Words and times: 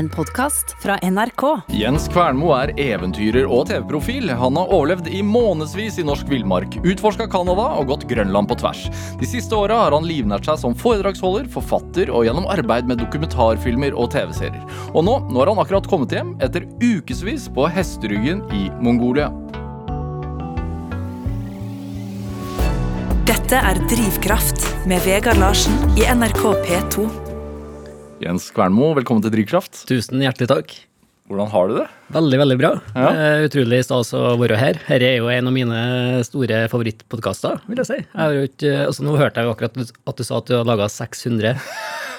en 0.00 0.08
podkast 0.08 0.76
fra 0.82 0.96
NRK. 1.02 1.42
Jens 1.76 2.06
Kvernmo 2.08 2.54
er 2.56 2.70
eventyrer 2.80 3.44
og 3.44 3.66
TV-profil. 3.68 4.30
Han 4.32 4.56
har 4.56 4.72
overlevd 4.72 5.10
i 5.12 5.20
månedsvis 5.26 5.98
i 6.00 6.04
norsk 6.08 6.30
villmark, 6.30 6.78
utforska 6.80 7.26
Canada 7.28 7.66
og 7.76 7.90
gått 7.92 8.06
Grønland 8.08 8.48
på 8.48 8.56
tvers. 8.62 8.86
De 9.20 9.28
siste 9.28 9.52
åra 9.56 9.82
har 9.82 9.92
han 9.92 10.08
livnært 10.08 10.48
seg 10.48 10.56
som 10.62 10.76
foredragsholder, 10.80 11.50
forfatter 11.52 12.08
og 12.08 12.24
gjennom 12.24 12.48
arbeid 12.48 12.88
med 12.88 13.02
dokumentarfilmer 13.04 13.92
og 13.92 14.08
TV-serier. 14.16 14.64
Og 14.94 15.04
nå, 15.04 15.18
nå 15.28 15.42
har 15.42 15.52
han 15.52 15.60
akkurat 15.60 15.88
kommet 15.92 16.16
hjem 16.16 16.32
etter 16.40 16.64
ukevis 16.80 17.50
på 17.52 17.68
hesteryggen 17.68 18.46
i 18.56 18.70
Mongolia. 18.80 19.28
Dette 23.28 23.60
er 23.60 23.84
Drivkraft 23.90 24.64
med 24.88 25.04
Vegard 25.04 25.44
Larsen 25.44 25.76
i 26.00 26.08
NRK 26.08 26.46
P2. 26.64 27.29
Jens 28.20 28.50
Kvernmo, 28.52 28.90
velkommen 28.98 29.22
til 29.24 29.32
Drivkraft. 29.32 29.86
Tusen 29.88 30.20
hjertelig 30.20 30.48
takk. 30.50 30.72
Hvordan 31.30 31.48
har 31.52 31.70
du 31.70 31.76
det? 31.78 31.84
Veldig, 32.12 32.38
veldig 32.42 32.56
bra. 32.60 32.70
Ja. 32.92 33.12
Utrolig 33.46 33.78
stas 33.86 34.10
å 34.18 34.34
være 34.36 34.58
her. 34.60 34.80
Dette 34.90 35.06
er 35.08 35.14
jo 35.22 35.30
en 35.32 35.48
av 35.48 35.54
mine 35.54 35.78
store 36.26 36.58
favorittpodkaster, 36.68 37.62
vil 37.70 37.80
jeg 37.80 37.88
si. 37.88 37.98
Jeg 38.02 38.18
har 38.20 38.36
ikke, 38.44 38.74
altså 38.90 39.06
nå 39.06 39.14
hørte 39.16 39.40
jeg 39.40 39.48
jo 39.48 39.54
akkurat 39.54 39.80
at 40.12 40.20
du 40.20 40.26
sa 40.26 40.40
at 40.42 40.50
du 40.50 40.56
har 40.58 40.68
laga 40.68 40.90
600. 40.92 41.62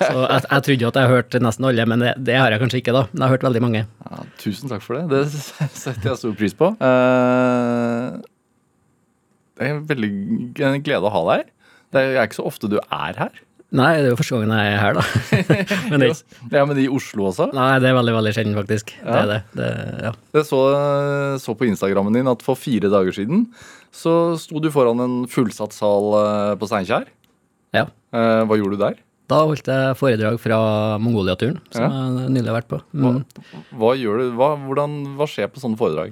Så 0.02 0.16
jeg, 0.24 0.42
jeg 0.48 0.66
trodde 0.66 0.88
jo 0.88 0.90
at 0.90 1.00
jeg 1.04 1.12
hørte 1.12 1.44
nesten 1.46 1.70
alle, 1.70 1.86
men 1.94 2.02
det, 2.08 2.16
det 2.32 2.40
har 2.40 2.56
jeg 2.56 2.64
kanskje 2.64 2.82
ikke, 2.82 2.98
da. 2.98 3.06
Men 3.12 3.22
jeg 3.22 3.28
har 3.28 3.36
hørt 3.36 3.48
veldig 3.52 3.64
mange. 3.68 3.86
Ja, 4.08 4.24
tusen 4.42 4.74
takk 4.74 4.88
for 4.88 4.98
det. 4.98 5.06
Det 5.12 5.70
setter 5.84 6.14
jeg 6.16 6.22
stor 6.24 6.34
pris 6.40 6.58
på. 6.58 6.72
Eh, 6.82 8.08
det 9.54 9.68
er 9.68 9.76
en 9.76 9.86
veldig 9.92 10.12
en 10.72 10.82
glede 10.88 11.06
å 11.06 11.14
ha 11.14 11.26
deg 11.30 11.44
her. 11.44 11.52
Det 11.92 12.08
er 12.16 12.24
ikke 12.24 12.40
så 12.40 12.48
ofte 12.48 12.72
du 12.72 12.80
er 12.80 13.18
her. 13.20 13.42
Nei, 13.72 13.92
det 14.02 14.10
er 14.10 14.12
jo 14.12 14.18
første 14.20 14.36
gangen 14.36 14.52
jeg 14.52 14.72
er 14.74 14.82
her, 14.82 14.98
da. 14.98 15.04
Men 15.94 16.02
det, 16.04 16.10
Ja, 16.52 16.66
men 16.68 16.80
i 16.82 16.90
Oslo 16.92 17.30
også. 17.30 17.46
nei, 17.56 17.70
det 17.80 17.88
er 17.88 17.96
veldig, 17.96 18.16
veldig 18.18 18.34
sjelden, 18.36 18.58
faktisk. 18.60 18.92
Det 19.00 19.20
er 19.22 19.30
det. 19.30 19.38
det 19.56 19.70
ja. 20.10 20.12
Jeg 20.36 20.48
så, 20.50 20.60
så 21.40 21.56
på 21.56 21.70
Instagrammen 21.70 22.18
din 22.18 22.28
at 22.28 22.44
for 22.44 22.60
fire 22.60 22.92
dager 22.92 23.16
siden 23.16 23.46
så 23.96 24.36
sto 24.40 24.60
du 24.64 24.68
foran 24.76 25.00
en 25.04 25.16
fullsatt 25.32 25.72
sal 25.76 26.10
eh, 26.20 26.52
på 26.60 26.68
Steinkjer. 26.68 27.08
ja. 27.76 27.86
Eh, 28.12 28.44
Hva 28.44 28.58
gjorde 28.60 28.76
du 28.76 28.84
der? 28.84 29.00
Da 29.32 29.38
holdt 29.48 29.68
jeg 29.72 29.96
foredrag 29.96 30.36
fra 30.44 30.58
Mongolia-turen, 31.00 31.62
som 31.72 31.86
Ja. 31.88 31.90
jeg 32.26 32.32
nylig 32.36 32.50
har 32.52 32.58
vært 32.60 32.68
på. 32.74 32.82
Hva, 32.92 33.12
Mm. 33.16 33.24
hva 33.80 33.92
gjør 33.96 34.18
du? 34.20 34.26
Hva, 34.36 34.50
hvordan, 34.68 34.98
hva 35.16 35.28
skjer 35.32 35.48
på 35.48 35.64
sånne 35.64 35.80
foredrag? 35.80 36.12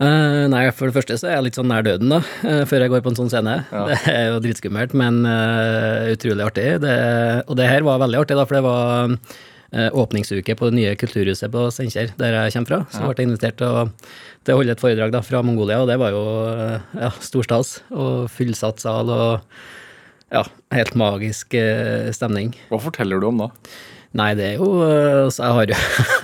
Eh, 0.00 0.46
nei, 0.48 0.62
for 0.72 0.88
det 0.88 0.96
første 0.96 1.18
så 1.20 1.28
er 1.28 1.34
jeg 1.36 1.46
litt 1.50 1.58
sånn 1.58 1.68
nær 1.68 1.84
døden, 1.84 2.08
da, 2.08 2.22
uh, 2.46 2.62
før 2.68 2.86
jeg 2.86 2.92
går 2.92 3.02
på 3.04 3.12
en 3.12 3.18
sånn 3.18 3.30
scene. 3.32 3.58
Ja. 3.68 3.82
Det 3.90 4.14
er 4.14 4.26
jo 4.30 4.40
dritskummelt, 4.46 4.96
men 4.96 5.20
uh, 5.28 6.08
utrolig 6.14 6.46
artig. 6.46 6.66
Det, 6.86 6.96
og 7.44 7.58
det 7.60 7.68
her 7.68 7.84
var 7.84 8.00
veldig 8.00 8.22
artig, 8.22 8.38
da, 8.38 8.46
for 8.48 8.58
det 8.58 8.66
var 8.66 9.16
åpningsuke 9.70 10.56
på 10.58 10.66
det 10.66 10.74
nye 10.74 10.94
kulturhuset 10.98 11.52
på 11.54 11.68
Steinkjer, 11.70 12.08
der 12.18 12.32
jeg 12.34 12.56
kommer 12.56 12.72
fra. 12.72 12.78
Så 12.90 13.04
ble 13.04 13.22
jeg 13.22 13.28
invitert 13.28 13.60
til 13.60 13.68
å, 13.70 13.84
til 14.42 14.56
å 14.56 14.58
holde 14.58 14.74
et 14.74 14.82
foredrag 14.82 15.12
da, 15.14 15.20
fra 15.22 15.44
Mongolia, 15.46 15.76
og 15.84 15.86
det 15.86 15.94
var 16.02 16.16
jo 16.16 16.24
ja, 16.98 17.12
stor 17.22 17.46
stas. 17.46 17.70
Og 17.94 18.24
fullsatt 18.34 18.82
sal 18.82 19.12
og 19.14 19.54
ja, 20.34 20.42
helt 20.74 20.98
magisk 20.98 21.54
stemning. 22.18 22.50
Hva 22.72 22.82
forteller 22.82 23.22
du 23.22 23.28
om 23.30 23.44
da? 23.44 23.50
Nei, 24.18 24.32
det 24.34 24.42
er 24.42 24.54
jo 24.58 24.66
øh, 24.82 25.28
Så 25.30 25.44
jeg 25.44 25.54
har 25.54 25.70
jo 25.70 25.76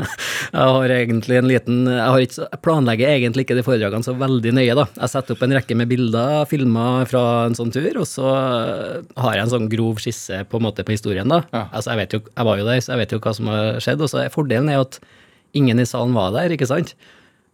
Jeg 0.56 0.70
har 0.74 0.92
egentlig 0.96 1.36
en 1.38 1.46
liten 1.46 1.76
Jeg, 1.86 2.02
har 2.02 2.24
ikke, 2.24 2.46
jeg 2.50 2.60
planlegger 2.64 3.12
egentlig 3.12 3.44
ikke 3.46 3.58
de 3.58 3.64
foredragene 3.66 4.06
så 4.06 4.14
veldig 4.18 4.54
nøye, 4.58 4.74
da. 4.78 4.86
Jeg 4.96 5.12
setter 5.12 5.36
opp 5.36 5.44
en 5.46 5.54
rekke 5.54 5.76
med 5.78 5.90
bilder, 5.90 6.46
filmer 6.50 7.06
fra 7.10 7.22
en 7.46 7.54
sånn 7.58 7.70
tur, 7.74 8.00
og 8.02 8.08
så 8.10 8.26
øh, 8.32 9.04
har 9.22 9.36
jeg 9.36 9.46
en 9.46 9.52
sånn 9.54 9.68
grov 9.70 10.00
skisse 10.02 10.42
på 10.50 10.58
en 10.58 10.66
måte 10.66 10.86
på 10.86 10.96
historien, 10.96 11.30
da. 11.30 11.44
Ja. 11.54 11.66
Altså, 11.70 11.92
jeg 11.92 12.02
vet 12.02 12.16
jo 12.16 12.22
Jeg 12.32 12.48
var 12.50 12.58
jo 12.58 12.66
der, 12.66 12.82
så 12.82 12.94
jeg 12.94 13.02
vet 13.04 13.14
jo 13.14 13.20
hva 13.22 13.34
som 13.38 13.52
har 13.52 13.78
skjedd, 13.84 14.02
og 14.02 14.10
så 14.10 14.24
er 14.24 14.34
fordelen 14.34 14.72
er 14.72 14.82
at 14.82 14.98
ingen 15.56 15.78
i 15.82 15.86
salen 15.88 16.16
var 16.16 16.34
der, 16.34 16.54
ikke 16.56 16.68
sant? 16.68 16.96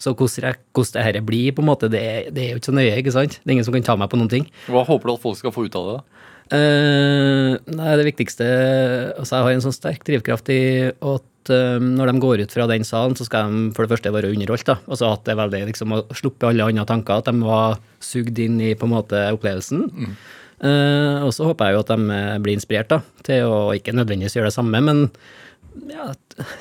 Så 0.03 0.17
hvordan, 0.19 0.57
hvordan 0.75 0.97
det 0.97 1.05
her 1.07 1.21
blir, 1.23 1.53
på 1.55 1.63
en 1.63 1.69
måte, 1.69 1.93
det, 1.93 2.03
det 2.35 2.43
er 2.43 2.55
jo 2.55 2.63
ikke 2.63 2.73
så 2.73 2.75
nøye, 2.75 2.97
ikke 2.99 3.15
sant? 3.15 3.37
Det 3.39 3.51
er 3.51 3.57
ingen 3.59 3.69
som 3.69 3.77
kan 3.77 3.85
ta 3.87 3.95
meg 4.01 4.11
på 4.11 4.19
noen 4.19 4.33
ting. 4.33 4.49
Hva 4.73 4.83
håper 4.89 5.13
du 5.13 5.15
at 5.15 5.23
folk 5.23 5.39
skal 5.39 5.55
få 5.55 5.69
ut 5.69 5.77
av 5.79 5.87
det? 5.87 6.01
da? 6.01 6.12
Eh, 6.53 7.55
nei, 7.73 7.93
det 7.97 8.05
viktigste 8.11 8.47
Altså, 9.17 9.39
jeg 9.39 9.45
har 9.47 9.55
en 9.55 9.63
sånn 9.65 9.77
sterk 9.77 10.03
drivkraft 10.05 10.51
i 10.53 10.63
at 10.93 11.53
uh, 11.53 11.79
når 11.81 12.11
de 12.11 12.23
går 12.23 12.43
ut 12.45 12.53
fra 12.55 12.67
den 12.69 12.85
salen, 12.85 13.17
så 13.17 13.25
skal 13.27 13.49
de 13.49 13.71
for 13.77 13.87
det 13.87 13.95
første 13.95 14.13
være 14.13 14.33
underholdt. 14.35 14.69
da, 14.69 14.77
Altså 14.87 15.09
at 15.15 15.25
det 15.25 15.33
er 15.33 15.41
veldig 15.41 15.63
liksom 15.71 15.97
å 15.97 16.03
sluppe 16.19 16.51
alle 16.51 16.69
andre 16.69 16.85
tanker, 16.89 17.23
at 17.23 17.31
de 17.31 17.47
var 17.47 17.81
sugd 18.05 18.39
inn 18.43 18.61
i 18.61 18.75
på 18.77 18.89
en 18.89 18.95
måte 18.99 19.23
opplevelsen. 19.33 19.87
Eh, 20.63 21.23
og 21.25 21.33
så 21.35 21.49
håper 21.49 21.71
jeg 21.71 21.79
jo 21.79 21.85
at 21.87 21.95
de 21.95 22.19
blir 22.45 22.59
inspirert 22.59 22.93
da, 22.93 23.01
til 23.27 23.49
å 23.49 23.57
ikke 23.75 23.97
nødvendigvis 23.97 24.37
gjøre 24.37 24.53
det 24.53 24.59
samme, 24.59 24.83
men 24.85 25.09
ja, 25.89 26.11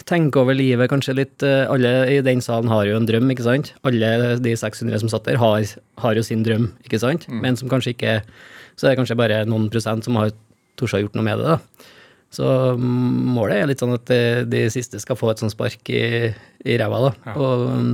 tenke 0.07 0.39
over 0.39 0.55
livet 0.55 0.89
kanskje 0.89 1.17
litt. 1.19 1.43
Alle 1.43 1.91
i 2.09 2.21
den 2.25 2.41
salen 2.41 2.71
har 2.71 2.87
jo 2.87 2.95
en 2.95 3.05
drøm, 3.09 3.27
ikke 3.33 3.45
sant? 3.45 3.73
Alle 3.85 4.39
de 4.39 4.55
600 4.55 5.03
som 5.03 5.11
satt 5.11 5.27
der, 5.27 5.37
har, 5.41 5.67
har 5.99 6.17
jo 6.17 6.23
sin 6.25 6.47
drøm, 6.47 6.71
ikke 6.87 7.01
sant? 7.03 7.27
Men 7.43 7.59
som 7.59 7.69
kanskje 7.69 7.93
ikke 7.93 8.15
Så 8.81 8.87
det 8.87 8.95
er 8.95 8.97
kanskje 8.97 9.19
bare 9.19 9.43
noen 9.45 9.67
prosent 9.69 10.07
som 10.07 10.15
har 10.17 10.31
tort 10.79 10.95
å 10.97 11.01
gjort 11.03 11.13
noe 11.13 11.25
med 11.27 11.37
det, 11.37 11.53
da. 11.53 11.87
Så 12.33 12.47
mm, 12.79 13.33
målet 13.35 13.59
er 13.59 13.67
litt 13.69 13.81
sånn 13.83 13.93
at 13.93 14.07
de, 14.09 14.21
de 14.49 14.63
siste 14.73 14.97
skal 15.03 15.19
få 15.19 15.29
et 15.29 15.41
sånt 15.43 15.53
spark 15.53 15.91
i, 15.93 16.31
i 16.65 16.77
ræva, 16.81 17.11
da. 17.11 17.35
Og 17.35 17.65
mm, 17.69 17.91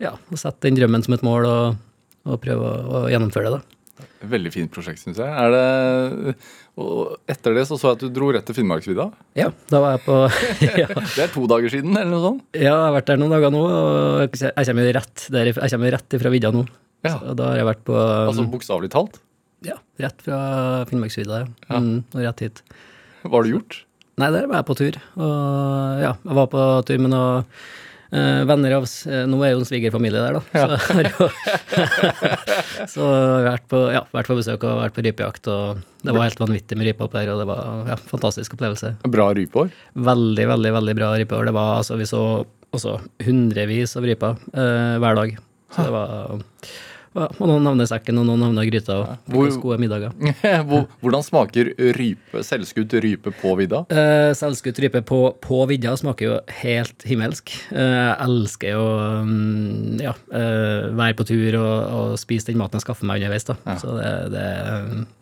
ja, 0.00 0.14
og 0.16 0.40
sette 0.40 0.70
den 0.70 0.78
drømmen 0.78 1.04
som 1.04 1.18
et 1.18 1.24
mål, 1.26 1.44
og, 1.50 2.06
og 2.24 2.38
prøve 2.40 2.64
å, 2.64 3.02
å 3.02 3.08
gjennomføre 3.12 3.52
det, 3.52 3.58
da. 3.60 4.06
Veldig 4.32 4.54
fint 4.54 4.72
prosjekt, 4.72 5.02
syns 5.04 5.20
jeg. 5.20 5.28
Er 5.28 5.52
det, 5.52 6.34
og 6.80 7.28
etter 7.28 7.58
det 7.60 7.66
så 7.68 7.76
så 7.76 7.92
jeg 7.92 7.98
at 7.98 8.06
du 8.06 8.16
dro 8.16 8.30
rett 8.32 8.48
til 8.48 8.56
Finnmarksvidda. 8.56 9.10
Ja, 9.36 9.50
da 9.68 9.82
var 9.84 9.98
jeg 9.98 10.04
på 10.08 10.16
ja. 10.80 10.88
Det 10.88 11.26
er 11.26 11.36
to 11.36 11.44
dager 11.52 11.76
siden, 11.76 11.92
eller 11.92 12.14
noe 12.14 12.24
sånt? 12.24 12.48
Ja, 12.56 12.70
jeg 12.70 12.80
har 12.86 12.96
vært 12.96 13.12
der 13.12 13.20
noen 13.20 13.36
dager 13.36 13.52
nå, 13.52 13.62
og 13.68 14.40
jeg 14.40 14.56
kommer 14.56 14.88
jo 14.88 14.96
rett, 14.96 15.28
der, 15.36 15.52
jeg 15.52 15.76
kommer 15.76 15.96
rett 15.98 16.18
ifra 16.22 16.32
vidda 16.32 16.56
nå. 16.56 16.64
Ja. 17.04 17.18
Så 17.20 17.36
da 17.36 17.52
har 17.52 17.60
jeg 17.60 17.68
vært 17.74 17.86
på 17.86 18.00
Altså 18.00 18.48
bokstavelig 18.56 18.94
talt. 18.96 19.20
Ja, 19.66 19.80
rett 20.02 20.22
fra 20.22 20.38
Finnmarksvidda, 20.90 21.42
ja. 21.66 21.80
Mm, 21.80 22.04
og 22.14 22.22
rett 22.22 22.44
hit. 22.46 22.62
Hva 23.24 23.38
har 23.38 23.46
du 23.46 23.56
gjort? 23.56 23.80
Nei, 24.16 24.30
der 24.32 24.46
var 24.48 24.62
jeg 24.62 24.68
på 24.68 24.76
tur. 24.78 24.94
Og 25.20 25.98
ja, 26.00 26.14
jeg 26.14 26.38
var 26.38 26.46
på 26.52 26.62
tur 26.88 27.02
med 27.04 27.12
noen 27.12 27.44
uh, 28.14 28.42
venner 28.48 28.76
av 28.78 28.86
eh, 28.86 29.24
Nå 29.28 29.40
er 29.44 29.52
jo 29.52 29.60
en 29.60 29.68
svigerfamilie 29.68 30.22
der, 30.22 30.38
da. 30.38 30.42
Så 30.86 31.02
jeg 31.02 31.12
har 31.18 32.86
Så 32.94 33.10
jeg 33.10 33.44
vært 33.50 33.66
på, 33.72 33.82
ja, 33.92 34.04
vært 34.14 34.30
på 34.30 34.38
besøk 34.38 34.64
og 34.64 34.80
vært 34.84 34.96
på 34.96 35.04
rypejakt, 35.04 35.50
og 35.52 35.82
det 36.06 36.14
var 36.14 36.28
helt 36.28 36.40
vanvittig 36.40 36.78
med 36.78 36.88
rype 36.88 37.04
opp 37.04 37.16
der, 37.16 37.32
og 37.34 37.42
det 37.42 37.48
var 37.50 37.92
ja, 37.92 37.98
fantastisk 38.08 38.56
opplevelse. 38.56 38.94
Bra 39.12 39.28
rypeår. 39.36 39.72
Veldig, 40.08 40.48
veldig 40.54 40.74
veldig 40.78 40.96
bra 40.96 41.12
rypeår. 41.18 41.50
Det 41.50 41.56
var 41.58 41.72
altså, 41.82 41.98
vi 42.00 42.08
så 42.08 42.22
også 42.76 42.98
hundrevis 43.26 43.96
av 43.98 44.06
ryper 44.06 44.38
uh, 44.54 44.96
hver 45.02 45.18
dag. 45.18 45.38
Så 45.74 45.84
det 45.88 45.92
var 45.92 46.12
ja, 46.14 46.40
og 47.24 47.40
noen 47.48 47.64
navner 47.64 47.88
sekken, 47.88 48.18
og 48.20 48.26
noen 48.28 48.42
navner 48.44 48.66
i 48.66 48.70
gryta, 48.70 48.96
og 49.00 49.30
Hvor- 49.32 49.56
gode 49.62 49.78
middager. 49.82 50.12
Hvordan 51.02 51.24
smaker 51.24 51.70
rype, 51.96 52.42
selvskutt 52.44 52.92
rype 53.02 53.32
på 53.40 53.54
vidda? 53.58 53.82
Eh, 53.90 54.30
Selvskutt 54.36 54.78
rype 54.84 55.00
på, 55.08 55.20
på 55.40 55.60
vidda 55.70 55.94
smaker 55.96 56.28
jo 56.28 56.36
helt 56.62 57.06
himmelsk. 57.08 57.54
Eh, 57.72 58.12
elsker 58.26 58.74
jo 58.76 58.84
mm, 59.26 60.00
ja, 60.04 60.12
eh, 60.32 60.88
være 60.98 61.16
på 61.18 61.26
tur 61.28 61.58
og, 61.60 61.76
og 61.96 62.16
spise 62.20 62.50
den 62.50 62.60
maten 62.60 62.78
jeg 62.80 62.86
skaffer 62.86 63.08
meg 63.08 63.22
underveis. 63.24 63.48
da. 63.48 63.56
Så 63.80 63.96
det, 63.96 64.12
det, 64.36 64.46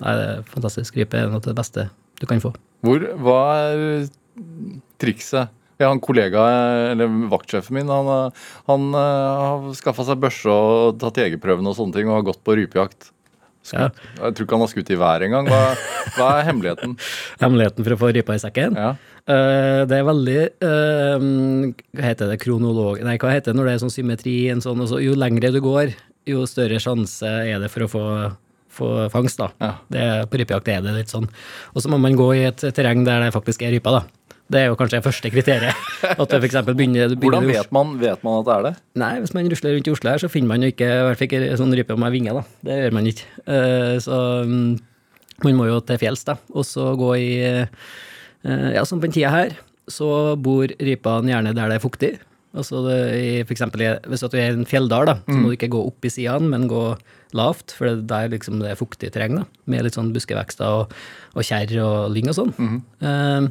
nei, 0.02 0.14
det 0.18 0.28
er 0.34 0.42
fantastisk. 0.50 0.96
Rype 1.00 1.20
er 1.24 1.30
noe 1.30 1.42
av 1.42 1.48
det 1.50 1.56
beste 1.58 1.88
du 2.20 2.26
kan 2.30 2.42
få. 2.42 2.54
Hvor, 2.84 3.04
hva 3.22 3.38
er 3.72 4.08
trikset? 5.02 5.48
Jeg 5.84 5.90
har 5.90 5.98
en 5.98 6.04
kollega, 6.04 6.44
eller 6.94 7.16
vaktsjefen 7.28 7.76
min, 7.76 7.90
han, 7.92 8.30
han 8.70 8.86
eh, 8.96 9.42
har 9.44 9.66
skaffa 9.76 10.06
seg 10.08 10.22
børse 10.22 10.48
og 10.48 10.96
tatt 11.02 11.20
jegerprøven 11.20 11.68
og 11.68 11.76
sånne 11.76 11.98
ting, 11.98 12.08
og 12.08 12.22
har 12.22 12.30
gått 12.30 12.40
på 12.46 12.56
rypejakt. 12.56 13.10
Ja. 13.72 13.88
Jeg 14.18 14.36
tror 14.36 14.44
ikke 14.44 14.56
han 14.58 14.64
har 14.64 14.70
skutt 14.72 14.92
i 14.92 14.98
været 15.00 15.26
engang. 15.28 15.48
Hva, 15.48 15.60
hva 16.18 16.28
er 16.38 16.48
hemmeligheten? 16.50 16.96
Hemmeligheten 17.42 17.86
for 17.86 17.96
å 17.96 18.00
få 18.02 18.10
rypa 18.12 18.36
i 18.36 18.42
sekken? 18.42 18.76
Ja. 18.76 18.90
Uh, 19.24 19.84
det 19.88 19.96
er 19.96 20.04
veldig 20.04 20.40
uh, 20.60 21.22
Hva 21.96 22.02
heter 22.10 22.28
det? 22.28 22.36
Kronolog... 22.42 23.00
Nei, 23.06 23.16
hva 23.22 23.30
heter 23.32 23.54
det 23.54 23.56
når 23.56 23.70
det 23.70 23.76
er 23.76 23.84
sånn 23.86 23.94
symmetri? 23.94 24.34
En 24.52 24.60
sånn, 24.64 24.84
så, 24.90 25.00
jo 25.00 25.16
lengre 25.16 25.48
du 25.54 25.62
går, 25.64 25.94
jo 26.28 26.44
større 26.48 26.80
sjanse 26.82 27.30
er 27.44 27.62
det 27.62 27.70
for 27.72 27.86
å 27.86 27.88
få, 27.88 28.04
få 28.80 28.90
fangst. 29.14 29.40
da. 29.40 29.48
Ja. 29.64 29.72
Det, 29.88 30.04
på 30.28 30.42
rypejakt 30.42 30.68
er 30.74 30.84
det 30.84 30.98
litt 30.98 31.14
sånn. 31.14 31.30
Og 31.72 31.80
så 31.80 31.92
må 31.92 32.00
man 32.02 32.20
gå 32.20 32.28
i 32.36 32.44
et 32.50 32.68
terreng 32.76 33.06
der 33.08 33.24
det 33.24 33.32
faktisk 33.36 33.64
er 33.64 33.72
ryper. 33.78 34.02
da. 34.02 34.23
Det 34.52 34.60
er 34.60 34.66
jo 34.68 34.76
kanskje 34.76 34.98
det 34.98 35.06
første 35.06 35.30
kriteriet. 35.32 35.84
At 36.20 36.30
det 36.30 36.40
for 36.52 36.76
begynner, 36.76 37.14
begynner 37.16 37.40
Hvordan 37.40 37.46
vet 37.48 37.70
man, 37.72 37.94
vet 38.00 38.24
man 38.26 38.42
at 38.42 38.48
det 38.48 38.54
er 38.54 38.66
det? 38.66 38.72
Nei, 39.00 39.12
hvis 39.22 39.32
man 39.36 39.48
rusler 39.48 39.76
rundt 39.76 39.88
i 39.88 39.94
Oslo 39.94 40.10
her, 40.12 40.20
så 40.20 40.28
finner 40.32 40.52
man 40.52 40.66
jo 40.66 40.72
ikke 40.72 40.88
i 40.88 41.04
hvert 41.06 41.20
fall 41.20 41.30
ikke 41.30 41.60
sånn 41.60 41.76
rype 41.78 41.96
med 42.00 42.12
vinger, 42.12 42.40
da. 42.40 42.58
Det 42.68 42.76
gjør 42.82 42.96
man 42.98 43.08
ikke. 43.08 43.30
Eh, 43.56 43.94
så 44.04 44.18
mm, 44.44 44.68
man 45.46 45.56
må 45.56 45.70
jo 45.70 45.80
til 45.88 46.00
fjells, 46.02 46.26
da. 46.28 46.36
Og 46.52 46.68
så 46.68 46.90
gå 47.00 47.10
i 47.16 47.30
eh, 47.40 47.88
Ja, 48.44 48.84
som 48.84 49.00
på 49.00 49.08
den 49.08 49.16
tida 49.16 49.32
her, 49.32 49.56
så 49.88 50.36
bor 50.36 50.68
rypene 50.68 51.32
gjerne 51.32 51.56
der 51.56 51.72
det 51.72 51.80
er 51.80 51.84
fuktig. 51.84 52.12
Altså 52.54 52.84
det, 52.84 53.46
for 53.48 53.56
eksempel 53.56 53.82
hvis 54.06 54.22
du 54.22 54.36
er 54.36 54.52
i 54.52 54.58
en 54.60 54.68
fjelldal, 54.68 55.08
da, 55.08 55.16
så 55.24 55.38
må 55.40 55.50
du 55.50 55.56
ikke 55.56 55.72
gå 55.72 55.80
opp 55.88 56.06
i 56.06 56.12
sidene, 56.12 56.52
men 56.52 56.68
gå 56.70 56.84
lavt, 57.34 57.74
for 57.76 57.90
det 57.90 58.06
der 58.10 58.30
liksom 58.32 58.60
det 58.62 58.70
er 58.72 58.78
fuktig 58.78 59.10
terreng, 59.14 59.40
da, 59.40 59.44
med 59.70 59.84
litt 59.86 59.98
sånn 59.98 60.12
buskevekster 60.14 60.80
og, 60.82 60.94
og 61.34 61.46
kjerr 61.46 61.74
og 61.82 62.14
lyng 62.14 62.30
og 62.30 62.38
sånn. 62.38 62.54
Eh, 63.04 63.48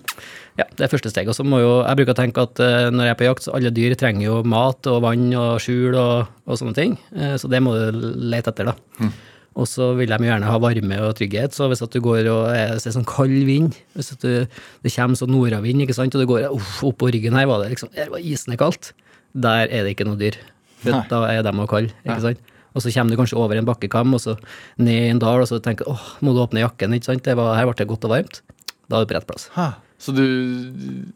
ja, 0.59 0.67
det 0.77 0.85
er 0.85 0.91
første 0.91 1.11
steg. 1.11 1.29
Og 1.31 1.37
så 1.37 1.45
må 1.47 1.59
jo, 1.63 1.73
jeg 1.81 1.99
bruker 1.99 2.13
å 2.13 2.19
tenke 2.19 2.45
at 2.45 2.61
uh, 2.61 2.87
når 2.93 3.07
jeg 3.07 3.15
er 3.15 3.19
på 3.19 3.27
jakt, 3.27 3.45
så 3.45 3.53
alle 3.57 3.73
dyr 3.73 3.95
trenger 3.99 4.27
jo 4.27 4.39
mat 4.45 4.89
og 4.91 5.01
vann 5.05 5.27
og 5.33 5.55
skjul 5.63 5.97
og, 5.97 6.33
og 6.45 6.59
sånne 6.59 6.77
ting, 6.77 6.97
uh, 7.17 7.33
så 7.41 7.49
det 7.51 7.61
må 7.65 7.73
du 7.77 8.01
lete 8.33 8.53
etter, 8.53 8.69
da. 8.69 9.07
Og 9.53 9.67
så 9.69 9.91
vil 9.97 10.09
de 10.09 10.25
gjerne 10.25 10.49
ha 10.49 10.55
varme 10.61 10.97
og 11.05 11.11
trygghet, 11.19 11.53
så 11.53 11.67
hvis 11.69 11.83
at 11.85 11.93
du 11.93 11.99
går 12.01 12.25
og 12.31 12.47
er, 12.49 12.71
hvis 12.73 12.87
det 12.87 12.89
er 12.89 12.95
sånn 12.95 13.09
kald 13.09 13.35
vind, 13.49 13.75
hvis 13.93 14.13
at 14.15 14.23
du, 14.25 14.47
det 14.81 14.93
kommer 14.95 15.19
sånn 15.19 15.33
nordavind, 15.33 15.83
ikke 15.85 15.97
sant, 15.97 16.15
og 16.17 16.23
du 16.23 16.29
går 16.31 16.47
uff, 16.49 16.79
oppå 16.89 17.11
ryggen 17.13 17.37
her, 17.37 17.45
var 17.49 17.61
det 17.61 17.75
liksom, 17.75 17.91
her 17.97 18.09
var 18.13 18.25
isende 18.25 18.57
kaldt, 18.61 18.93
der 19.33 19.67
er 19.67 19.85
det 19.85 19.93
ikke 19.93 20.07
noe 20.09 20.17
dyr. 20.21 20.39
Da 20.83 21.21
er 21.29 21.45
de 21.45 21.53
og 21.53 21.69
kalde, 21.69 21.93
ikke 22.01 22.21
sant. 22.25 22.49
Og 22.73 22.81
så 22.83 22.91
kommer 22.93 23.13
du 23.13 23.19
kanskje 23.21 23.37
over 23.39 23.59
en 23.59 23.67
bakkekam, 23.67 24.13
og 24.17 24.21
så 24.23 24.35
ned 24.81 25.07
i 25.07 25.11
en 25.13 25.21
dal, 25.21 25.43
og 25.43 25.49
så 25.49 25.59
tenker 25.63 25.85
du 25.85 25.93
åh, 25.93 26.05
må 26.25 26.33
du 26.33 26.41
åpne 26.43 26.63
jakken, 26.63 26.93
ikke 26.97 27.11
sant, 27.11 27.23
det 27.25 27.35
var, 27.37 27.55
her 27.57 27.69
ble 27.69 27.75
det 27.77 27.89
godt 27.89 28.07
og 28.09 28.13
varmt. 28.15 28.41
Da 28.89 28.97
er 28.99 29.05
du 29.05 29.11
på 29.13 29.17
rett 29.17 29.27
plass. 29.29 29.47
Ha. 29.55 29.69
Så 30.03 30.11
du 30.11 30.25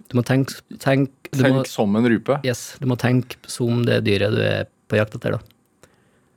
Du 0.07 0.15
må 0.15 0.23
tenke, 0.23 0.53
tenk, 0.79 1.11
du 1.35 1.41
må, 1.51 1.65
som 1.67 1.95
en 1.99 2.05
rype. 2.07 2.39
yes, 2.47 2.77
du 2.79 2.85
må 2.87 2.95
tenke 2.95 3.35
som 3.51 3.81
det 3.85 4.03
dyret 4.05 4.31
du 4.31 4.39
er 4.45 4.69
på 4.87 4.95
jakt 4.99 5.17
etter, 5.17 5.35
da. 5.35 5.41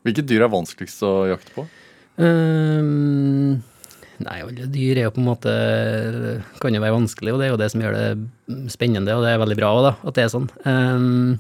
Hvilket 0.03 0.27
dyr 0.27 0.47
er 0.47 0.51
vanskeligst 0.51 1.03
å 1.07 1.13
jakte 1.31 1.53
på? 1.55 1.67
Um, 2.21 3.61
nei, 4.25 4.39
alle 4.43 4.67
dyr 4.73 4.99
er 4.99 5.07
jo 5.07 5.13
på 5.15 5.21
en 5.23 5.29
måte 5.29 5.53
kan 6.61 6.75
jo 6.75 6.81
være 6.83 6.97
vanskelig, 6.97 7.35
og 7.35 7.41
det 7.41 7.47
er 7.47 7.53
jo 7.55 7.61
det 7.61 7.69
som 7.73 7.85
gjør 7.85 7.97
det 7.99 8.59
spennende, 8.73 9.15
og 9.17 9.25
det 9.25 9.35
er 9.35 9.43
veldig 9.45 9.59
bra 9.61 9.71
òg, 9.77 9.83
da, 9.87 9.93
at 10.09 10.17
det 10.19 10.25
er 10.27 10.33
sånn. 10.35 10.49
Ehm, 10.69 11.39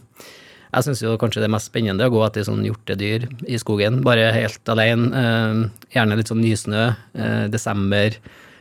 jeg 0.71 0.87
syns 0.87 1.03
jo 1.03 1.17
kanskje 1.19 1.43
det 1.43 1.49
er 1.49 1.55
mest 1.57 1.71
spennende 1.71 2.07
å 2.07 2.13
gå 2.13 2.21
etter 2.27 2.47
sånn 2.47 2.63
hjortedyr 2.67 3.27
i 3.51 3.59
skogen, 3.59 4.03
bare 4.07 4.29
helt 4.35 4.71
alene. 4.71 5.11
Ehm, 5.11 5.65
gjerne 5.95 6.19
litt 6.19 6.31
sånn 6.31 6.43
nysnø, 6.45 6.85
eh, 7.15 7.49
desember. 7.51 8.15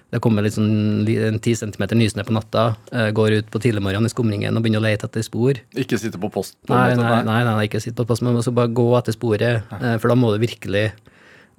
Det 0.09 0.21
kommer 0.25 0.41
litt 0.41 0.55
sånn 0.55 1.05
ti 1.45 1.53
centimeter 1.53 1.95
nysnø 1.95 2.25
på 2.25 2.33
natta, 2.33 2.77
eh, 2.91 3.11
går 3.11 3.37
ut 3.37 3.51
på 3.51 3.61
tidligmorgenen 3.61 4.09
i 4.09 4.13
skumringen 4.13 4.57
og 4.57 4.63
begynner 4.63 4.81
å 4.81 4.87
lete 4.89 5.05
etter 5.05 5.21
spor. 5.21 5.53
Ikke 5.75 5.99
sitte 6.01 6.17
på 6.17 6.31
post? 6.33 6.57
på 6.65 6.73
Nei, 6.73 6.95
nei, 6.95 7.23
nei, 7.23 7.43
nei, 7.43 7.67
ikke 7.67 7.81
sitte 7.81 8.01
på 8.01 8.07
post, 8.07 8.23
men 8.23 8.41
så 8.41 8.53
bare 8.53 8.73
gå 8.73 8.89
etter 8.97 9.13
sporet, 9.13 9.61
eh, 9.69 9.97
for 9.99 10.09
da 10.09 10.15
må 10.15 10.33
du 10.33 10.41
virkelig 10.41 10.91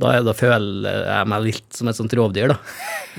da, 0.01 0.21
da 0.25 0.33
føler 0.33 1.07
jeg 1.07 1.29
meg 1.29 1.43
litt 1.45 1.77
som 1.77 1.91
et 1.91 1.99
sånt 1.99 2.15
rovdyr 2.17 2.55
da, 2.55 2.59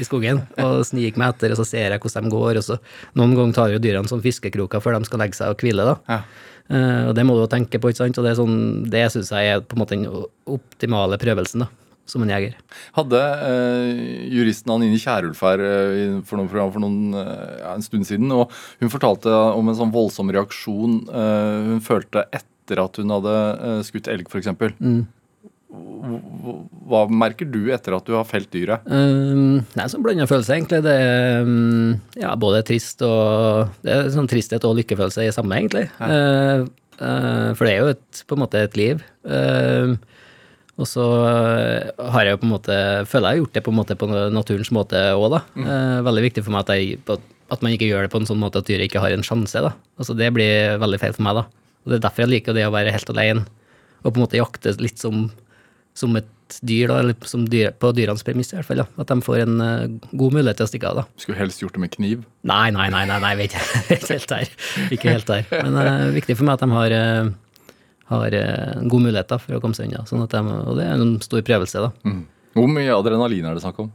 i 0.02 0.04
skogen, 0.08 0.42
og 0.58 0.82
sniker 0.88 1.22
meg 1.22 1.36
etter, 1.36 1.54
og 1.54 1.60
så 1.62 1.66
ser 1.68 1.94
jeg 1.94 2.02
hvordan 2.02 2.28
de 2.28 2.34
går, 2.34 2.58
og 2.58 2.66
så 2.66 2.78
noen 3.20 3.36
ganger 3.38 3.54
tar 3.54 3.76
jo 3.76 3.82
dyrene 3.84 4.10
sånn 4.10 4.24
fiskekroker 4.24 4.82
før 4.82 4.98
de 4.98 5.10
skal 5.10 5.22
legge 5.22 5.38
seg 5.38 5.54
og 5.54 5.62
hvile 5.62 5.86
da. 5.86 5.98
Ja. 6.10 6.24
Eh, 6.72 7.04
og 7.10 7.14
det 7.18 7.26
må 7.28 7.36
du 7.36 7.44
jo 7.44 7.52
tenke 7.52 7.82
på, 7.82 7.92
ikke 7.92 8.06
sant, 8.06 8.20
og 8.22 8.28
det, 8.28 8.38
sånn, 8.40 8.58
det 8.92 9.06
synes 9.12 9.32
jeg 9.36 9.52
er 9.52 9.64
på 9.64 9.76
en 9.76 9.84
måte 9.84 9.98
den 9.98 10.08
optimale 10.50 11.20
prøvelsen 11.22 11.66
da, 11.66 11.70
som 12.10 12.24
en 12.24 12.32
jeger. 12.32 12.56
Hadde 12.96 13.22
eh, 13.50 14.04
juristen 14.32 14.72
Anine 14.76 15.00
Kierulf 15.02 15.42
her 15.46 15.66
eh, 15.68 16.20
for, 16.28 16.40
noen, 16.40 16.52
program 16.52 16.72
for 16.76 16.84
noen, 16.86 17.18
eh, 17.20 17.58
ja, 17.60 17.74
en 17.76 17.86
stund 17.86 18.08
siden, 18.08 18.32
og 18.36 18.54
hun 18.80 18.94
fortalte 18.94 19.32
om 19.32 19.72
en 19.72 19.80
sånn 19.82 19.96
voldsom 19.96 20.32
reaksjon 20.32 21.02
eh, 21.10 21.72
hun 21.74 21.84
følte 21.84 22.26
etter 22.32 22.80
at 22.80 23.02
hun 23.02 23.12
hadde 23.12 23.36
skutt 23.84 24.08
elg, 24.12 24.32
f.eks. 24.32 24.54
Mm. 24.80 25.02
Hva 25.72 27.06
merker 27.08 27.48
du 27.48 27.70
etter 27.72 27.96
at 27.96 28.08
du 28.08 28.16
har 28.18 28.28
felt 28.28 28.50
dyret? 28.52 28.84
Um, 28.92 29.62
er 29.78 29.92
sånn 29.92 30.04
blanda 30.04 30.28
følelse, 30.28 30.58
egentlig. 30.58 30.82
Det 30.84 30.96
er 31.00 31.48
um, 31.48 31.94
ja, 32.20 32.34
både 32.40 32.64
trist 32.68 33.04
og 33.08 33.72
Det 33.86 33.94
er 33.94 34.10
sånn 34.12 34.30
tristhet 34.32 34.66
og 34.68 34.76
lykkefølelse 34.82 35.28
i 35.28 35.34
samme, 35.36 35.60
egentlig. 35.62 35.86
Uh, 36.02 36.68
uh, 37.00 37.52
for 37.56 37.68
det 37.68 37.76
er 37.76 37.80
jo 37.80 37.94
et, 37.94 38.24
på 38.28 38.36
en 38.36 38.44
måte 38.44 38.64
et 38.66 38.80
liv. 38.80 39.04
Uh, 39.24 39.96
og 40.82 40.90
så 40.90 41.06
uh, 41.06 42.10
har 42.16 42.26
jeg 42.26 42.36
jo 42.36 42.42
på 42.42 42.50
en 42.50 42.56
måte 42.56 42.80
føler 43.08 43.28
jeg 43.28 43.38
har 43.38 43.44
gjort 43.44 43.56
det 43.56 43.64
på 43.64 43.74
en 43.74 43.80
måte 43.80 44.00
på 44.00 44.10
naturens 44.34 44.72
måte 44.76 45.04
òg, 45.16 45.28
da. 45.38 45.44
Uh, 45.56 46.00
veldig 46.08 46.26
viktig 46.28 46.44
for 46.48 46.56
meg 46.56 46.66
at, 46.66 46.74
jeg, 46.76 47.22
at 47.54 47.64
man 47.64 47.78
ikke 47.78 47.88
gjør 47.88 48.08
det 48.08 48.12
på 48.12 48.20
en 48.24 48.28
sånn 48.28 48.42
måte 48.42 48.60
at 48.60 48.68
dyret 48.68 48.90
ikke 48.90 49.04
har 49.04 49.16
en 49.16 49.24
sjanse, 49.28 49.64
da. 49.64 49.72
Altså 50.02 50.18
det 50.18 50.34
blir 50.36 50.76
veldig 50.82 51.00
feil 51.00 51.16
for 51.16 51.28
meg, 51.30 51.40
da. 51.40 51.48
Og 51.86 51.94
det 51.94 52.02
er 52.02 52.04
derfor 52.10 52.26
jeg 52.26 52.34
liker 52.34 52.58
det 52.58 52.68
å 52.68 52.74
være 52.74 52.92
helt 52.94 53.14
alene, 53.14 53.46
og 54.02 54.10
på 54.10 54.18
en 54.18 54.26
måte 54.26 54.42
jakte 54.42 54.76
litt 54.82 55.00
som 55.00 55.30
som 55.98 56.16
et 56.20 56.30
dyr, 56.68 56.90
da, 56.92 56.98
eller 57.00 57.16
som 57.28 57.46
dyr, 57.48 57.72
på 57.80 57.92
dyrenes 57.96 58.26
premiss 58.28 58.52
i 58.52 58.58
hvert 58.58 58.68
fall. 58.68 58.82
Da. 58.84 58.88
At 59.04 59.12
de 59.12 59.18
får 59.24 59.44
en 59.46 59.62
uh, 59.64 60.10
god 60.12 60.36
mulighet 60.36 60.60
til 60.60 60.68
å 60.68 60.72
stikke 60.72 60.90
av. 60.90 61.02
da. 61.02 61.22
Skulle 61.22 61.40
helst 61.40 61.64
gjort 61.64 61.78
det 61.78 61.84
med 61.86 61.94
kniv. 61.94 62.26
Nei, 62.48 62.66
nei, 62.76 62.90
nei, 62.94 63.06
nei, 63.10 63.20
nei 63.24 63.32
vet 63.40 63.56
ikke 63.96 64.18
helt 64.18 64.34
der. 64.34 64.52
Ikke 64.92 65.14
helt 65.16 65.32
der. 65.32 65.48
Men 65.54 65.78
det 65.78 65.86
er 65.94 66.14
viktig 66.18 66.38
for 66.40 66.48
meg 66.50 66.58
at 66.60 66.66
de 66.66 66.76
har, 66.76 66.98
uh, 66.98 67.72
har 68.12 68.36
uh, 68.36 68.52
gode 68.82 68.90
god 68.96 69.08
mulighet 69.08 69.34
for 69.46 69.58
å 69.58 69.64
komme 69.64 69.78
seg 69.78 69.90
unna. 69.92 70.04
Sånn 70.10 70.26
de, 70.28 70.44
og 70.66 70.76
det 70.80 70.90
er 70.90 71.08
en 71.08 71.16
stor 71.24 71.46
prøvelse. 71.48 71.88
da. 71.88 71.94
Mm. 72.08 72.22
Hvor 72.58 72.68
mye 72.68 72.98
adrenalin 72.98 73.48
er 73.48 73.56
det 73.56 73.64
snakk 73.64 73.80
om? 73.86 73.92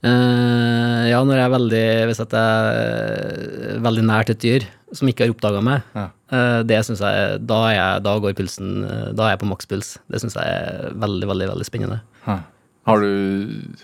Ja, 0.00 1.18
når 1.28 1.34
jeg 1.36 1.42
er 1.44 1.50
veldig 1.52 1.80
Hvis 2.08 2.20
jeg 2.22 2.38
er 2.40 3.82
veldig 3.84 4.04
nært 4.08 4.30
et 4.32 4.38
dyr 4.40 4.64
som 4.96 5.10
ikke 5.10 5.26
har 5.26 5.34
oppdaga 5.34 5.60
meg, 5.60 5.82
Ja. 5.92 6.06
Eh, 6.32 6.60
det 6.66 6.80
syns 6.86 7.02
jeg 7.04 7.42
da, 7.48 7.60
jeg 7.74 8.06
da 8.06 8.16
går 8.22 8.34
pulsen 8.38 8.84
eh, 8.86 9.10
Da 9.16 9.26
er 9.26 9.34
jeg 9.34 9.42
på 9.42 9.50
makspuls. 9.50 9.92
Det 10.10 10.22
syns 10.22 10.38
jeg 10.38 10.46
er 10.46 10.96
veldig, 11.02 11.28
veldig, 11.30 11.52
veldig 11.52 11.68
spennende. 11.68 12.00
Hæ. 12.26 12.40
Har 12.88 13.04
du, 13.04 13.12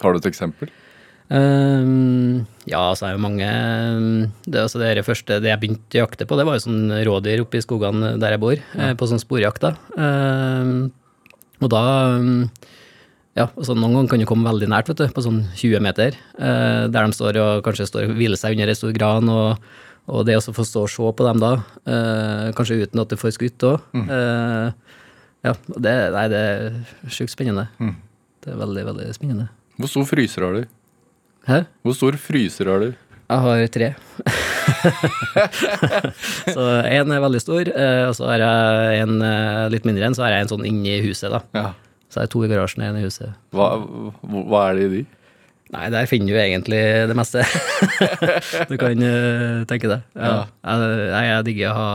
har 0.01 0.13
du 0.13 0.21
et 0.23 0.29
eksempel? 0.33 0.73
Um, 1.27 2.45
ja, 2.71 2.81
så 2.95 3.09
er 3.09 3.17
jo 3.17 3.23
mange 3.25 3.43
ehm, 3.43 4.29
det, 4.47 4.61
altså 4.63 4.79
det, 4.79 5.03
første 5.03 5.41
det 5.43 5.51
jeg 5.51 5.59
begynte 5.59 5.99
å 5.99 6.05
jakte 6.05 6.23
på, 6.23 6.37
det 6.39 6.45
var 6.47 6.55
jo 6.55 6.63
sånn 6.69 6.93
rådyr 7.03 7.43
oppe 7.43 7.59
i 7.59 7.65
skogene 7.65 8.13
der 8.23 8.37
jeg 8.37 8.43
bor, 8.45 8.55
ja. 8.55 8.93
på 8.95 9.09
sånn 9.11 9.23
sporjakt. 9.23 9.67
da. 9.67 9.75
Um, 9.99 10.93
og 11.65 11.73
da 11.73 11.83
Ja, 13.37 13.51
altså 13.51 13.75
noen 13.77 13.93
ganger 13.93 14.13
kan 14.15 14.23
du 14.23 14.29
komme 14.29 14.49
veldig 14.49 14.69
nært, 14.73 14.89
vet 14.89 15.03
du, 15.03 15.09
på 15.13 15.25
sånn 15.25 15.43
20 15.59 15.83
meter, 15.85 16.15
eh, 16.41 16.87
der 16.89 17.05
de 17.05 17.13
står 17.13 17.37
og 17.43 17.67
kanskje 17.67 17.85
står 17.91 18.07
og 18.07 18.15
hviler 18.17 18.41
seg 18.41 18.57
under 18.57 18.71
ei 18.73 18.79
stor 18.79 18.95
gran. 18.97 19.29
og 19.29 19.59
og 20.07 20.27
det 20.29 20.37
å 20.39 20.55
få 20.55 20.65
stå 20.67 20.85
og 20.87 20.93
se 20.93 21.13
på 21.19 21.27
dem 21.27 21.43
da, 21.43 21.53
eh, 21.87 22.53
kanskje 22.57 22.81
uten 22.85 23.03
at 23.03 23.11
du 23.11 23.17
får 23.21 23.37
skutt 23.39 23.67
òg 23.67 23.79
Ja, 25.47 25.53
det, 25.69 25.93
nei, 26.11 26.25
det 26.33 26.39
er 26.43 27.11
sjukt 27.13 27.31
spennende. 27.31 27.69
Mm. 27.79 27.93
Det 28.43 28.51
er 28.51 28.57
veldig, 28.59 28.83
veldig 28.89 29.05
spennende. 29.15 29.45
Hvor 29.79 29.91
stor 29.93 30.07
fryser 30.09 30.43
har 30.43 30.57
du? 30.57 30.65
Hæ? 31.47 31.61
Hvor 31.87 31.95
stor 31.95 32.17
fryser 32.19 32.71
har 32.73 32.83
du? 32.83 32.89
Jeg 33.27 33.43
har 33.43 33.65
tre. 33.75 33.89
så 36.55 36.65
én 36.87 37.11
er 37.11 37.23
veldig 37.25 37.41
stor, 37.43 37.71
eh, 37.71 38.05
og 38.07 38.15
så 38.19 38.29
har 38.31 38.43
jeg 38.43 39.03
en 39.03 39.17
eh, 39.27 39.67
litt 39.75 39.87
mindre 39.89 40.07
en, 40.07 40.15
så 40.15 40.27
har 40.27 40.37
jeg 40.37 40.47
en 40.47 40.53
sånn 40.55 40.67
inni 40.69 41.01
huset, 41.03 41.33
da. 41.35 41.43
Ja. 41.55 41.73
Så 42.11 42.21
har 42.21 42.29
jeg 42.29 42.35
to 42.37 42.45
i 42.47 42.51
garasjen 42.51 42.85
og 42.85 42.91
en 42.91 43.01
i 43.01 43.07
huset. 43.07 43.35
Hva, 43.55 43.69
hva 44.23 44.63
er 44.69 44.79
det 44.79 44.87
i 44.87 44.93
de? 44.95 45.03
Nei, 45.75 45.87
der 45.91 46.07
finner 46.07 46.31
du 46.31 46.39
egentlig 46.39 46.83
det 47.11 47.17
meste. 47.19 47.43
du 48.71 48.77
kan 48.79 49.03
eh, 49.03 49.65
tenke 49.67 49.91
det. 49.91 50.03
Ja. 50.15 50.45
Jeg, 50.63 50.93
jeg, 51.11 51.31
jeg 51.33 51.49
digger 51.49 51.73
å 51.73 51.79
ha 51.81 51.89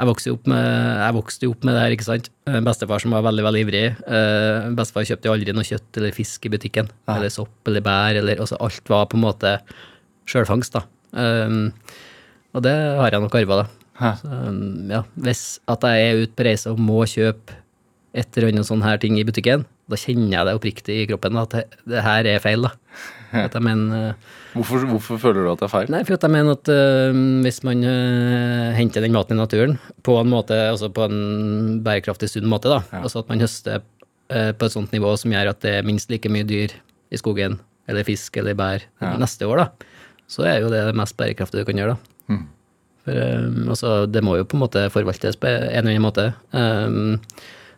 jeg 0.00 0.08
vokste, 0.08 0.32
opp 0.32 0.46
med, 0.48 0.64
jeg 0.96 1.12
vokste 1.12 1.48
opp 1.50 1.64
med 1.68 1.74
det 1.76 1.80
her, 1.82 1.92
ikke 1.92 2.06
sant. 2.06 2.30
Bestefar 2.64 3.02
som 3.02 3.12
var 3.12 3.24
veldig 3.26 3.42
veldig 3.44 3.64
ivrig. 3.66 3.82
Eh, 4.08 4.68
bestefar 4.78 5.04
kjøpte 5.04 5.28
aldri 5.28 5.52
noe 5.52 5.66
kjøtt 5.68 5.98
eller 6.00 6.14
fisk 6.16 6.48
i 6.48 6.52
butikken. 6.54 6.88
Eller 7.12 7.32
sopp 7.32 7.68
eller 7.68 7.84
bær. 7.84 8.16
Eller, 8.16 8.40
også, 8.40 8.56
alt 8.64 8.88
var 8.88 9.10
på 9.10 9.18
en 9.18 9.26
måte 9.26 9.58
sjølfangst, 10.30 10.78
da. 10.78 10.86
Um, 11.12 11.68
og 12.56 12.64
det 12.64 12.72
har 12.72 13.12
jeg 13.12 13.26
nok 13.26 13.36
arva, 13.42 13.60
da. 13.60 14.14
Så, 14.22 14.32
um, 14.32 14.88
ja, 14.88 15.02
hvis 15.20 15.44
at 15.68 15.84
jeg 15.84 16.06
er 16.06 16.22
ute 16.24 16.36
på 16.38 16.48
reise 16.48 16.72
og 16.72 16.80
må 16.80 17.02
kjøpe 17.04 17.59
et 18.16 18.36
eller 18.36 18.50
annet 18.50 18.66
sånn 18.66 18.82
her 18.82 18.98
ting 19.02 19.16
i 19.20 19.24
butikken, 19.26 19.64
da 19.90 19.98
kjenner 19.98 20.32
jeg 20.34 20.46
det 20.46 20.54
oppriktig 20.58 20.96
i 20.98 21.06
kroppen 21.10 21.38
at 21.38 21.54
det, 21.54 21.64
det 21.90 22.02
her 22.04 22.26
er 22.26 22.42
feil, 22.42 22.66
da. 22.66 22.72
At 23.30 23.54
jeg 23.54 23.62
mener, 23.62 24.10
eh, 24.10 24.36
Hvorfor, 24.56 24.82
hvorfor 24.90 25.20
føler 25.22 25.44
du 25.46 25.50
at 25.52 25.60
det 25.60 25.68
er 25.68 25.72
feil? 25.72 25.90
nei, 25.94 26.02
for 26.06 26.16
at 26.16 26.24
jeg 26.26 26.34
mener 26.34 26.56
at 26.56 26.70
uh, 26.74 27.20
hvis 27.44 27.60
man 27.66 27.84
uh, 27.86 28.70
henter 28.74 29.04
den 29.04 29.14
maten 29.14 29.38
i 29.38 29.38
naturen 29.38 29.76
på 30.06 30.16
en 30.18 30.30
måte, 30.32 30.58
altså 30.72 30.90
på 30.94 31.06
en 31.06 31.78
bærekraftig, 31.86 32.32
sunn 32.32 32.50
måte, 32.50 32.72
da, 32.72 32.82
altså 32.98 33.22
at 33.22 33.30
man 33.30 33.42
høster 33.42 33.84
uh, 33.84 34.50
på 34.50 34.66
et 34.66 34.74
sånt 34.74 34.94
nivå 34.94 35.14
som 35.20 35.30
gjør 35.30 35.52
at 35.52 35.62
det 35.62 35.76
er 35.78 35.86
minst 35.86 36.10
like 36.10 36.30
mye 36.32 36.48
dyr 36.48 36.74
i 37.10 37.20
skogen, 37.20 37.60
eller 37.90 38.06
fisk 38.06 38.36
eller 38.38 38.58
bær 38.58 38.82
neste 39.22 39.46
år, 39.46 39.62
da, 39.62 39.92
så 40.30 40.46
er 40.46 40.60
jo 40.64 40.70
det 40.70 40.82
det 40.90 40.98
mest 40.98 41.18
bærekraftige 41.18 41.62
du 41.62 41.70
kan 41.70 41.78
gjøre, 41.78 41.94
da. 41.94 42.34
Mm. 42.34 42.42
For 43.06 43.22
um, 43.46 43.62
altså, 43.72 43.94
det 44.10 44.22
må 44.26 44.36
jo 44.38 44.46
på 44.46 44.58
en 44.58 44.64
måte 44.66 44.84
forvaltes 44.92 45.38
på 45.40 45.48
en 45.50 45.70
eller 45.70 45.94
annen 45.94 46.04
måte. 46.04 46.26
Um, 46.50 47.16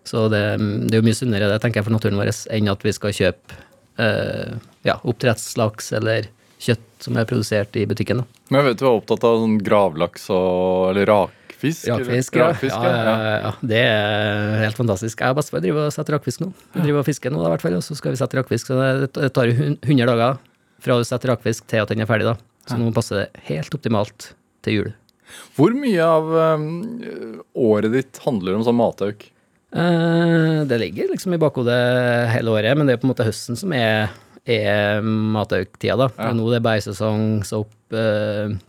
så 0.08 0.26
det, 0.32 0.42
det 0.88 0.96
er 0.96 1.02
jo 1.02 1.06
mye 1.06 1.18
sunnere, 1.18 1.48
det 1.52 1.60
tenker 1.62 1.80
jeg, 1.80 1.86
for 1.88 1.94
naturen 1.94 2.18
vår, 2.18 2.32
enn 2.54 2.70
at 2.72 2.86
vi 2.86 2.92
skal 2.96 3.14
kjøpe 3.16 3.58
eh, 4.02 4.56
ja, 4.88 4.96
oppdrettslaks 5.06 5.92
eller 5.98 6.26
kjøtt 6.62 6.88
som 7.02 7.18
er 7.18 7.26
produsert 7.26 7.74
i 7.78 7.84
butikken. 7.90 8.22
Da. 8.22 8.40
Men 8.50 8.60
jeg 8.60 8.68
vet 8.70 8.82
du 8.82 8.86
er 8.86 8.92
opptatt 8.96 9.24
av 9.26 9.40
sånn 9.42 9.56
gravlaks 9.66 10.28
og 10.34 10.92
Eller 10.92 11.08
rakfisk? 11.10 11.88
Rakfisk, 11.90 12.38
ja. 12.38 12.48
Rakfisk, 12.52 12.76
ja, 12.76 12.92
ja, 12.92 13.34
ja. 13.46 13.52
Det 13.72 13.80
er 13.82 14.62
helt 14.62 14.78
fantastisk. 14.78 15.22
Jeg 15.22 15.34
og 15.34 15.38
bestefar 15.40 15.62
driver 15.64 15.88
og 15.88 15.94
setter 15.94 16.16
rakfisk 16.18 16.42
nå. 16.44 16.52
Vi 16.76 16.84
driver 16.86 17.02
og 17.02 17.08
fisker 17.08 17.34
nå, 17.34 17.42
da, 17.42 17.50
i 17.50 17.54
hvert 17.56 17.66
fall, 17.66 17.78
og 17.78 17.84
så 17.86 17.98
skal 17.98 18.14
vi 18.14 18.20
sette 18.22 18.38
rakfisk. 18.38 18.70
Så 18.70 18.78
det 19.18 19.30
tar 19.34 19.50
jo 19.50 19.58
hun- 19.58 19.78
100 19.82 20.06
dager 20.12 20.40
fra 20.82 20.98
du 20.98 21.06
setter 21.06 21.30
rakfisk 21.34 21.66
til 21.70 21.82
at 21.82 21.90
den 21.94 22.02
er 22.02 22.10
ferdig, 22.10 22.26
da. 22.30 22.36
Så 22.66 22.78
nå 22.78 22.90
passer 22.94 23.24
det 23.24 23.44
helt 23.50 23.74
optimalt 23.74 24.32
til 24.62 24.78
jul. 24.78 24.90
Hvor 25.56 25.72
mye 25.74 26.02
av 26.04 26.28
um, 26.60 26.66
året 27.58 27.94
ditt 27.94 28.18
handler 28.26 28.58
om 28.58 28.64
sånn 28.66 28.78
matauk? 28.78 29.24
Eh, 29.72 30.58
det 30.68 30.78
ligger 30.78 31.12
liksom 31.12 31.34
i 31.34 31.40
bakhodet 31.40 31.78
hele 32.34 32.52
året, 32.52 32.76
men 32.76 32.88
det 32.88 32.96
er 32.96 33.00
på 33.00 33.08
en 33.08 33.14
måte 33.14 33.26
høsten 33.26 33.56
som 33.58 33.72
er, 33.76 34.12
er 34.44 35.00
matauktida, 35.04 35.96
da. 36.04 36.10
Ja. 36.18 36.32
nå 36.36 36.50
det 36.52 36.60
er 36.60 36.66
beisesong, 36.66 37.40
sopp 37.48 37.72
opp 37.92 38.60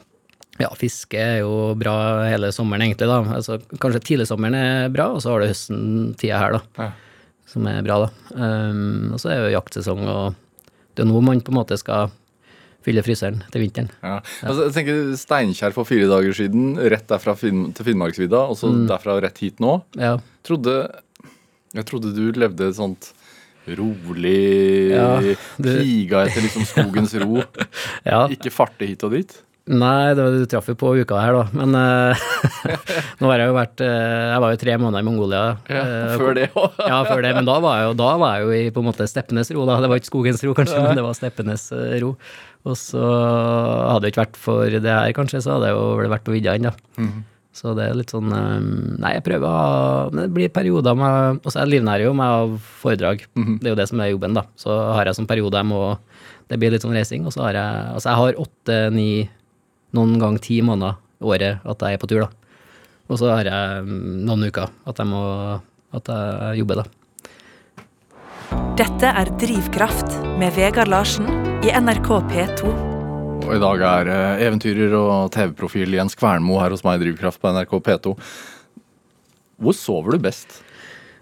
Ja, 0.61 0.69
fiske 0.77 1.17
er 1.17 1.39
jo 1.41 1.73
bra 1.79 1.95
hele 2.29 2.51
sommeren, 2.53 2.85
egentlig, 2.85 3.07
da. 3.09 3.23
Altså, 3.35 3.57
kanskje 3.81 4.03
tidligsommeren 4.05 4.55
er 4.55 4.91
bra, 4.93 5.09
og 5.15 5.23
så 5.23 5.33
har 5.33 5.41
du 5.41 5.49
høsten-tida 5.49 6.37
her, 6.37 6.59
da. 6.59 6.61
Ja. 6.77 6.91
Som 7.49 7.67
er 7.67 7.81
bra, 7.85 8.03
da. 8.05 8.09
Um, 8.37 9.13
og 9.15 9.21
så 9.21 9.31
er 9.33 9.41
jo 9.41 9.55
jaktsesong, 9.55 10.03
og 10.05 10.35
det 10.93 11.03
er 11.03 11.09
nå 11.09 11.23
man 11.25 11.41
på 11.41 11.53
en 11.53 11.57
måte 11.57 11.77
skal 11.81 12.13
fylle 12.83 13.03
fryseren 13.05 13.41
til 13.53 13.63
vinteren. 13.63 13.89
Ja. 14.03 14.17
Altså, 14.43 14.65
jeg 14.67 14.73
tenker 14.75 15.01
Steinkjer 15.19 15.71
for 15.75 15.87
fire 15.87 16.09
dager 16.11 16.35
siden, 16.35 16.73
rett 16.91 17.07
derfra 17.07 17.35
fin 17.39 17.65
til 17.73 17.87
Finnmarksvidda, 17.87 18.41
og 18.51 18.57
så 18.59 18.71
derfra 18.89 19.15
rett 19.23 19.39
hit 19.43 19.61
nå. 19.63 19.77
Ja. 19.99 20.17
Trodde, 20.43 20.75
jeg 21.73 21.85
trodde 21.89 22.11
du 22.17 22.25
levde 22.35 22.67
et 22.69 22.75
sånt 22.77 23.13
rolig 23.63 24.91
Ja, 24.91 25.21
du- 25.57 25.69
Higa 25.79 26.25
etter 26.27 26.43
liksom 26.43 26.65
skogens 26.67 27.13
ro. 27.23 27.41
ja. 28.05 28.25
Ikke 28.27 28.51
farte 28.51 28.85
hit 28.89 29.03
og 29.07 29.15
dit. 29.15 29.31
Nei, 29.63 30.11
det, 30.11 30.19
var- 30.25 30.33
du 30.35 30.45
traff 30.51 30.65
jo 30.67 30.73
på 30.75 30.89
uka 30.99 31.15
her, 31.23 31.37
da. 31.37 31.43
Men 31.55 31.75
uh, 31.77 32.23
nå 33.23 33.29
har 33.31 33.39
jeg 33.39 33.47
jo 33.47 33.55
vært 33.55 33.83
uh, 33.85 34.33
Jeg 34.33 34.41
var 34.43 34.51
jo 34.51 34.59
tre 34.59 34.73
måneder 34.81 34.99
i 35.05 35.07
Mongolia. 35.07 35.43
eh, 35.71 36.15
Før 36.19 36.35
det 36.35 36.49
òg. 36.51 36.81
Ja, 36.83 36.97
før 37.07 37.21
det, 37.23 37.31
men 37.37 37.47
da 37.47 37.55
var 37.63 37.77
jeg 37.79 37.87
jo, 37.87 37.93
da 38.01 38.09
var 38.19 38.33
jeg 38.35 38.43
jo 38.49 38.57
i 38.57 38.73
på 38.75 38.83
en 38.83 38.89
måte 38.89 39.07
steppenes 39.07 39.53
ro, 39.55 39.63
da. 39.69 39.77
Det 39.79 39.91
var 39.93 40.01
ikke 40.01 40.11
skogens 40.11 40.43
ro, 40.43 40.55
kanskje, 40.57 40.81
men 40.83 40.99
det 40.99 41.05
var 41.05 41.15
steppenes 41.15 41.69
ro. 42.03 42.11
Og 42.67 42.75
så 42.79 43.03
hadde 43.03 44.01
det 44.05 44.11
ikke 44.13 44.23
vært 44.25 44.37
for 44.39 44.67
det 44.83 44.83
her, 44.91 45.13
kanskje, 45.15 45.41
så 45.43 45.55
hadde 45.55 45.71
jeg 45.71 45.77
jo 45.79 45.87
vel 46.01 46.11
vært 46.11 46.27
på 46.27 46.35
vidda 46.35 46.57
ennå. 46.59 46.71
Så 47.53 47.71
det 47.77 47.85
er 47.85 47.93
litt 47.99 48.09
sånn 48.09 48.31
um, 48.33 48.69
Nei, 48.97 49.11
jeg 49.13 49.21
prøver 49.27 49.43
å 49.45 50.07
Men 50.09 50.23
det 50.23 50.31
blir 50.33 50.49
perioder 50.49 50.95
med 50.97 51.35
Og 51.45 51.51
så 51.53 51.59
jeg 51.61 51.69
livnærer 51.75 52.07
jo 52.07 52.13
meg 52.17 52.31
av 52.39 52.55
foredrag. 52.81 53.21
Det 53.37 53.67
er 53.69 53.75
jo 53.75 53.77
det 53.77 53.85
som 53.91 54.01
er 54.01 54.09
jobben, 54.09 54.33
da. 54.33 54.41
Så 54.57 54.73
har 54.73 55.05
jeg 55.05 55.19
sånn 55.19 55.27
periode 55.29 55.61
jeg 55.61 55.69
må 55.69 55.83
Det 56.49 56.57
blir 56.57 56.73
litt 56.73 56.81
sånn 56.81 56.97
racing, 56.97 57.27
og 57.29 57.35
så 57.35 57.43
har 57.45 57.59
jeg 57.59 57.91
Altså, 57.93 58.07
jeg 58.09 58.19
har 58.23 58.39
åtte, 58.41 58.79
ni, 58.97 59.05
noen 59.93 60.17
gang 60.21 60.39
ti 60.41 60.59
måneder 60.65 60.97
året 61.23 61.63
at 61.69 61.85
jeg 61.85 61.95
er 61.95 62.01
på 62.01 62.09
tur, 62.09 62.25
da. 62.25 62.29
Og 63.11 63.19
så 63.19 63.29
har 63.33 63.47
jeg 63.47 63.85
mm, 63.85 64.23
noen 64.27 64.47
uker 64.47 64.69
at 64.89 64.99
jeg 64.99 65.09
må 65.09 65.23
At 65.93 66.07
jeg 66.09 66.57
jobber, 66.63 66.81
da. 66.81 66.85
Dette 68.79 69.11
er 69.21 69.29
Drivkraft 69.37 70.15
med 70.41 70.55
Vegard 70.55 70.89
Larsen 70.89 71.27
i 71.61 71.69
NRK 71.69 72.09
P2. 72.31 72.71
Og 73.43 73.51
i 73.53 73.59
dag 73.61 73.83
er 73.85 74.09
eh, 74.09 74.41
eventyrer 74.47 74.95
og 74.97 75.29
TV-profil 75.35 75.93
Jens 75.93 76.17
Kvernmo 76.17 76.57
her 76.57 76.73
hos 76.73 76.81
meg 76.87 76.97
i 76.97 77.03
Drivkraft 77.03 77.41
på 77.43 77.51
NRK 77.53 77.75
P2. 77.85 78.15
Hvor 79.61 79.77
sover 79.77 80.15
du 80.15 80.25
best? 80.25 80.63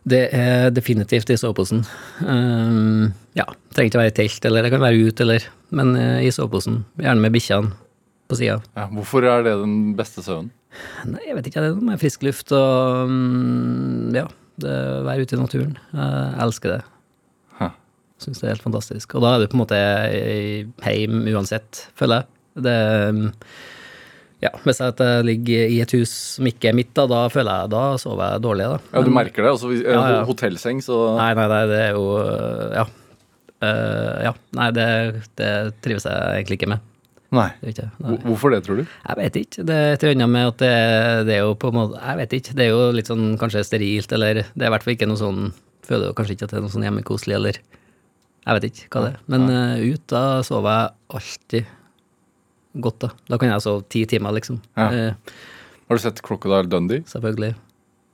Det 0.08 0.24
er 0.32 0.72
definitivt 0.72 1.30
i 1.30 1.38
soveposen. 1.38 1.84
Um, 2.24 3.12
ja, 3.38 3.46
trenger 3.76 3.92
ikke 3.92 4.00
å 4.00 4.04
være 4.06 4.14
i 4.14 4.18
telt, 4.22 4.48
eller 4.48 4.66
det 4.66 4.72
kan 4.74 4.82
være 4.82 5.04
ute, 5.12 5.28
eller 5.28 5.52
Men 5.76 5.96
eh, 6.00 6.24
i 6.30 6.32
soveposen. 6.32 6.86
Gjerne 7.04 7.28
med 7.28 7.36
bikkjene 7.36 7.76
på 8.32 8.40
sida. 8.40 8.58
Ja, 8.78 8.88
hvorfor 8.96 9.28
er 9.28 9.46
det 9.46 9.56
den 9.62 9.78
beste 10.00 10.24
søvnen? 10.26 10.52
Nei, 11.04 11.24
jeg 11.28 11.36
vet 11.36 11.50
ikke, 11.50 11.64
det 11.64 11.72
er 11.74 11.76
noe 11.76 11.90
med 11.92 12.00
frisk 12.00 12.24
luft 12.24 12.54
og 12.56 13.12
mm, 13.12 14.16
ja, 14.16 14.24
det 14.64 14.78
være 15.08 15.26
ute 15.26 15.36
i 15.36 15.42
naturen. 15.42 15.76
Jeg 15.92 16.40
elsker 16.46 16.76
det. 16.78 16.80
Hæ. 17.60 17.68
Syns 18.24 18.40
det 18.40 18.48
er 18.48 18.56
helt 18.56 18.66
fantastisk. 18.66 19.18
Og 19.18 19.26
da 19.26 19.36
er 19.36 19.44
du 19.44 19.52
på 19.52 19.60
en 19.60 19.64
måte 19.66 19.82
hjem 20.88 21.28
uansett, 21.34 21.86
føler 22.00 22.22
jeg. 22.22 22.32
Det 22.62 22.78
mm, 23.16 23.28
ja, 24.42 24.50
Hvis 24.66 24.80
jeg 24.82 24.94
at 24.96 25.02
jeg 25.06 25.26
ligger 25.28 25.70
i 25.70 25.76
et 25.84 25.92
hus 25.94 26.12
som 26.36 26.48
ikke 26.50 26.72
er 26.72 26.78
mitt, 26.78 26.90
da, 26.98 27.06
da 27.10 27.26
føler 27.32 27.62
jeg 27.62 27.72
da 27.76 27.84
sover 28.02 28.34
jeg 28.34 28.44
dårlig. 28.48 28.70
da. 28.72 28.80
Ja, 28.96 29.04
Du 29.06 29.12
merker 29.14 29.46
det? 29.46 29.52
Altså, 29.52 29.70
Ja, 29.76 30.00
ja. 30.16 30.24
Hotellseng, 30.26 30.82
så 30.82 30.98
Nei, 31.20 31.34
nei, 31.38 31.48
nei, 31.52 31.62
det 31.70 31.84
er 31.90 32.00
jo 32.00 32.08
Ja. 32.80 32.88
Uh, 33.62 34.16
ja. 34.26 34.32
Nei, 34.58 34.72
det, 34.74 34.88
det 35.38 35.52
trives 35.86 36.08
jeg 36.10 36.40
egentlig 36.40 36.58
ikke 36.58 36.72
med. 36.74 36.88
Nei. 37.32 37.48
Det 37.62 37.72
ikke, 37.72 37.88
nei. 38.04 38.16
Hvorfor 38.26 38.52
det, 38.52 38.62
tror 38.66 38.82
du? 38.82 38.84
Jeg 38.84 39.18
vet 39.22 39.38
ikke. 39.40 39.66
Det 39.68 39.76
er 39.76 39.94
et 39.94 40.04
eller 40.04 40.18
annet 40.18 40.32
med 40.34 40.48
at 40.50 40.58
det, 40.60 40.72
det 41.30 41.36
er 41.38 41.46
jo 41.46 41.54
på 41.60 41.70
en 41.72 41.78
måte 41.78 42.00
Jeg 42.02 42.20
vet 42.20 42.34
ikke. 42.38 42.56
Det 42.60 42.66
er 42.66 42.72
jo 42.74 42.88
litt 42.98 43.12
sånn 43.12 43.28
kanskje 43.40 43.64
sterilt, 43.68 44.16
eller 44.18 44.42
Det 44.44 44.66
er 44.66 44.68
i 44.68 44.74
hvert 44.74 44.88
fall 44.88 44.98
ikke 44.98 45.08
noe 45.08 45.22
sånn 45.22 45.46
Føler 45.88 46.12
jo 46.12 46.18
kanskje 46.18 46.36
ikke 46.36 46.50
at 46.50 46.54
det 46.54 46.60
er 46.60 46.66
noe 46.66 46.74
sånn 46.74 46.84
hjemmekoselig, 46.86 47.38
eller 47.40 47.62
Jeg 47.62 48.58
vet 48.58 48.68
ikke 48.68 48.90
hva 48.92 49.06
det 49.06 49.14
er. 49.14 49.24
Men 49.32 49.48
uh, 49.48 49.80
ut, 49.80 50.04
da 50.12 50.24
sover 50.46 50.76
jeg 50.76 51.20
alltid 51.22 51.72
godt, 52.84 53.00
da. 53.04 53.10
Da 53.32 53.40
kan 53.40 53.52
jeg 53.52 53.64
sove 53.64 53.84
ti 53.92 54.04
timer, 54.10 54.36
liksom. 54.36 54.60
Ja. 54.80 54.92
Uh, 54.92 55.36
Har 55.88 56.00
du 56.00 56.04
sett 56.04 56.22
Crocodile 56.26 56.68
Dundee? 56.72 57.04
selvfølgelig. 57.08 57.56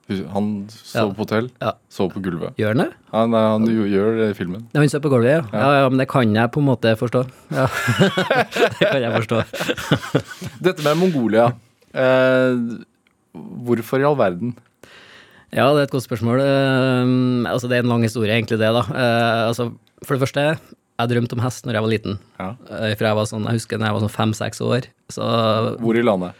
Han 0.07 0.67
sov 0.71 1.09
Ja. 1.09 1.13
på 1.13 1.17
hotell, 1.25 1.49
Ja. 1.61 1.71
sov 1.89 2.13
på 2.13 2.21
gulvet. 2.23 2.55
Gjør 2.55 2.67
han 2.75 2.77
det? 2.85 2.93
Ja, 3.13 3.25
nei, 3.27 3.41
han 3.51 3.65
jo- 3.67 3.87
gjør 3.91 4.17
det 4.17 4.27
i 4.31 4.37
filmen. 4.37 4.61
Ja, 4.73 4.79
Han 4.79 4.87
sover 4.89 5.03
på 5.03 5.09
gulvet, 5.11 5.33
ja. 5.33 5.41
ja. 5.51 5.71
Ja, 5.81 5.89
men 5.89 5.97
det 5.99 6.07
kan 6.07 6.33
jeg 6.33 6.51
på 6.51 6.61
en 6.63 6.67
måte 6.69 6.93
forstå. 6.95 7.25
Ja. 7.51 7.67
det 8.79 8.87
kan 8.91 9.01
jeg 9.03 9.11
forstå. 9.17 9.43
Dette 10.63 10.83
med 10.85 10.97
Mongolia. 11.01 11.49
Eh, 11.93 12.55
hvorfor 13.35 13.99
i 13.99 14.07
all 14.07 14.15
verden? 14.19 14.55
Ja, 15.51 15.69
det 15.73 15.79
er 15.81 15.87
et 15.87 15.91
godt 15.95 16.07
spørsmål. 16.07 16.39
Eh, 16.43 17.51
altså, 17.51 17.67
det 17.67 17.77
er 17.79 17.83
en 17.85 17.91
lang 17.91 18.03
historie, 18.03 18.31
egentlig, 18.35 18.59
det, 18.59 18.71
da. 18.75 18.83
Eh, 18.87 19.47
altså, 19.51 19.69
for 20.03 20.15
det 20.17 20.23
første, 20.27 20.47
jeg 20.97 21.09
drømte 21.11 21.33
om 21.37 21.43
hest 21.43 21.65
når 21.67 21.73
jeg 21.77 21.83
var 21.85 21.91
liten. 21.93 22.19
Ja. 22.39 22.49
Eh, 22.71 22.95
fra 22.99 23.11
jeg 23.11 23.15
var 23.19 23.27
sånn, 23.29 23.45
jeg 23.47 23.59
husker 23.59 23.77
da 23.79 23.85
jeg 23.91 23.95
var 23.99 24.03
sånn 24.07 24.15
fem-seks 24.17 24.61
år. 24.65 24.87
Så 25.11 25.23
Hvor 25.83 25.95
i 25.99 26.03
landet? 26.03 26.33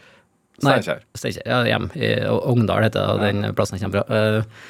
Steinkjer. 0.62 1.44
Ja, 1.46 1.62
hjem. 1.66 1.88
I 1.94 2.10
Ogndal 2.28 2.86
heter 2.86 3.20
det, 3.20 3.30
den 3.30 3.54
plassen 3.56 3.78
jeg 3.78 3.86
kommer 3.86 4.02
fra. 4.02 4.18
Eh, 4.18 4.66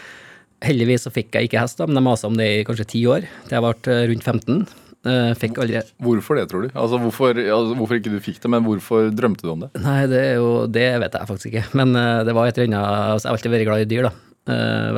heldigvis 0.69 1.07
så 1.07 1.13
fikk 1.15 1.35
jeg 1.37 1.49
ikke 1.49 1.63
hest, 1.63 1.79
da, 1.81 1.87
men 1.89 2.01
jeg 2.01 2.07
masa 2.09 2.29
om 2.29 2.37
det 2.39 2.49
i 2.59 2.67
kanskje 2.69 2.89
ti 2.93 3.03
år, 3.09 3.27
til 3.49 3.57
jeg 3.57 3.65
ble 3.65 3.95
eh, 3.95 4.05
rundt 4.13 4.29
15. 4.29 4.63
Eh, 5.09 5.33
fikk 5.39 5.61
aldri 5.63 5.81
Hvorfor 6.05 6.37
det, 6.37 6.49
tror 6.51 6.67
du? 6.67 6.73
Altså, 6.75 7.01
hvorfor, 7.01 7.39
altså, 7.39 7.77
hvorfor 7.79 8.01
ikke 8.01 8.13
du 8.13 8.19
fikk 8.23 8.41
det, 8.43 8.53
men 8.53 8.65
hvorfor 8.67 9.13
drømte 9.15 9.47
du 9.47 9.53
om 9.55 9.63
det? 9.65 9.71
Nei, 9.81 10.01
det 10.11 10.25
er 10.33 10.41
jo 10.43 10.49
Det 10.67 10.89
vet 11.05 11.15
jeg 11.15 11.31
faktisk 11.31 11.53
ikke. 11.53 11.69
Men 11.79 11.95
det 12.27 12.35
var 12.37 12.51
et 12.51 12.59
eller 12.59 12.73
annet 12.73 13.15
altså, 13.15 13.29
Jeg 13.29 13.31
har 13.31 13.39
alltid 13.39 13.55
vært 13.55 13.69
glad 13.71 13.85
i 13.85 13.93
dyr, 13.93 14.09
da. 14.11 14.15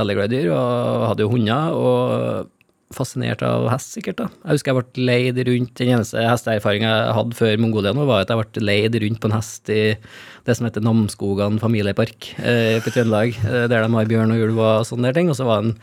Veldig 0.00 0.16
glad 0.16 0.32
i 0.32 0.38
dyr, 0.38 0.48
og 0.54 1.04
hadde 1.10 1.26
jo 1.26 1.30
hunder. 1.34 1.76
Og 1.76 2.50
fascinert 2.94 3.42
av 3.46 3.68
hest, 3.70 3.92
sikkert. 3.94 4.18
da. 4.18 4.26
Jeg 4.42 4.58
husker 4.58 4.72
jeg 4.72 4.78
ble 4.80 5.04
leid 5.06 5.38
rundt 5.46 5.74
Den 5.78 5.92
eneste 5.94 6.24
hesteerfaringa 6.26 6.88
jeg 6.90 7.14
hadde 7.14 7.38
før 7.38 7.60
Mongolia 7.62 7.92
nå, 7.94 8.06
var 8.08 8.24
at 8.24 8.32
jeg 8.32 8.40
ble 8.40 8.64
leid 8.64 8.98
rundt 9.04 9.20
på 9.22 9.30
en 9.30 9.36
hest 9.36 9.70
i 9.70 9.82
det 10.48 10.56
som 10.56 10.66
heter 10.66 10.82
Namsskogan 10.82 11.60
familiepark 11.62 12.32
eh, 12.42 12.80
på 12.82 12.90
Trøndelag, 12.90 13.36
eh, 13.46 13.66
der 13.70 13.86
de 13.86 13.94
har 13.94 14.10
bjørn 14.10 14.34
og 14.34 14.44
ulv 14.48 14.60
og 14.64 14.88
sånne 14.88 15.06
der 15.06 15.20
ting. 15.20 15.30
Og 15.30 15.38
så 15.38 15.46
var 15.46 15.62
en, 15.62 15.76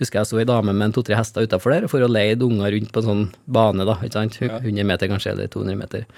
husker 0.00 0.22
jeg 0.22 0.30
så 0.30 0.40
ei 0.40 0.48
dame 0.48 0.72
med 0.72 0.88
en 0.88 0.96
to-tre 0.96 1.18
hester 1.18 1.44
utafor 1.44 1.76
der 1.76 1.88
for 1.92 2.04
å 2.04 2.10
leie 2.10 2.38
unger 2.40 2.72
rundt 2.78 2.94
på 2.94 3.04
en 3.04 3.10
sånn 3.10 3.24
bane, 3.44 3.84
da. 3.84 3.98
ikke 4.00 4.16
sant? 4.16 4.40
100 4.40 4.88
meter 4.88 5.12
kanskje, 5.12 5.34
eller 5.36 5.52
200 5.52 5.80
meter. 5.84 6.08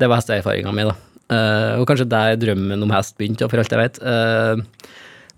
Det 0.00 0.10
var 0.10 0.22
hesteerfaringa 0.22 0.74
mi, 0.74 0.88
da. 0.90 0.98
Eh, 1.32 1.78
og 1.78 1.86
kanskje 1.88 2.10
der 2.10 2.34
drømmen 2.40 2.82
om 2.82 2.92
hest 2.96 3.14
begynte, 3.20 3.46
for 3.48 3.62
alt 3.62 3.72
jeg 3.72 3.80
vet. 3.80 4.02
Uh, 4.02 4.58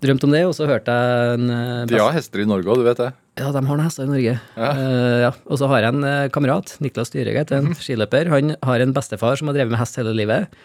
drømte 0.03 0.27
om 0.27 0.33
det, 0.35 0.43
og 0.47 0.53
så 0.57 0.67
hørte 0.69 0.93
jeg 0.93 1.37
en 1.37 1.53
eh, 1.53 1.85
De 1.89 2.01
har 2.01 2.13
hester 2.15 2.43
i 2.43 2.49
Norge 2.49 2.69
òg, 2.69 2.81
du 2.81 2.87
vet 2.87 3.01
det? 3.01 3.13
ja, 3.37 3.51
de 3.53 3.61
har 3.61 3.77
noen 3.77 3.85
hester 3.85 4.07
i 4.07 4.09
Norge. 4.09 4.33
Ja. 4.57 4.71
Uh, 4.73 5.19
ja. 5.27 5.31
Og 5.45 5.59
så 5.61 5.69
har 5.69 5.85
jeg 5.85 5.93
en 5.93 6.07
eh, 6.07 6.29
kamerat, 6.33 6.73
Niklas 6.83 7.13
Dyrhaug 7.13 7.37
heter 7.37 7.61
han, 7.61 7.77
skiløper. 7.77 8.31
Han 8.33 8.55
har 8.65 8.83
en 8.83 8.93
bestefar 8.95 9.37
som 9.37 9.51
har 9.51 9.57
drevet 9.57 9.73
med 9.73 9.81
hest 9.81 9.99
hele 9.99 10.15
livet. 10.17 10.57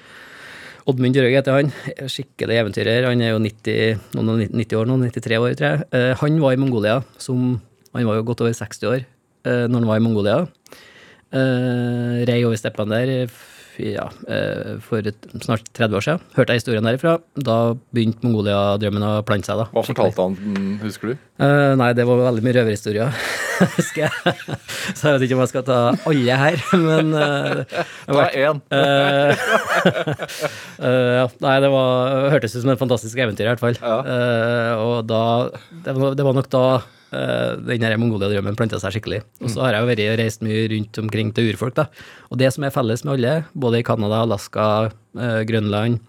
Oddmund 0.89 1.15
Dyrhaug 1.15 1.37
heter 1.37 1.59
han. 1.59 1.73
Skikkelig 2.11 2.62
eventyrer. 2.62 3.11
Han 3.11 3.23
er 3.23 3.35
jo 3.35 3.43
90, 3.45 4.01
noen 4.17 4.47
90 4.49 4.81
år 4.81 4.89
nå, 4.89 4.99
93 5.05 5.39
år, 5.43 5.53
tror 5.59 5.69
jeg. 5.69 5.87
Uh, 5.93 6.12
han 6.23 6.41
var 6.43 6.57
i 6.57 6.62
Mongolia 6.62 7.03
som 7.21 7.61
Han 7.93 8.09
var 8.09 8.17
jo 8.17 8.25
godt 8.25 8.41
over 8.41 8.55
60 8.57 8.89
år 8.89 9.03
uh, 9.05 9.67
når 9.69 9.83
han 9.83 9.91
var 9.91 10.01
i 10.01 10.05
Mongolia. 10.07 10.37
Uh, 11.33 12.25
rei 12.29 12.41
over 12.45 12.57
steppene 12.61 13.03
der 13.05 13.29
ja, 13.81 14.05
eh, 14.29 14.79
for 14.85 15.07
et, 15.09 15.26
snart 15.41 15.64
30 15.73 15.97
år 15.97 16.05
siden. 16.05 16.25
Hørte 16.37 16.52
jeg 16.52 16.61
historien 16.61 16.85
derifra. 16.85 17.14
Da 17.37 17.57
begynte 17.95 18.26
Mongolia-drømmen 18.26 19.07
å 19.07 19.12
plante 19.26 19.49
seg. 19.49 19.62
da. 19.62 19.67
Hva 19.73 19.85
fortalte 19.87 20.26
han, 20.26 20.37
husker 20.83 21.12
du? 21.12 21.23
Uh, 21.43 21.73
nei, 21.81 21.88
det 21.97 22.05
var 22.07 22.21
veldig 22.21 22.45
mye 22.45 22.57
røverhistorier, 22.59 23.17
husker 23.79 24.05
jeg. 24.05 24.12
Så 24.93 25.09
jeg 25.09 25.17
vet 25.17 25.25
ikke 25.26 25.38
om 25.38 25.45
jeg 25.45 25.52
skal 25.55 25.67
ta 25.67 25.79
alle 25.97 26.38
her, 26.45 26.64
men 26.79 27.12
uh, 27.17 27.62
Det 27.64 28.17
var 28.19 28.37
uh, 28.37 28.49
ja, 31.19 31.26
Nei, 31.43 31.57
det 31.64 31.71
var, 31.73 32.19
hørtes 32.37 32.57
ut 32.57 32.64
som 32.67 32.75
et 32.75 32.83
fantastisk 32.83 33.17
eventyr, 33.19 33.49
i 33.49 33.52
hvert 33.55 33.64
fall. 33.64 33.79
Ja. 33.81 34.76
Og 34.83 35.07
da 35.09 35.23
det 35.87 35.97
var, 35.97 36.19
det 36.19 36.26
var 36.26 36.37
nok 36.37 36.52
da 36.52 36.67
den 37.12 37.85
her 37.85 37.95
Mongolia-drømmen 38.00 38.57
planta 38.57 38.78
seg 38.81 38.95
skikkelig. 38.97 39.19
Og 39.45 39.50
så 39.52 39.61
har 39.66 39.75
jeg 39.76 39.85
jo 39.85 39.88
vært 39.90 40.02
og 40.09 40.19
reist 40.23 40.45
mye 40.47 40.62
rundt 40.73 41.00
omkring 41.02 41.33
til 41.37 41.50
urfolk, 41.52 41.75
da. 41.76 41.85
Og 42.33 42.38
det 42.40 42.49
som 42.54 42.64
er 42.64 42.73
felles 42.73 43.04
med 43.04 43.14
alle, 43.19 43.35
både 43.52 43.83
i 43.83 43.85
Canada, 43.87 44.23
Alaska, 44.25 44.66
eh, 45.19 45.42
Grønland 45.49 46.00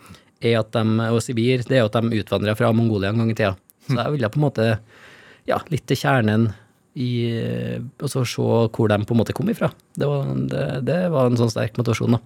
de, 0.43 0.83
og 1.07 1.21
Sibir, 1.23 1.63
det 1.67 1.77
er 1.79 1.85
at 1.85 1.95
de 1.95 2.19
utvandra 2.19 2.55
fra 2.55 2.71
Mongolia 2.75 3.11
en 3.13 3.21
gang 3.23 3.31
i 3.31 3.35
tida. 3.35 3.53
Så 3.87 3.95
jeg 3.99 4.11
ville 4.15 4.29
på 4.31 4.39
en 4.39 4.45
måte 4.47 4.67
ja, 5.47 5.59
litt 5.71 5.85
til 5.87 5.99
kjernen 5.99 6.49
i 6.95 7.09
Og 7.99 8.05
så 8.11 8.21
se 8.27 8.43
hvor 8.43 8.87
de 8.91 8.97
på 9.03 9.15
en 9.15 9.19
måte 9.23 9.33
kom 9.33 9.49
ifra. 9.49 9.71
Det 9.97 10.05
var, 10.07 10.27
det, 10.51 10.65
det 10.85 10.97
var 11.11 11.31
en 11.31 11.39
sånn 11.39 11.49
sterk 11.51 11.75
motivasjon, 11.79 12.15
da. 12.15 12.19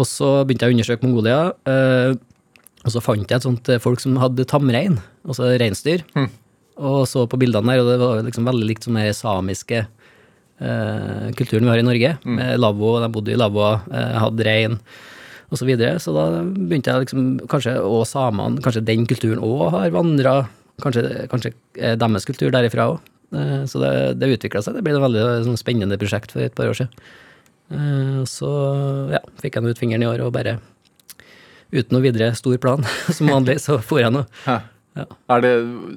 Og 0.00 0.06
så 0.06 0.30
begynte 0.46 0.64
jeg 0.66 0.72
å 0.72 0.76
undersøke 0.78 1.06
Mongolia. 1.06 1.40
eh, 1.68 2.14
Og 2.86 2.94
så 2.94 3.02
fant 3.04 3.26
jeg 3.28 3.36
et 3.36 3.44
sånt 3.44 3.68
eh, 3.68 3.78
folk 3.82 4.00
som 4.00 4.16
hadde 4.22 4.46
tamrein, 4.48 4.96
altså 5.26 5.50
reinsdyr, 5.60 6.06
og 6.80 7.04
så 7.08 7.26
på 7.28 7.38
bildene 7.40 7.74
der, 7.74 7.82
og 7.82 7.90
det 7.90 7.98
var 8.00 8.22
liksom 8.26 8.48
veldig 8.48 8.66
likt 8.68 8.86
som 8.86 8.96
den 8.98 9.14
samiske 9.16 9.84
eh, 9.84 11.28
kulturen 11.36 11.66
vi 11.66 11.72
har 11.72 11.82
i 11.82 11.86
Norge, 11.86 12.14
med 12.24 12.60
lavvo, 12.60 12.96
de 13.02 13.10
bodde 13.12 13.34
i 13.34 13.38
lavvoa, 13.38 13.72
eh, 13.92 14.18
hadde 14.24 14.46
rein, 14.48 14.78
og 15.50 15.60
så 15.60 15.68
videre. 15.68 15.98
Så 16.02 16.14
da 16.16 16.26
begynte 16.44 16.92
jeg 16.92 17.06
liksom, 17.06 17.28
kanskje, 17.50 17.76
og 17.84 18.06
samene, 18.08 18.62
kanskje 18.64 18.86
den 18.86 19.06
kulturen 19.10 19.42
òg 19.44 19.70
har 19.76 19.94
vandra, 19.94 20.34
kanskje, 20.82 21.26
kanskje 21.32 21.54
eh, 21.78 21.96
deres 22.00 22.28
kultur 22.28 22.52
derifra 22.54 22.90
òg. 22.94 23.10
Eh, 23.36 23.64
så 23.70 23.82
det, 23.82 23.92
det 24.20 24.32
utvikla 24.36 24.62
seg. 24.64 24.78
Det 24.78 24.84
ble 24.86 24.96
et 24.96 25.04
veldig 25.04 25.26
sånn, 25.46 25.60
spennende 25.60 26.00
prosjekt 26.00 26.34
for 26.34 26.44
et 26.44 26.56
par 26.56 26.70
år 26.70 26.80
siden. 26.80 27.06
Eh, 27.70 28.20
så 28.30 28.50
ja, 29.14 29.22
fikk 29.42 29.58
jeg 29.58 29.66
nå 29.66 29.74
ut 29.74 29.80
fingeren 29.80 30.06
i 30.06 30.10
år 30.10 30.24
og 30.26 30.34
bare 30.34 30.58
uten 31.70 31.94
noe 31.94 32.02
videre 32.02 32.32
stor 32.34 32.58
plan, 32.62 32.82
som 33.16 33.30
vanlig, 33.30 33.60
så 33.62 33.78
for 33.82 34.02
jeg 34.02 34.14
nå. 34.14 34.24
Ja. 34.98 35.04
Er 35.30 35.42
det 35.44 35.50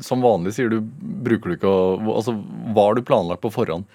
som 0.06 0.22
vanlig, 0.22 0.54
sier 0.54 0.70
du, 0.70 0.80
bruker 1.26 1.50
du 1.50 1.56
ikke 1.58 1.70
å 1.72 2.14
Altså, 2.14 2.36
hva 2.76 2.88
har 2.90 2.96
du 3.00 3.02
planlagt 3.08 3.42
på 3.42 3.50
forhånd? 3.54 3.88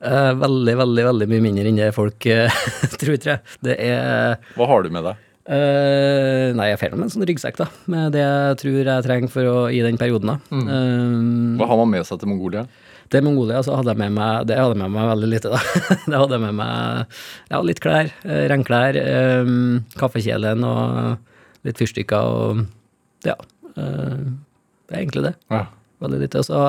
Eh, 0.00 0.30
veldig, 0.40 0.74
veldig 0.80 1.04
veldig 1.06 1.26
mye 1.30 1.44
mindre 1.44 1.68
enn 1.70 1.78
det 1.78 1.90
folk 1.94 2.24
eh, 2.26 2.50
tror, 3.00 3.18
tror 3.20 3.34
jeg. 3.36 3.42
Det 3.62 3.76
er 3.84 4.38
Hva 4.56 4.66
har 4.70 4.82
du 4.86 4.90
med 4.94 5.04
deg? 5.06 5.26
eh, 5.50 6.50
Nei, 6.56 6.70
jeg 6.72 6.80
får 6.80 6.94
med 6.96 7.06
en 7.06 7.12
sånn 7.14 7.26
ryggsekk, 7.28 7.58
da. 7.60 7.66
Med 7.92 8.14
det 8.16 8.22
jeg 8.24 8.58
tror 8.62 8.78
jeg 8.80 9.06
trenger 9.06 9.32
for 9.32 9.50
å, 9.50 9.56
i 9.70 9.82
den 9.86 9.98
perioden, 10.00 10.32
da. 10.34 10.38
Eh, 10.56 11.58
Hva 11.60 11.68
har 11.70 11.80
man 11.84 11.92
med 11.94 12.08
seg 12.08 12.20
til 12.22 12.32
Mongolia? 12.32 12.64
Til 13.10 13.24
Mongolia 13.26 13.58
så 13.66 13.74
hadde 13.74 13.90
jeg 13.90 13.98
med 13.98 14.12
meg 14.14 14.44
Det 14.46 14.54
hadde 14.54 14.76
jeg 14.76 14.82
med 14.84 14.92
meg 14.94 15.08
veldig 15.12 15.30
lite, 15.32 15.50
da. 15.50 15.60
Det 16.10 16.16
hadde 16.24 16.36
jeg 16.36 16.44
med 16.48 16.58
meg 16.60 17.16
ja, 17.52 17.62
litt 17.70 17.80
klær, 17.82 18.10
eh, 18.26 18.44
regnklær, 18.52 18.98
eh, 19.04 19.54
kaffekjelen 20.00 20.66
og 20.66 21.66
litt 21.66 21.80
fyrstikker 21.80 22.34
og 22.34 22.66
ja. 23.26 23.34
Eh, 23.76 24.20
det 24.90 24.96
er 24.96 25.02
egentlig 25.04 25.26
det. 25.28 25.34
Ja. 25.52 25.64
Veldig 26.00 26.20
lite. 26.24 26.42
Altså, 26.42 26.60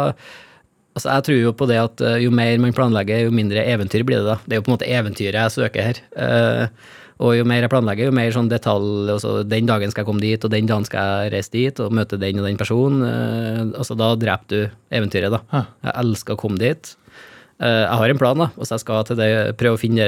Altså, 0.91 1.07
jeg 1.07 1.23
tror 1.23 1.37
jo 1.39 1.51
på 1.55 1.67
det 1.69 1.77
at 1.79 2.01
eh, 2.03 2.17
jo 2.25 2.31
mer 2.35 2.57
man 2.59 2.73
planlegger, 2.75 3.21
jo 3.23 3.35
mindre 3.35 3.63
eventyr 3.63 4.03
blir 4.03 4.19
det, 4.19 4.27
da. 4.27 4.39
Det 4.43 4.55
er 4.55 4.59
jo 4.59 4.65
på 4.65 4.71
en 4.71 4.75
måte 4.75 4.89
eventyret 4.91 5.37
jeg 5.39 5.53
søker 5.53 5.85
her. 5.87 6.01
Eh, 6.19 6.89
og 7.21 7.35
jo 7.37 7.45
mer 7.47 7.63
jeg 7.63 7.71
planlegger, 7.71 8.09
jo 8.09 8.15
mer 8.17 8.33
sånn 8.33 8.49
detalj 8.49 9.11
altså 9.13 9.35
Den 9.45 9.69
dagen 9.69 9.91
skal 9.93 10.01
jeg 10.01 10.09
komme 10.09 10.23
dit, 10.23 10.43
og 10.43 10.51
den 10.51 10.67
dagen 10.67 10.87
skal 10.87 11.05
jeg 11.05 11.33
reise 11.35 11.53
dit 11.53 11.79
og 11.79 11.93
møte 11.95 12.19
den 12.19 12.41
og 12.41 12.47
den 12.49 12.59
personen. 12.59 13.05
Altså, 13.77 13.95
da 13.95 14.09
dreper 14.19 14.49
du 14.49 14.97
eventyret, 14.97 15.31
da. 15.37 15.63
Jeg 15.85 15.95
elsker 16.01 16.35
å 16.35 16.41
komme 16.41 16.59
dit. 16.59 16.95
Eh, 17.61 17.83
jeg 17.85 17.99
har 18.01 18.09
en 18.09 18.19
plan, 18.21 18.39
da. 18.41 18.47
Altså, 18.57 18.73
jeg 18.73 18.83
skal 18.83 19.03
til 19.05 19.19
det, 19.19 19.29
prøve 19.59 19.77
å 19.77 19.81
finne 19.81 20.07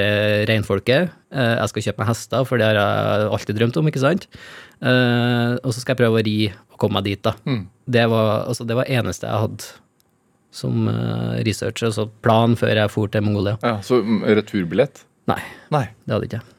reinfolket. 0.50 1.13
Eh, 1.33 1.53
jeg 1.60 1.69
skal 1.69 1.86
kjøpe 1.88 2.01
meg 2.01 2.10
hester, 2.10 2.48
for 2.50 2.62
det 2.62 2.69
har 2.69 2.79
jeg 2.79 3.29
alltid 3.38 3.60
drømt 3.60 3.77
om, 3.77 3.89
ikke 3.91 4.01
sant? 4.01 4.25
Eh, 4.81 5.53
og 5.62 5.69
så 5.69 5.83
skal 5.83 5.93
jeg 5.93 6.01
prøve 6.01 6.22
å 6.22 6.25
ri 6.25 6.38
og 6.50 6.79
komme 6.81 6.98
meg 6.98 7.12
dit, 7.12 7.22
da. 7.22 7.36
Det 7.86 8.05
var 8.10 8.48
altså, 8.50 8.65
det 8.65 8.77
var 8.79 8.89
eneste 8.89 9.29
jeg 9.29 9.45
hadde 9.45 9.72
som 10.53 10.86
researcher, 10.86 11.45
research, 11.48 11.81
altså 11.88 12.03
plan 12.22 12.53
før 12.57 12.77
jeg 12.77 12.91
for 12.93 13.10
til 13.10 13.24
Mongolia. 13.25 13.55
Ja, 13.65 13.79
Så 13.81 14.03
mm, 14.05 14.19
returbillett? 14.38 15.01
Nei, 15.29 15.39
Nei. 15.74 15.88
det 16.05 16.13
hadde 16.13 16.27
ikke 16.29 16.41
jeg. 16.41 16.50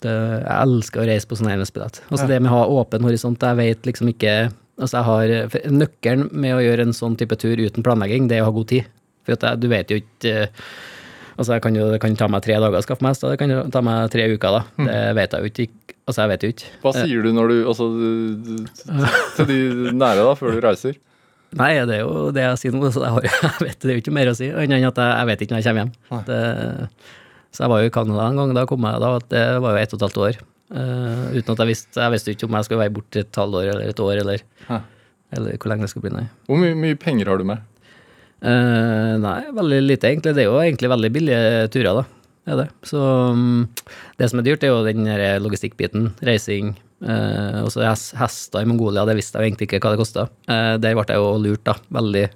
Det, 0.00 0.12
jeg 0.14 0.54
elsker 0.54 1.02
å 1.02 1.06
reise 1.08 1.28
på 1.28 1.36
sånn 1.36 1.50
enhetsbillett. 1.52 1.98
Altså 2.08 2.28
det 2.30 2.38
med 2.38 2.52
å 2.52 2.60
ha 2.60 2.68
åpen 2.80 3.04
horisont, 3.04 3.42
jeg 3.42 3.58
vet 3.58 3.86
liksom 3.90 4.10
ikke 4.14 4.34
Altså 4.80 4.96
jeg 4.96 5.04
har 5.04 5.72
Nøkkelen 5.74 6.30
med 6.32 6.54
å 6.56 6.62
gjøre 6.64 6.86
en 6.86 6.94
sånn 6.96 7.12
type 7.20 7.36
tur 7.36 7.58
uten 7.60 7.84
planlegging, 7.84 8.30
det 8.30 8.38
er 8.38 8.46
å 8.46 8.48
ha 8.48 8.54
god 8.54 8.70
tid. 8.70 8.86
For 9.26 9.36
at 9.36 9.42
jeg, 9.46 9.60
du 9.60 9.68
vet 9.72 9.90
jo 9.92 10.00
ikke 10.00 10.32
eh, 10.44 10.48
Altså 11.40 11.54
jeg 11.56 11.62
kan 11.64 11.76
jo, 11.78 11.86
det 11.88 12.00
kan 12.02 12.16
ta 12.20 12.26
meg 12.28 12.42
tre 12.44 12.56
dager 12.60 12.76
å 12.76 12.84
skaffe 12.84 13.00
meg 13.00 13.14
hest, 13.14 13.22
og 13.24 13.30
det 13.32 13.38
kan 13.40 13.48
jo 13.48 13.60
ta 13.72 13.80
meg 13.80 14.10
tre 14.12 14.26
uker, 14.28 14.56
da. 14.58 14.60
Det 14.84 14.96
vet 15.16 15.32
jeg 15.32 15.40
jo 15.40 15.48
ikke. 15.48 15.94
Altså 16.10 16.20
jeg 16.26 16.28
vet 16.34 16.42
jo 16.44 16.50
ikke. 16.52 16.72
Hva 16.82 16.90
sier 16.98 17.22
du 17.24 17.30
når 17.32 17.48
du 17.48 17.54
Altså 17.70 17.86
du- 17.94 18.34
du- 18.44 18.66
til 19.38 19.46
de 19.48 19.56
nære, 19.96 20.20
da, 20.26 20.34
før 20.36 20.52
du 20.52 20.60
reiser? 20.66 20.98
Nei, 21.56 21.70
det 21.88 21.96
er 21.96 22.02
jo 22.04 22.26
det 22.36 22.42
jeg 22.44 22.58
sier 22.60 22.72
nå, 22.76 22.90
så 22.92 23.00
jeg, 23.06 23.10
har, 23.14 23.22
jeg 23.46 23.56
vet 23.64 23.78
det 23.80 23.88
er 23.88 23.96
jo 23.96 24.02
ikke 24.04 24.12
mer 24.18 24.28
å 24.30 24.36
si 24.36 24.50
annet 24.52 24.76
enn 24.76 24.86
at 24.90 25.00
jeg, 25.00 25.14
jeg 25.16 25.26
vet 25.30 25.40
ikke 25.46 25.54
når 25.56 25.62
jeg 25.62 25.68
kommer 25.70 25.80
hjem. 25.86 26.26
Det, 26.28 26.40
så 27.56 27.64
jeg 27.64 27.72
var 27.72 27.80
jo 27.80 27.88
i 27.88 27.94
Canada 27.96 28.26
en 28.28 28.36
gang, 28.42 28.52
da 28.60 28.66
kom 28.70 28.84
jeg 28.90 29.00
da, 29.02 29.10
det 29.32 29.44
var 29.64 29.72
jo 29.78 29.80
ett 29.80 29.94
og 29.96 29.98
et 30.02 30.04
halvt 30.10 30.20
år. 30.26 30.38
Uh, 30.70 31.24
uten 31.34 31.50
at 31.56 31.58
jeg 31.64 31.66
visste 31.72 31.98
Jeg 31.98 32.12
visste 32.14 32.30
ikke 32.30 32.46
om 32.46 32.54
jeg 32.54 32.68
skulle 32.68 32.78
være 32.84 32.92
borte 32.94 33.24
et 33.24 33.34
halvår 33.40 33.72
eller 33.72 33.88
et 33.90 33.98
år, 34.04 34.20
eller, 34.22 34.44
eller 35.34 35.56
hvor 35.56 35.72
lenge 35.72 35.82
det 35.88 35.90
skulle 35.90 36.04
bli, 36.10 36.12
nei. 36.20 36.28
Hvor 36.46 36.60
mye, 36.60 36.76
mye 36.78 37.00
penger 37.00 37.32
har 37.32 37.40
du 37.40 37.48
med? 37.48 37.64
Eh, 38.40 39.14
nei, 39.20 39.40
veldig 39.56 39.80
lite, 39.84 40.10
egentlig. 40.10 40.34
Det 40.36 40.44
er 40.44 40.48
jo 40.48 40.60
egentlig 40.62 40.92
veldig 40.92 41.12
billige 41.14 41.70
turer, 41.74 42.00
da. 42.00 42.04
Er 42.50 42.62
det. 42.62 42.68
Så 42.88 43.00
um, 43.00 43.66
det 44.18 44.30
som 44.30 44.40
er 44.40 44.46
dyrt, 44.46 44.64
er 44.64 44.72
jo 44.72 44.84
den 44.86 45.08
logistikkbiten. 45.44 46.12
Reising. 46.26 46.74
Uh, 47.00 47.64
og 47.64 47.70
så 47.72 47.84
hester 48.20 48.64
i 48.64 48.68
Mongolia, 48.68 49.06
det 49.08 49.16
visste 49.20 49.40
jeg 49.40 49.50
egentlig 49.50 49.70
ikke 49.70 49.82
hva 49.84 49.94
det 49.94 50.00
kosta. 50.02 50.28
der 50.48 50.96
ble 50.96 51.06
jeg 51.08 51.20
jo 51.20 51.34
lurt, 51.40 51.64
da. 51.68 51.76
Veldig, 52.00 52.26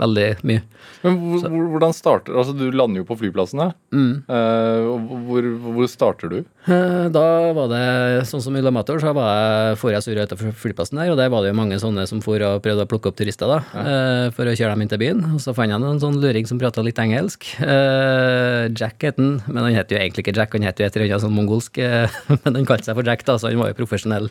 veldig 0.00 0.26
mye. 0.44 0.60
Men 1.04 1.14
hvor, 1.22 1.40
hvor, 1.48 1.68
hvordan 1.72 1.94
starter 1.96 2.36
Altså, 2.36 2.52
du 2.56 2.66
lander 2.74 3.00
jo 3.00 3.06
på 3.08 3.16
flyplassene. 3.16 3.70
Mm. 3.96 4.24
Eh, 4.28 4.88
hvor, 5.28 5.46
hvor 5.64 5.88
starter 5.88 6.32
du? 6.32 6.36
Eh, 6.68 7.06
Da 7.14 7.24
var 7.56 7.70
det, 7.72 7.80
sånn 8.28 8.42
som 8.44 8.56
i 8.58 8.62
Lamator, 8.64 9.00
så 9.00 9.14
var 9.16 9.30
jeg, 9.30 9.78
for 9.80 9.94
jeg 9.94 10.04
surra 10.04 10.26
utenfor 10.28 10.52
flyplassen 10.66 11.00
der, 11.00 11.12
og 11.14 11.20
der 11.20 11.30
var 11.32 11.44
det 11.46 11.52
jo 11.54 11.58
mange 11.62 11.78
sånne 11.80 12.04
som 12.10 12.20
for 12.24 12.42
og 12.44 12.60
prøvde 12.64 12.84
å 12.84 12.90
plukke 12.90 13.08
opp 13.12 13.16
turister, 13.16 13.48
da, 13.48 13.58
eh, 13.80 14.26
for 14.36 14.44
å 14.50 14.56
kjøre 14.56 14.74
dem 14.74 14.84
inn 14.84 14.92
til 14.92 15.00
byen. 15.00 15.24
Og 15.32 15.40
så 15.42 15.54
fant 15.56 15.72
jeg 15.72 15.80
en 15.80 16.02
sånn 16.02 16.20
luring 16.20 16.48
som 16.50 16.60
prata 16.60 16.84
litt 16.84 17.00
engelsk. 17.00 17.48
Jack 18.76 19.06
het 19.08 19.20
han, 19.20 19.38
men 19.48 19.62
han 19.70 19.78
het 19.78 19.92
jo 19.92 19.96
egentlig 20.00 20.26
ikke 20.26 20.36
Jack, 20.36 20.52
han 20.58 20.66
het 20.68 20.80
jo 20.80 20.86
et 20.86 20.96
eller 20.96 21.08
annet 21.08 21.24
sånn 21.24 21.36
mongolsk, 21.36 21.80
men 22.44 22.60
han 22.60 22.68
kalte 22.68 22.90
seg 22.90 22.98
for 23.00 23.08
Jack, 23.08 23.24
da, 23.28 23.38
så 23.40 23.48
han 23.48 23.62
var 23.62 23.72
jo 23.72 23.78
profesjonell 23.80 24.28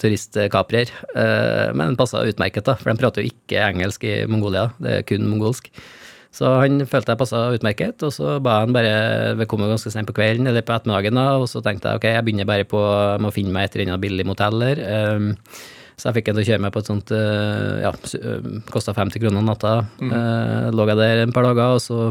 turistkaprer. 0.00 0.90
Men 1.14 1.84
han 1.92 1.98
passa 1.98 2.24
utmerket, 2.26 2.64
da, 2.66 2.74
for 2.80 2.90
de 2.90 2.98
prater 2.98 3.22
jo 3.22 3.30
ikke 3.30 3.62
engelsk 3.68 4.02
i 4.08 4.14
Mongolia, 4.30 4.61
det 4.82 4.96
er 4.98 5.04
kun 5.08 5.28
mongolsk. 5.30 5.68
Så 6.32 6.48
han 6.62 6.80
følte 6.88 7.12
jeg 7.12 7.20
passa 7.20 7.42
utmerket, 7.52 8.02
og 8.06 8.12
så 8.14 8.38
ba 8.40 8.62
han 8.62 8.72
bare 8.72 9.34
jo 9.36 9.58
ganske 9.60 9.92
sent 9.92 10.08
på 10.08 10.16
kvelden 10.16 10.48
eller 10.48 10.64
på 10.64 10.72
ettermiddagen, 10.72 11.18
da, 11.20 11.26
og 11.36 11.44
så 11.50 11.60
tenkte 11.60 11.92
jeg 11.92 12.00
ok, 12.00 12.06
jeg 12.08 12.24
begynner 12.24 12.48
bare 12.48 12.64
på 12.68 12.80
med 13.20 13.28
å 13.28 13.34
finne 13.34 13.52
meg 13.52 13.68
et 13.68 13.76
eller 13.76 13.92
annet 13.92 14.04
billig 14.06 14.26
motell 14.26 14.64
her. 14.64 14.80
Um, 14.80 15.34
så 16.00 16.08
jeg 16.08 16.18
fikk 16.18 16.30
han 16.30 16.38
til 16.38 16.44
å 16.46 16.48
kjøre 16.48 16.64
meg 16.64 16.72
på 16.72 16.80
et 16.80 16.88
sånt 16.88 17.12
uh, 17.12 17.84
Ja, 17.84 17.92
um, 17.92 18.62
kosta 18.72 18.94
50 18.96 19.20
kroner 19.20 19.44
natta. 19.44 19.74
Uh, 20.00 20.72
lå 20.72 20.88
jeg 20.88 21.00
der 21.02 21.20
en 21.26 21.36
par 21.36 21.44
dager, 21.50 21.76
og 21.76 21.84
så 21.84 22.08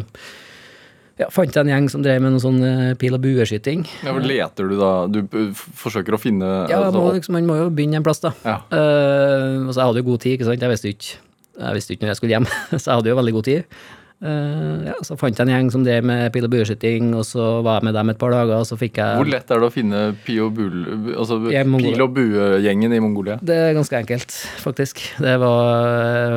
ja, 1.18 1.26
fant 1.34 1.58
jeg 1.58 1.66
en 1.66 1.74
gjeng 1.74 1.90
som 1.92 2.06
drev 2.06 2.22
med 2.22 2.36
noe 2.36 2.42
sånn 2.42 2.62
pil- 3.02 3.18
og 3.18 3.26
bueskyting. 3.26 3.84
Ja, 4.06 4.14
hvor 4.14 4.22
leter 4.26 4.70
du 4.70 4.78
da? 4.78 4.92
Du 5.10 5.20
forsøker 5.58 6.14
å 6.14 6.22
finne 6.22 6.46
Ja, 6.70 6.78
altså, 6.78 7.02
må, 7.02 7.10
liksom, 7.18 7.36
man 7.40 7.50
må 7.50 7.58
jo 7.58 7.74
begynne 7.74 8.00
en 8.00 8.06
plass, 8.06 8.22
da. 8.22 8.36
Ja. 8.46 8.62
Uh, 8.70 9.66
og 9.66 9.74
så 9.74 9.82
jeg 9.82 9.90
hadde 9.90 10.06
jo 10.06 10.10
god 10.14 10.24
tid, 10.24 10.38
ikke 10.38 10.52
sant. 10.52 10.70
Jeg 10.70 10.76
visste 10.76 10.94
jo 10.94 10.98
ikke, 11.00 11.20
jeg 11.58 11.78
visste 11.78 11.96
ikke 11.96 12.06
når 12.06 12.14
jeg 12.14 12.22
skulle 12.22 12.36
hjem, 12.38 12.48
så 12.78 12.86
jeg 12.86 12.94
hadde 13.00 13.12
jo 13.12 13.18
veldig 13.20 13.36
god 13.40 13.50
tid. 13.50 13.82
Uh, 14.22 14.86
ja, 14.86 14.94
så 15.02 15.16
fant 15.18 15.34
jeg 15.34 15.48
en 15.48 15.50
gjeng 15.50 15.70
som 15.74 15.82
drev 15.82 16.06
med 16.06 16.28
pil- 16.30 16.46
og 16.46 16.52
bueskyting, 16.54 17.08
og 17.18 17.24
så 17.26 17.46
var 17.66 17.80
jeg 17.80 17.88
med 17.88 17.96
dem 17.98 18.12
et 18.14 18.20
par 18.22 18.30
dager, 18.30 18.54
og 18.54 18.68
så 18.70 18.78
fikk 18.78 19.00
jeg 19.02 19.18
Hvor 19.18 19.32
lett 19.34 19.50
er 19.50 19.64
det 19.64 19.66
å 19.66 19.74
finne 19.74 20.02
og 20.14 20.52
bul, 20.60 20.76
altså, 21.16 21.40
pil 21.50 22.04
og 22.06 22.14
bue-gjengen 22.14 22.94
i 22.94 23.00
Mongolia? 23.02 23.40
Det 23.42 23.58
er 23.58 23.74
ganske 23.74 23.98
enkelt, 23.98 24.36
faktisk. 24.62 25.02
Det 25.26 25.34
var 25.42 25.90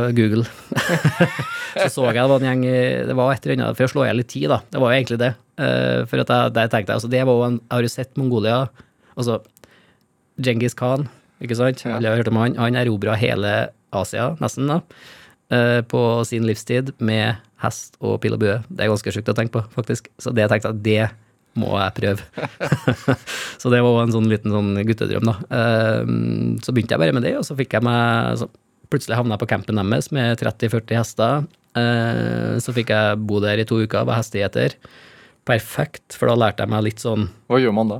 eh, 0.06 0.14
Google. 0.16 0.46
så 1.82 1.90
så 1.92 2.08
jeg 2.08 2.16
det 2.16 2.26
var 2.30 2.40
en 2.40 2.48
gjeng 2.48 2.64
Det 3.10 3.18
var 3.18 3.34
et 3.34 3.44
eller 3.44 3.56
annet 3.58 3.76
For 3.76 3.88
å 3.88 3.92
slå 3.92 4.04
i 4.04 4.08
hjel 4.08 4.20
litt 4.22 4.32
tid, 4.32 4.48
da. 4.54 4.60
Det 4.70 4.80
var 4.80 4.94
jo 4.94 4.98
egentlig 5.02 5.20
det. 5.20 5.32
Uh, 5.60 6.00
for 6.08 6.24
at 6.24 6.32
jeg, 6.32 6.56
det 6.56 6.66
tenkte 6.72 6.88
jeg, 6.88 7.02
altså, 7.02 7.12
det 7.12 7.20
var 7.28 7.36
jo 7.36 7.46
en, 7.50 7.60
Jeg 7.60 7.74
har 7.76 7.84
jo 7.84 7.92
sett 7.98 8.16
Mongolia 8.16 8.58
Altså, 9.12 9.42
Djengis 10.40 10.74
Khan, 10.78 11.04
ikke 11.44 11.60
sant? 11.60 11.84
Ja. 11.84 11.98
Alle 11.98 12.10
har 12.14 12.22
hørt 12.22 12.32
om 12.32 12.40
han. 12.40 12.56
Han 12.56 12.80
erobra 12.80 13.12
hele 13.20 13.52
Asia, 14.00 14.30
nesten, 14.42 14.66
da. 14.70 14.80
eh, 15.54 15.80
På 15.86 16.24
sin 16.28 16.46
livstid 16.48 16.92
med 16.98 17.36
hest 17.64 17.96
og 18.00 18.18
pil 18.20 18.34
og 18.36 18.40
bue. 18.42 18.58
Det 18.68 18.84
er 18.84 18.90
ganske 18.92 19.12
sjukt 19.14 19.30
å 19.32 19.36
tenke 19.36 19.54
på, 19.56 19.62
faktisk. 19.76 20.08
Så 20.20 20.34
det 20.36 20.48
tenkte 20.50 20.72
jeg 20.74 20.82
det 20.84 21.04
må 21.56 21.70
jeg 21.78 21.94
prøve. 22.00 22.24
så 23.62 23.70
det 23.70 23.78
var 23.86 24.00
en 24.02 24.12
sånn 24.12 24.26
liten 24.30 24.50
sånn 24.52 24.72
guttedrøm, 24.88 25.28
da. 25.30 25.34
Eh, 25.54 26.02
Så 26.66 26.74
begynte 26.74 26.96
jeg 26.96 27.02
bare 27.04 27.14
med 27.14 27.22
det, 27.26 27.36
og 27.38 27.46
så 27.46 27.56
fikk 27.58 27.76
jeg 27.78 27.86
meg 27.86 28.38
så 28.42 28.50
Plutselig 28.92 29.16
havna 29.16 29.34
jeg 29.34 29.40
på 29.40 29.46
campen 29.48 29.78
deres 29.80 30.10
med 30.12 30.36
30-40 30.38 30.98
hester. 31.00 31.46
Eh, 31.74 32.58
Så 32.62 32.74
fikk 32.76 32.90
jeg 32.92 33.16
bo 33.26 33.40
der 33.42 33.58
i 33.62 33.64
to 33.66 33.80
uker, 33.80 34.04
var 34.06 34.20
hestegjeter. 34.20 34.76
Perfekt, 35.48 36.14
for 36.16 36.28
da 36.30 36.34
lærte 36.38 36.62
jeg 36.62 36.70
meg 36.72 36.84
litt 36.86 37.02
sånn 37.02 37.26
Hva 37.50 37.58
gjør 37.60 37.74
man 37.76 37.90
da? 37.90 37.98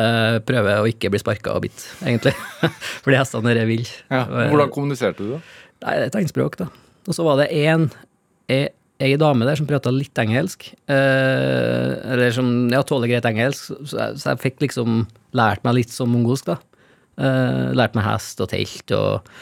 Eh, 0.00 0.38
Prøve 0.46 0.78
å 0.80 0.86
ikke 0.90 1.10
bli 1.12 1.20
sparka 1.22 1.56
og 1.56 1.66
bitt, 1.66 1.84
egentlig. 2.04 2.34
Fordi 3.04 3.18
hestene 3.20 3.50
der 3.50 3.64
er 3.64 3.68
ville. 3.70 3.90
Ja. 4.10 4.24
Eh, 4.24 4.48
Hvordan 4.52 4.72
kommuniserte 4.74 5.24
du 5.24 5.34
da? 5.36 5.42
Nei, 5.84 5.98
det 6.00 6.08
er 6.08 6.16
tegnspråk, 6.16 6.58
da. 6.62 6.70
Og 7.04 7.16
så 7.16 7.26
var 7.26 7.42
det 7.42 7.52
én 7.52 7.90
ei 9.04 9.16
dame 9.18 9.46
der 9.46 9.58
som 9.58 9.66
prata 9.68 9.92
litt 9.92 10.16
engelsk. 10.20 10.70
Eh, 10.86 11.90
eller 12.14 12.32
som 12.34 12.48
ja, 12.72 12.82
tåler 12.86 13.10
greit 13.10 13.26
engelsk. 13.28 13.74
Så 13.82 13.98
jeg, 13.98 14.20
så 14.22 14.30
jeg 14.32 14.42
fikk 14.44 14.64
liksom 14.64 15.04
lært 15.36 15.66
meg 15.66 15.80
litt 15.80 15.92
som 15.92 16.12
mongolsk, 16.14 16.52
da. 16.52 16.58
Eh, 17.18 17.74
lært 17.76 17.94
meg 17.98 18.06
hest 18.06 18.42
og 18.42 18.50
telt 18.54 18.96
og 18.96 19.36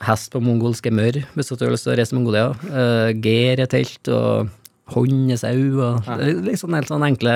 Hest 0.00 0.30
på 0.32 0.40
mongolsk 0.40 0.86
er 0.88 0.94
mørr, 0.96 1.16
hvis 1.36 1.50
du 1.50 1.66
har 1.66 1.74
lyst 1.74 1.84
til 1.84 1.92
å 1.92 1.96
reise 1.98 2.14
til 2.14 2.16
Mongolia. 2.16 2.46
Uh, 2.72 3.10
ger 3.20 3.60
er 3.60 3.68
telt, 3.68 4.08
og 4.08 4.48
hånd 4.94 5.34
er 5.34 5.36
sau, 5.36 5.58
og 5.76 6.08
er 6.14 6.38
litt 6.46 6.60
sånn 6.62 6.76
helt 6.78 6.88
sånn 6.88 7.04
enkle 7.04 7.34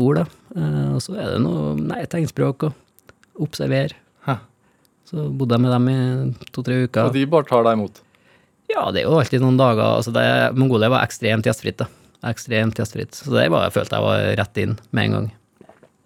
ord, 0.00 0.22
da. 0.22 0.24
Eh, 0.56 0.88
og 0.96 1.02
så 1.04 1.14
er 1.18 1.34
det 1.34 1.42
noe 1.44 1.74
Nei, 1.80 2.02
tegnspråk 2.10 2.66
og 2.68 3.42
observer. 3.46 3.94
Hæ. 4.26 4.38
Så 5.10 5.28
bodde 5.36 5.56
jeg 5.58 5.64
med 5.66 5.74
dem 5.74 5.88
i 5.92 6.48
to-tre 6.54 6.82
uker. 6.86 7.08
Og 7.10 7.14
de 7.16 7.26
bare 7.30 7.48
tar 7.48 7.64
deg 7.66 7.78
imot. 7.78 8.00
Ja, 8.72 8.86
det 8.94 9.02
er 9.02 9.08
jo 9.10 9.18
alltid 9.20 9.42
noen 9.44 9.58
dager 9.60 9.98
altså 10.00 10.12
det, 10.14 10.24
Mongolia 10.56 10.88
var 10.92 11.04
ekstremt 11.04 11.44
gjestfritt. 11.46 11.82
da. 11.82 11.88
Ekstremt 12.30 12.78
gjestfritt. 12.80 13.12
Så 13.18 13.34
det 13.34 13.48
var, 13.52 13.66
jeg 13.68 13.74
følte 13.76 13.98
jeg 13.98 14.06
var 14.06 14.28
rett 14.40 14.60
inn 14.62 14.78
med 14.96 15.04
en 15.10 15.16
gang. 15.18 15.32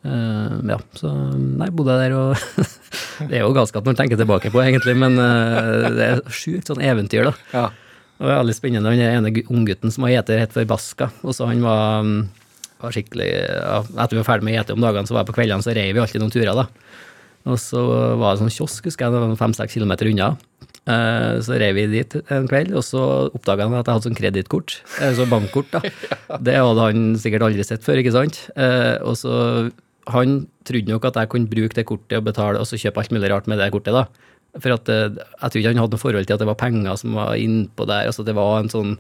Uh, 0.09 0.59
ja, 0.71 0.77
så 0.95 1.11
nei, 1.35 1.67
bodde 1.75 1.97
jeg 1.99 2.07
der 2.07 2.15
og 2.15 2.69
Det 3.29 3.35
er 3.35 3.43
jo 3.43 3.51
galskap 3.57 3.83
når 3.83 3.93
man 3.93 3.99
tenker 3.99 4.19
tilbake 4.21 4.51
på, 4.55 4.61
egentlig, 4.63 4.95
men 4.97 5.19
uh, 5.19 5.89
det 5.91 6.05
er 6.07 6.21
sjukt 6.31 6.71
sånn 6.71 6.83
eventyr, 6.87 7.27
da. 7.29 7.33
Ja. 7.53 7.65
Og 8.19 8.27
var 8.31 8.41
veldig 8.41 8.55
spennende. 8.57 8.91
Han 8.95 9.03
ene 9.03 9.33
gu- 9.35 9.47
unggutten 9.51 9.93
som 9.95 10.07
var 10.07 10.11
gjeter, 10.15 10.39
het 10.43 10.55
for 10.55 10.67
Baska. 10.71 11.11
Og 11.23 11.35
så 11.37 11.47
han 11.51 11.61
var, 11.63 12.03
mm, 12.07 12.17
var 12.83 12.95
skikkelig 12.95 13.29
ja, 13.33 13.79
Etter 13.83 14.15
vi 14.17 14.21
var 14.23 14.29
ferdig 14.29 14.47
med 14.49 14.55
å 14.55 14.59
gjete 14.61 14.77
om 14.77 14.85
dagene, 14.85 15.09
så 15.09 15.17
var 15.17 15.25
jeg 15.25 15.31
på 15.33 15.37
kveldene, 15.41 15.65
så 15.65 15.75
rei 15.77 15.89
vi 15.93 16.03
alltid 16.03 16.23
noen 16.23 16.35
turer, 16.35 16.55
da. 16.55 16.67
Og 17.49 17.57
så 17.63 17.81
var 18.21 18.35
det 18.35 18.43
sånn 18.43 18.53
kiosk, 18.53 18.89
husker 18.91 19.07
jeg, 19.09 19.15
var 19.15 19.37
fem-seks 19.41 19.75
kilometer 19.79 20.11
unna. 20.11 20.33
Eh, 20.89 21.39
Så 21.45 21.57
rei 21.61 21.71
vi 21.77 21.87
dit 21.93 22.15
en 22.35 22.49
kveld, 22.51 22.75
og 22.77 22.85
så 22.85 23.03
oppdaga 23.33 23.65
han 23.69 23.75
at 23.79 23.87
jeg 23.89 23.95
hadde 23.97 24.09
sånn 24.09 24.19
kredittkort. 24.19 24.79
eh, 25.01 25.13
Så 25.17 25.27
bankkort, 25.31 25.71
da. 25.73 25.81
Det 26.45 26.57
hadde 26.59 26.87
han 26.87 27.05
sikkert 27.21 27.47
aldri 27.49 27.65
sett 27.65 27.85
før, 27.87 28.01
ikke 28.03 28.13
sant. 28.15 28.43
Eh, 28.57 28.97
Og 29.03 29.17
så 29.17 29.71
Han 30.09 30.47
trodde 30.65 30.89
nok 30.89 31.05
at 31.05 31.15
jeg 31.21 31.29
kunne 31.29 31.51
bruke 31.51 31.75
det 31.77 31.85
kortet 31.85 32.17
og 32.17 32.25
betale, 32.25 32.59
og 32.61 32.65
så 32.65 32.79
kjøpe 32.81 32.97
alt 33.03 33.11
mulig 33.13 33.29
rart 33.31 33.47
med 33.47 33.59
det 33.61 33.71
kortet, 33.75 33.93
da. 33.93 34.07
For 34.59 34.73
at 34.73 34.89
jeg 34.89 35.13
tror 35.21 35.61
ikke 35.61 35.69
han 35.75 35.83
hadde 35.83 35.93
noe 35.93 36.01
forhold 36.01 36.27
til 36.27 36.35
at 36.35 36.41
det 36.41 36.49
var 36.49 36.57
penger 36.57 36.97
som 36.97 37.13
var 37.15 37.35
innpå 37.37 37.85
der. 37.87 38.07
altså 38.09 38.25
Det 38.25 38.35
var 38.35 38.61
en 38.63 38.71
sånn 38.73 38.95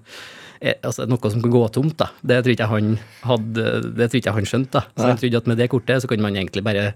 altså 0.82 1.06
noe 1.08 1.30
som 1.30 1.42
kan 1.44 1.52
gå 1.54 1.62
tomt, 1.74 1.96
da. 2.00 2.08
Det 2.22 2.40
tror 2.44 2.54
ikke 2.56 2.68
han 2.72 2.92
hadde, 3.22 3.64
det 3.98 4.08
tror 4.10 4.18
ikke 4.22 4.34
han 4.38 4.48
skjønte. 4.50 4.72
da. 4.80 4.82
Så 4.98 5.06
han 5.06 5.20
trodde 5.20 5.36
at 5.42 5.46
med 5.52 5.58
det 5.62 5.68
kortet 5.70 6.02
så 6.02 6.08
kunne 6.10 6.22
man 6.26 6.36
egentlig 6.36 6.64
bare 6.66 6.92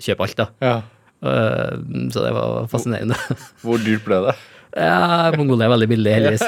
kjøpe 0.00 0.26
alt, 0.28 0.36
da. 0.40 0.48
ja. 0.64 0.78
Uh, 1.20 1.74
Så 2.08 2.22
det 2.24 2.30
var 2.32 2.64
fascinerende. 2.72 3.16
Hvor 3.60 3.76
dyrt 3.82 4.06
ble 4.06 4.22
det? 4.30 4.36
Ja, 4.70 5.32
Mongolia 5.34 5.66
er 5.66 5.72
veldig 5.72 5.88
billig, 5.90 6.12
heldigvis. 6.14 6.44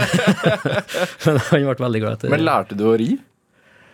Men 1.27 1.41
han 1.43 1.65
ble 1.67 1.75
veldig 1.83 2.01
glad 2.05 2.21
til 2.23 2.31
Men 2.31 2.45
lærte 2.47 2.77
du 2.79 2.85
å 2.87 2.93
ri? 2.97 3.09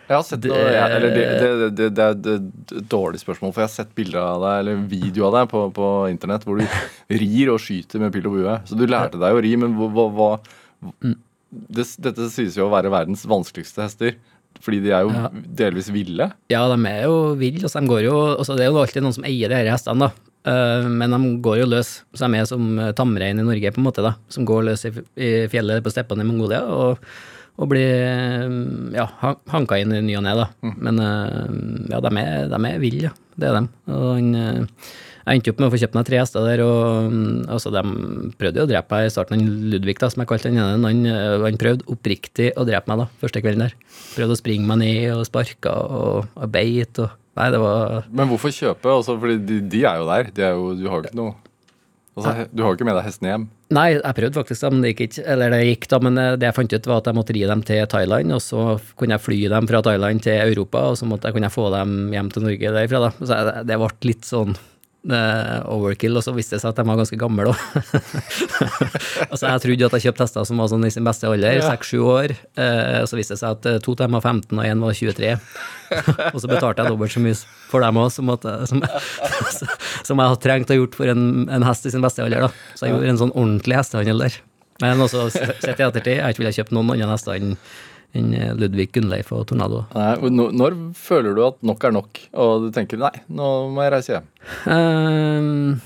Jeg 0.09 0.13
har 0.15 0.23
sett 0.25 0.41
Det- 0.45 0.51
noe, 0.53 0.67
jeg, 0.73 0.91
eller 0.99 1.15
det, 1.15 1.23
det, 1.41 1.69
det, 1.79 1.87
det 1.97 2.03
er 2.05 2.13
et 2.37 2.85
dårlig 2.89 3.19
spørsmål, 3.23 3.51
for 3.55 3.61
jeg 3.63 3.69
har 3.69 3.73
sett 3.73 3.91
bilder 3.97 4.21
av 4.21 4.39
deg, 4.45 4.59
eller 4.61 4.83
video 4.89 5.25
av 5.27 5.35
deg 5.39 5.49
på, 5.51 5.63
på 5.73 5.89
internett 6.13 6.45
hvor 6.45 6.61
du 6.61 6.63
rir 7.23 7.51
og 7.53 7.59
skyter 7.65 8.01
med 8.05 8.13
pil 8.13 8.29
og 8.29 8.37
bue. 8.37 8.55
Så 8.69 8.77
du 8.79 8.85
lærte 8.89 9.17
deg 9.21 9.37
å 9.37 9.41
ri, 9.45 9.55
men 9.65 9.75
hva, 9.81 9.89
hva, 9.97 10.07
hva 10.21 10.31
Mm. 11.03 11.17
Det, 11.51 11.85
Dette 12.01 12.29
sies 12.33 12.57
jo 12.57 12.67
å 12.67 12.73
være 12.73 12.91
verdens 12.93 13.25
vanskeligste 13.29 13.85
hester. 13.85 14.15
Fordi 14.59 14.79
de 14.83 14.89
er 14.91 15.05
jo 15.05 15.11
Ja. 15.13 15.29
delvis 15.31 15.87
ville. 15.93 16.25
Ja, 16.51 16.63
de 16.67 16.77
er 16.89 17.03
jo 17.05 17.35
ville. 17.39 17.61
Altså, 17.63 17.79
de 17.79 17.87
går 17.87 18.01
jo, 18.03 18.15
altså, 18.37 18.57
det 18.57 18.65
er 18.65 18.71
jo 18.73 18.81
alltid 18.81 19.03
noen 19.05 19.15
som 19.15 19.23
eier 19.29 19.53
her 19.55 19.69
hestene, 19.71 20.09
da. 20.09 20.25
Uh, 20.49 20.87
men 20.89 21.11
de 21.13 21.19
går 21.45 21.59
jo 21.61 21.67
løs. 21.69 21.91
Så 22.15 22.25
de 22.27 22.39
er 22.39 22.45
som 22.49 22.79
eh, 22.79 22.91
tamrein 22.97 23.39
i 23.39 23.43
Norge, 23.45 23.71
på 23.75 23.79
en 23.81 23.87
måte, 23.87 24.03
da. 24.03 24.15
Som 24.31 24.45
går 24.49 24.65
løs 24.71 24.85
i, 24.89 24.91
i 25.19 25.29
fjellet 25.51 25.83
på 25.85 25.91
steppene 25.93 26.25
i 26.25 26.27
Mongolia 26.27 26.63
og, 26.65 26.97
og 27.59 27.69
blir 27.71 27.91
eh, 28.07 28.47
ja, 28.97 29.05
hanka 29.53 29.77
inn 29.79 29.93
i 29.95 30.01
ny 30.01 30.15
og 30.17 30.23
ne, 30.25 30.33
da. 30.39 30.47
Men 30.79 30.99
uh, 31.03 31.45
ja, 31.91 31.99
de 32.03 32.13
er, 32.23 32.49
de 32.51 32.59
er 32.73 32.79
ville, 32.83 33.09
ja. 33.11 33.13
Det 33.39 33.47
er 33.51 33.59
de. 33.61 33.67
Og 33.95 34.07
han 34.17 34.33
eh, 34.35 34.89
jeg 35.29 35.37
endte 35.37 35.51
opp 35.53 35.59
med 35.61 35.69
å 35.69 35.73
få 35.73 35.79
kjøpt 35.83 35.95
meg 35.97 36.05
tre 36.07 36.17
hester 36.17 36.45
der, 36.47 36.61
og 36.65 37.11
mm, 37.13 37.33
altså, 37.53 37.69
de 37.73 37.83
prøvde 38.39 38.61
jo 38.61 38.65
å 38.65 38.69
drepe 38.69 38.95
meg 38.95 39.05
i 39.05 39.11
starten. 39.13 39.43
Ludvig, 39.69 39.97
da, 40.01 40.09
som 40.09 40.23
jeg 40.23 40.29
kalte 40.31 40.49
den 40.49 40.57
ene, 40.57 40.89
han, 40.89 41.03
eh, 41.05 41.35
han 41.43 41.59
prøvde 41.61 41.85
oppriktig 41.93 42.49
å 42.57 42.65
drepe 42.67 42.89
meg 42.89 43.03
da, 43.03 43.07
første 43.21 43.43
kvelden 43.45 43.67
der. 43.67 43.75
Prøvde 44.15 44.33
å 44.33 44.39
springe 44.39 44.65
meg 44.69 44.81
ned 44.81 45.13
og 45.13 45.27
sparka 45.29 45.75
og, 45.85 46.31
og 46.33 46.53
beit 46.53 47.01
og 47.03 47.15
Nei, 47.39 47.45
det 47.53 47.59
var 47.61 48.07
Men 48.11 48.27
hvorfor 48.27 48.51
kjøpe? 48.51 48.89
Altså, 48.91 49.13
fordi 49.21 49.37
de, 49.47 49.59
de 49.71 49.85
er 49.87 50.01
jo 50.01 50.07
der. 50.09 50.31
De 50.35 50.43
er 50.43 50.57
jo, 50.57 50.73
du 50.75 50.89
har 50.89 50.97
jo 50.97 51.07
ikke 51.07 51.15
noe 51.15 51.35
altså, 52.17 52.33
Du 52.51 52.63
har 52.65 52.73
jo 52.73 52.75
ikke 52.75 52.87
med 52.89 52.97
deg 52.97 53.05
hestene 53.05 53.31
hjem. 53.31 53.45
Nei, 53.77 53.85
jeg 53.93 54.17
prøvde 54.17 54.41
faktisk, 54.41 54.65
men 54.73 54.81
det 54.83 54.91
gikk 54.91 55.03
ikke. 55.05 55.23
Eller 55.35 55.53
det 55.53 55.59
gikk, 55.67 55.85
da, 55.91 55.99
men 56.03 56.19
eh, 56.19 56.33
det 56.41 56.49
jeg 56.49 56.57
fant 56.57 56.75
ut, 56.75 56.89
var 56.89 57.03
at 57.03 57.11
jeg 57.11 57.19
måtte 57.19 57.35
ri 57.37 57.45
dem 57.51 57.63
til 57.69 57.85
Thailand, 57.93 58.33
og 58.35 58.41
så 58.43 58.65
kunne 58.99 59.15
jeg 59.15 59.23
fly 59.23 59.39
dem 59.53 59.69
fra 59.69 59.83
Thailand 59.85 60.25
til 60.25 60.41
Europa, 60.41 60.83
og 60.89 60.99
så 60.99 61.07
måtte 61.07 61.29
jeg, 61.29 61.37
kunne 61.37 61.47
jeg 61.51 61.55
få 61.55 61.69
dem 61.77 61.95
hjem 62.17 62.33
til 62.33 62.47
Norge 62.47 62.73
derfra, 62.79 63.03
da. 63.05 63.13
Så 63.21 63.39
det 63.69 63.79
ble 63.83 63.91
litt 64.09 64.27
sånn 64.27 64.57
overkill, 65.07 66.17
og 66.19 66.23
så 66.25 66.33
viste 66.35 66.57
det 66.57 66.61
seg 66.63 66.73
at 66.73 66.79
de 66.81 66.83
var 66.89 66.97
ganske 66.99 67.19
gamle 67.19 67.45
òg. 67.47 67.61
altså, 69.31 69.45
jeg 69.45 69.63
trodde 69.63 69.87
at 69.87 69.95
jeg 69.95 70.05
kjøpte 70.05 70.25
hester 70.25 70.47
som 70.49 70.59
var 70.59 70.69
sånn 70.71 70.83
i 70.87 70.91
sin 70.91 71.07
beste 71.07 71.29
alder, 71.29 71.61
seks-sju 71.63 72.01
år, 72.03 72.33
eh, 72.59 72.99
og 72.99 73.07
så 73.07 73.19
viste 73.19 73.37
det 73.37 73.41
seg 73.41 73.55
at 73.55 73.69
eh, 73.71 73.79
to 73.85 73.95
av 73.95 74.03
dem 74.03 74.17
var 74.17 74.25
15, 74.25 74.59
og 74.59 74.67
én 74.67 74.83
var 74.83 74.97
23. 74.99 75.31
og 76.33 76.39
så 76.43 76.51
betalte 76.51 76.83
jeg 76.83 76.93
dobbelt 76.93 77.15
så 77.15 77.23
mye 77.23 77.39
for 77.71 77.85
dem 77.85 78.01
òg, 78.03 78.11
som, 78.11 78.33
som, 78.73 78.83
som 78.83 80.19
jeg 80.19 80.33
hadde 80.33 80.43
trengt 80.43 80.75
å 80.75 80.79
gjort 80.81 80.99
for 80.99 81.15
en, 81.15 81.25
en 81.47 81.67
hest 81.69 81.87
i 81.87 81.95
sin 81.95 82.03
beste 82.03 82.25
alder. 82.25 82.49
da. 82.49 82.75
Så 82.75 82.87
jeg 82.87 82.97
gjorde 82.97 83.13
en 83.15 83.23
sånn 83.23 83.35
ordentlig 83.35 83.79
hestehandel 83.79 84.27
der. 84.27 84.39
Men 84.79 85.01
også 85.03 85.27
sett 85.31 85.67
i 85.67 85.83
ettertid, 85.83 86.19
jeg 86.19 86.37
ville 86.39 86.51
ikke 86.51 86.61
kjøpt 86.61 86.69
kjøpe 86.71 86.75
noen 86.77 86.93
andre 86.95 87.11
hester 87.11 87.35
enn 87.35 87.57
enn 88.17 88.31
Ludvig 88.57 88.89
Gunnleif 88.95 89.29
og 89.35 89.43
Tornado. 89.51 89.83
Nei, 89.93 90.15
når, 90.33 90.75
føler 90.97 91.35
du 91.37 91.43
at 91.45 91.59
nok 91.65 91.83
er 91.85 91.93
nok, 91.93 92.21
og 92.33 92.63
du 92.65 92.69
tenker 92.73 92.97
nei, 93.01 93.11
nå 93.29 93.49
må 93.73 93.83
jeg 93.85 93.93
reise 93.93 94.15
hjem? 94.15 94.29
Um, 94.65 95.81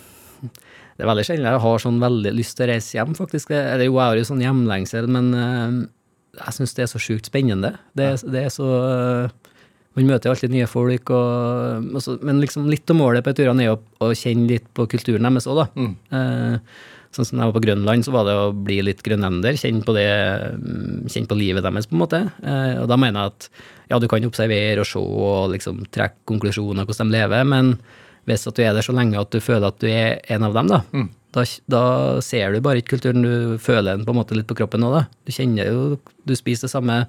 det 0.93 1.03
er 1.03 1.09
veldig 1.09 1.25
sjelden 1.27 1.49
jeg 1.49 1.63
har 1.65 1.81
sånn 1.83 1.99
veldig 2.03 2.31
lyst 2.37 2.55
til 2.57 2.67
å 2.67 2.71
reise 2.71 2.95
hjem, 2.99 3.15
faktisk. 3.17 3.51
Eller 3.57 3.87
jo, 3.89 3.97
jeg 3.97 4.05
har 4.13 4.19
jo 4.21 4.27
sånn 4.29 4.43
hjemlengsel, 4.45 5.07
men 5.11 5.31
ehm, 5.35 5.79
jeg 6.37 6.55
syns 6.59 6.75
det 6.77 6.85
er 6.85 6.91
så 6.93 7.01
sjukt 7.01 7.27
spennende. 7.31 7.73
Det, 7.97 8.11
er- 8.13 8.29
det 8.35 8.45
er 8.47 8.53
så 8.53 8.69
eh, 8.87 9.39
Man 9.93 10.07
møter 10.09 10.25
jo 10.25 10.33
alltid 10.33 10.49
nye 10.55 10.65
folk, 10.65 11.11
og, 11.13 11.89
og 11.93 12.01
så- 12.01 12.15
men 12.25 12.39
liksom 12.41 12.65
litt 12.71 12.89
av 12.89 12.97
målet 12.97 13.21
på 13.25 13.33
turene 13.37 13.61
er 13.61 13.67
jo 13.73 13.75
å, 14.01 14.07
kjenne 14.17 14.47
litt 14.49 14.65
på 14.73 14.87
kulturen 14.89 15.21
deres 15.27 15.45
òg, 15.45 15.59
da. 15.59 15.65
Mm. 15.77 15.91
Eh, 16.17 16.55
Sånn 17.13 17.27
som 17.29 17.37
jeg 17.39 17.45
var 17.45 17.53
på 17.53 17.61
Grønland, 17.61 18.03
så 18.07 18.11
var 18.15 18.25
det 18.25 18.33
å 18.33 18.47
bli 18.57 18.79
litt 18.81 19.03
grønlender, 19.05 19.53
kjenne 19.61 19.83
på 19.85 19.93
det, 19.93 20.07
mm, 20.57 21.03
kjenne 21.13 21.29
på 21.29 21.37
livet 21.37 21.61
deres, 21.65 21.85
på 21.85 21.93
en 21.93 22.01
måte. 22.01 22.21
Eh, 22.41 22.81
Og 22.81 22.87
da 22.89 22.97
mener 22.97 23.19
jeg 23.19 23.33
at 23.35 23.49
ja, 23.91 23.99
du 24.01 24.07
kan 24.09 24.25
observere 24.25 24.79
og 24.81 24.87
se 24.89 24.97
og 24.99 25.51
liksom 25.53 25.83
trekke 25.93 26.25
konklusjoner 26.25 26.87
hvordan 26.89 27.11
de 27.11 27.17
lever, 27.19 27.43
men 27.45 27.77
hvis 28.25 28.47
at 28.47 28.55
du 28.57 28.63
er 28.63 28.73
der 28.73 28.81
så 28.81 28.95
lenge 28.95 29.19
at 29.19 29.29
du 29.29 29.39
føler 29.43 29.67
at 29.67 29.77
du 29.83 29.87
er 29.91 30.19
en 30.33 30.43
av 30.47 30.53
dem, 30.57 30.67
da, 30.71 30.81
da, 31.35 31.43
da 31.69 31.83
ser 32.23 32.53
du 32.53 32.61
bare 32.61 32.79
ikke 32.81 32.95
kulturen, 32.97 33.21
du 33.21 33.57
føler 33.59 33.97
den 33.97 34.05
på 34.07 34.13
en 34.15 34.19
måte 34.21 34.33
litt 34.37 34.47
på 34.47 34.55
kroppen 34.57 34.81
òg, 34.87 34.93
da. 34.95 35.03
Du 35.27 35.31
kjenner 35.35 35.67
jo, 35.69 35.99
du 36.25 36.33
spiser 36.35 36.65
det 36.65 36.71
samme, 36.73 37.01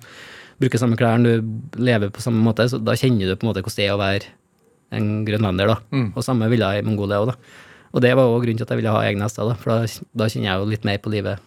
bruker 0.61 0.79
samme 0.83 0.97
klær, 0.99 1.17
du 1.23 1.79
lever 1.81 2.11
på 2.11 2.21
samme 2.21 2.43
måte, 2.45 2.67
så 2.69 2.77
da 2.83 2.93
kjenner 2.99 3.31
du 3.31 3.37
på 3.37 3.47
en 3.47 3.53
måte 3.55 3.63
hvordan 3.65 3.79
det 3.81 3.87
er 3.89 3.95
å 3.95 4.01
være 4.03 4.33
en 4.99 5.25
grønlender, 5.25 5.67
da. 5.73 5.77
Og 6.15 6.25
samme 6.27 6.51
ville 6.51 6.67
jeg 6.75 6.83
i 6.85 6.87
Mongolia 6.89 7.23
òg, 7.23 7.33
da. 7.33 7.37
Og 7.95 8.03
det 8.03 8.15
var 8.19 8.27
òg 8.27 8.43
grunnen 8.43 8.59
til 8.59 8.67
at 8.67 8.73
jeg 8.75 8.83
ville 8.83 8.95
ha 8.95 9.03
egne 9.07 9.27
hester, 9.27 9.47
da, 9.47 9.55
for 9.59 9.71
da, 9.71 10.07
da 10.19 10.27
kjenner 10.31 10.51
jeg 10.51 10.63
jo 10.63 10.71
litt 10.73 10.87
mer 10.89 10.99
på 11.03 11.13
livet 11.15 11.43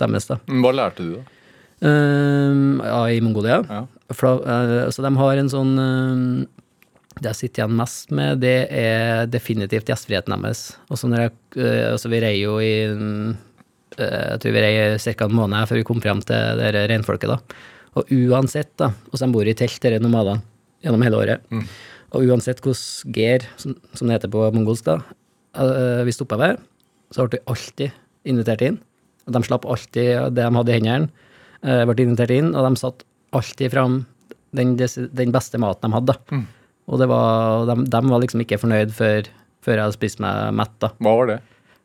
deres, 0.00 0.28
da. 0.28 0.38
Hva 0.62 0.72
lærte 0.74 1.06
du, 1.06 1.14
da? 1.16 1.38
Uh, 1.82 2.78
ja, 2.84 2.98
i 3.10 3.22
Mongolia. 3.24 3.62
Ja. 3.66 3.86
For, 4.14 4.44
eh, 4.46 4.90
så 4.92 5.02
de 5.02 5.10
har 5.16 5.38
en 5.40 5.48
sånn 5.50 5.70
uh, 5.80 6.42
Det 7.16 7.30
jeg 7.30 7.38
sitter 7.38 7.62
igjen 7.62 7.78
mest 7.78 8.12
med, 8.14 8.42
det 8.44 8.68
er 8.68 9.30
definitivt 9.30 9.88
gjestfriheten 9.90 10.36
deres. 10.36 10.76
Og 10.92 11.00
så 11.00 11.08
når 11.10 11.24
jeg, 11.24 11.32
eh, 11.56 11.86
altså 11.90 12.10
vi 12.12 12.20
rei 12.22 12.34
jo 12.40 12.58
i 12.62 12.72
mm, 12.92 13.30
eh, 13.96 14.20
Jeg 14.34 14.42
tror 14.42 14.54
vi 14.56 14.64
rei 14.64 14.74
ca. 15.00 15.26
en 15.26 15.38
måned 15.38 15.70
før 15.70 15.80
vi 15.80 15.86
kom 15.88 16.02
frem 16.04 16.20
til 16.28 16.60
det 16.60 16.84
reinfolket, 16.92 17.32
da. 17.32 17.64
Og 18.00 18.12
uansett, 18.16 18.72
da, 18.80 18.92
og 19.10 19.16
så 19.16 19.26
de 19.26 19.34
bor 19.34 19.48
i 19.48 19.56
telt, 19.56 19.80
disse 19.80 20.00
nomadene, 20.00 20.44
gjennom 20.84 21.04
hele 21.04 21.18
året. 21.20 21.50
Og 22.12 22.24
uansett 22.28 22.62
hvordan 22.64 23.16
ger, 23.16 23.44
som, 23.60 23.76
som 23.92 24.08
det 24.08 24.16
heter 24.16 24.32
på 24.32 24.46
mongolsk, 24.56 24.88
da, 24.88 25.00
eh, 25.56 26.02
vi 26.06 26.14
stoppa 26.14 26.38
ved, 26.40 26.62
så 27.12 27.26
ble 27.26 27.38
vi 27.38 27.44
alltid 27.52 28.00
invitert 28.32 28.64
inn. 28.66 28.80
De 29.32 29.42
slapp 29.46 29.66
alltid 29.68 30.34
det 30.34 30.46
de 30.46 30.56
hadde 30.56 30.72
i 30.72 30.78
hendene, 30.78 31.10
eh, 31.62 31.84
ble 31.88 32.06
invitert 32.06 32.34
inn, 32.34 32.54
og 32.54 32.66
de 32.66 32.80
satt 32.80 33.04
alltid 33.32 33.72
fram 33.72 34.02
den, 34.56 34.74
den 34.76 35.32
beste 35.34 35.60
maten 35.60 35.88
de 35.88 35.96
hadde. 35.96 36.18
Mm. 36.32 36.44
Og 36.90 37.00
det 37.00 37.08
var, 37.10 37.64
de, 37.70 37.78
de 37.88 38.02
var 38.10 38.22
liksom 38.22 38.42
ikke 38.44 38.60
fornøyd 38.60 38.92
før, 38.94 39.30
før 39.64 39.78
jeg 39.78 39.86
hadde 39.86 39.96
spist 39.96 40.22
meg 40.22 40.52
mett. 40.58 40.74
da. 40.82 40.92
Hva 40.98 41.16
var 41.20 41.30
det? 41.30 41.40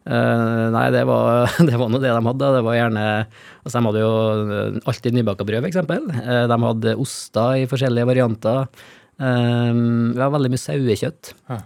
Uh, 0.08 0.72
nei, 0.72 0.86
det 0.96 1.02
var, 1.04 1.52
det 1.68 1.76
var 1.76 1.90
nå 1.92 2.00
det 2.00 2.12
de 2.12 2.28
hadde. 2.30 2.52
Det 2.56 2.64
var 2.64 2.78
gjerne 2.78 3.08
altså 3.68 3.74
De 3.76 3.88
hadde 3.90 4.04
jo 4.06 4.12
eh, 4.58 4.78
alltid 4.88 5.18
nybaka 5.18 5.48
brød, 5.48 5.68
f.eks. 5.68 5.80
Uh, 5.84 6.46
de 6.48 6.60
hadde 6.64 6.94
oster 7.04 7.64
i 7.64 7.66
forskjellige 7.70 8.08
varianter. 8.08 8.70
Uh, 9.20 10.14
det 10.16 10.22
var 10.22 10.36
veldig 10.38 10.54
mye 10.54 10.64
sauekjøtt. 10.64 11.34
Ja. 11.52 11.60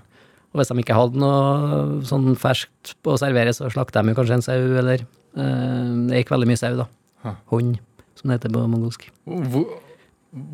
Og 0.52 0.60
hvis 0.60 0.68
de 0.72 0.82
ikke 0.84 0.98
hadde 0.98 1.20
noe 1.22 2.02
sånn 2.08 2.34
ferskt 2.36 2.96
på 3.06 3.14
å 3.14 3.20
servere, 3.22 3.54
så 3.56 3.70
slakta 3.72 4.02
de 4.04 4.12
jo 4.12 4.18
kanskje 4.20 4.36
en 4.40 4.44
sau, 4.44 4.60
eller 4.82 5.00
eh, 5.06 5.94
Det 6.10 6.20
gikk 6.24 6.34
veldig 6.34 6.50
mye 6.50 6.60
sau, 6.60 6.76
da. 6.82 6.88
Ja. 7.24 7.36
Hund, 7.54 7.78
som 8.20 8.28
det 8.32 8.40
heter 8.40 8.52
på 8.56 8.66
mongolsk. 8.68 9.08
Hvor, 9.26 9.66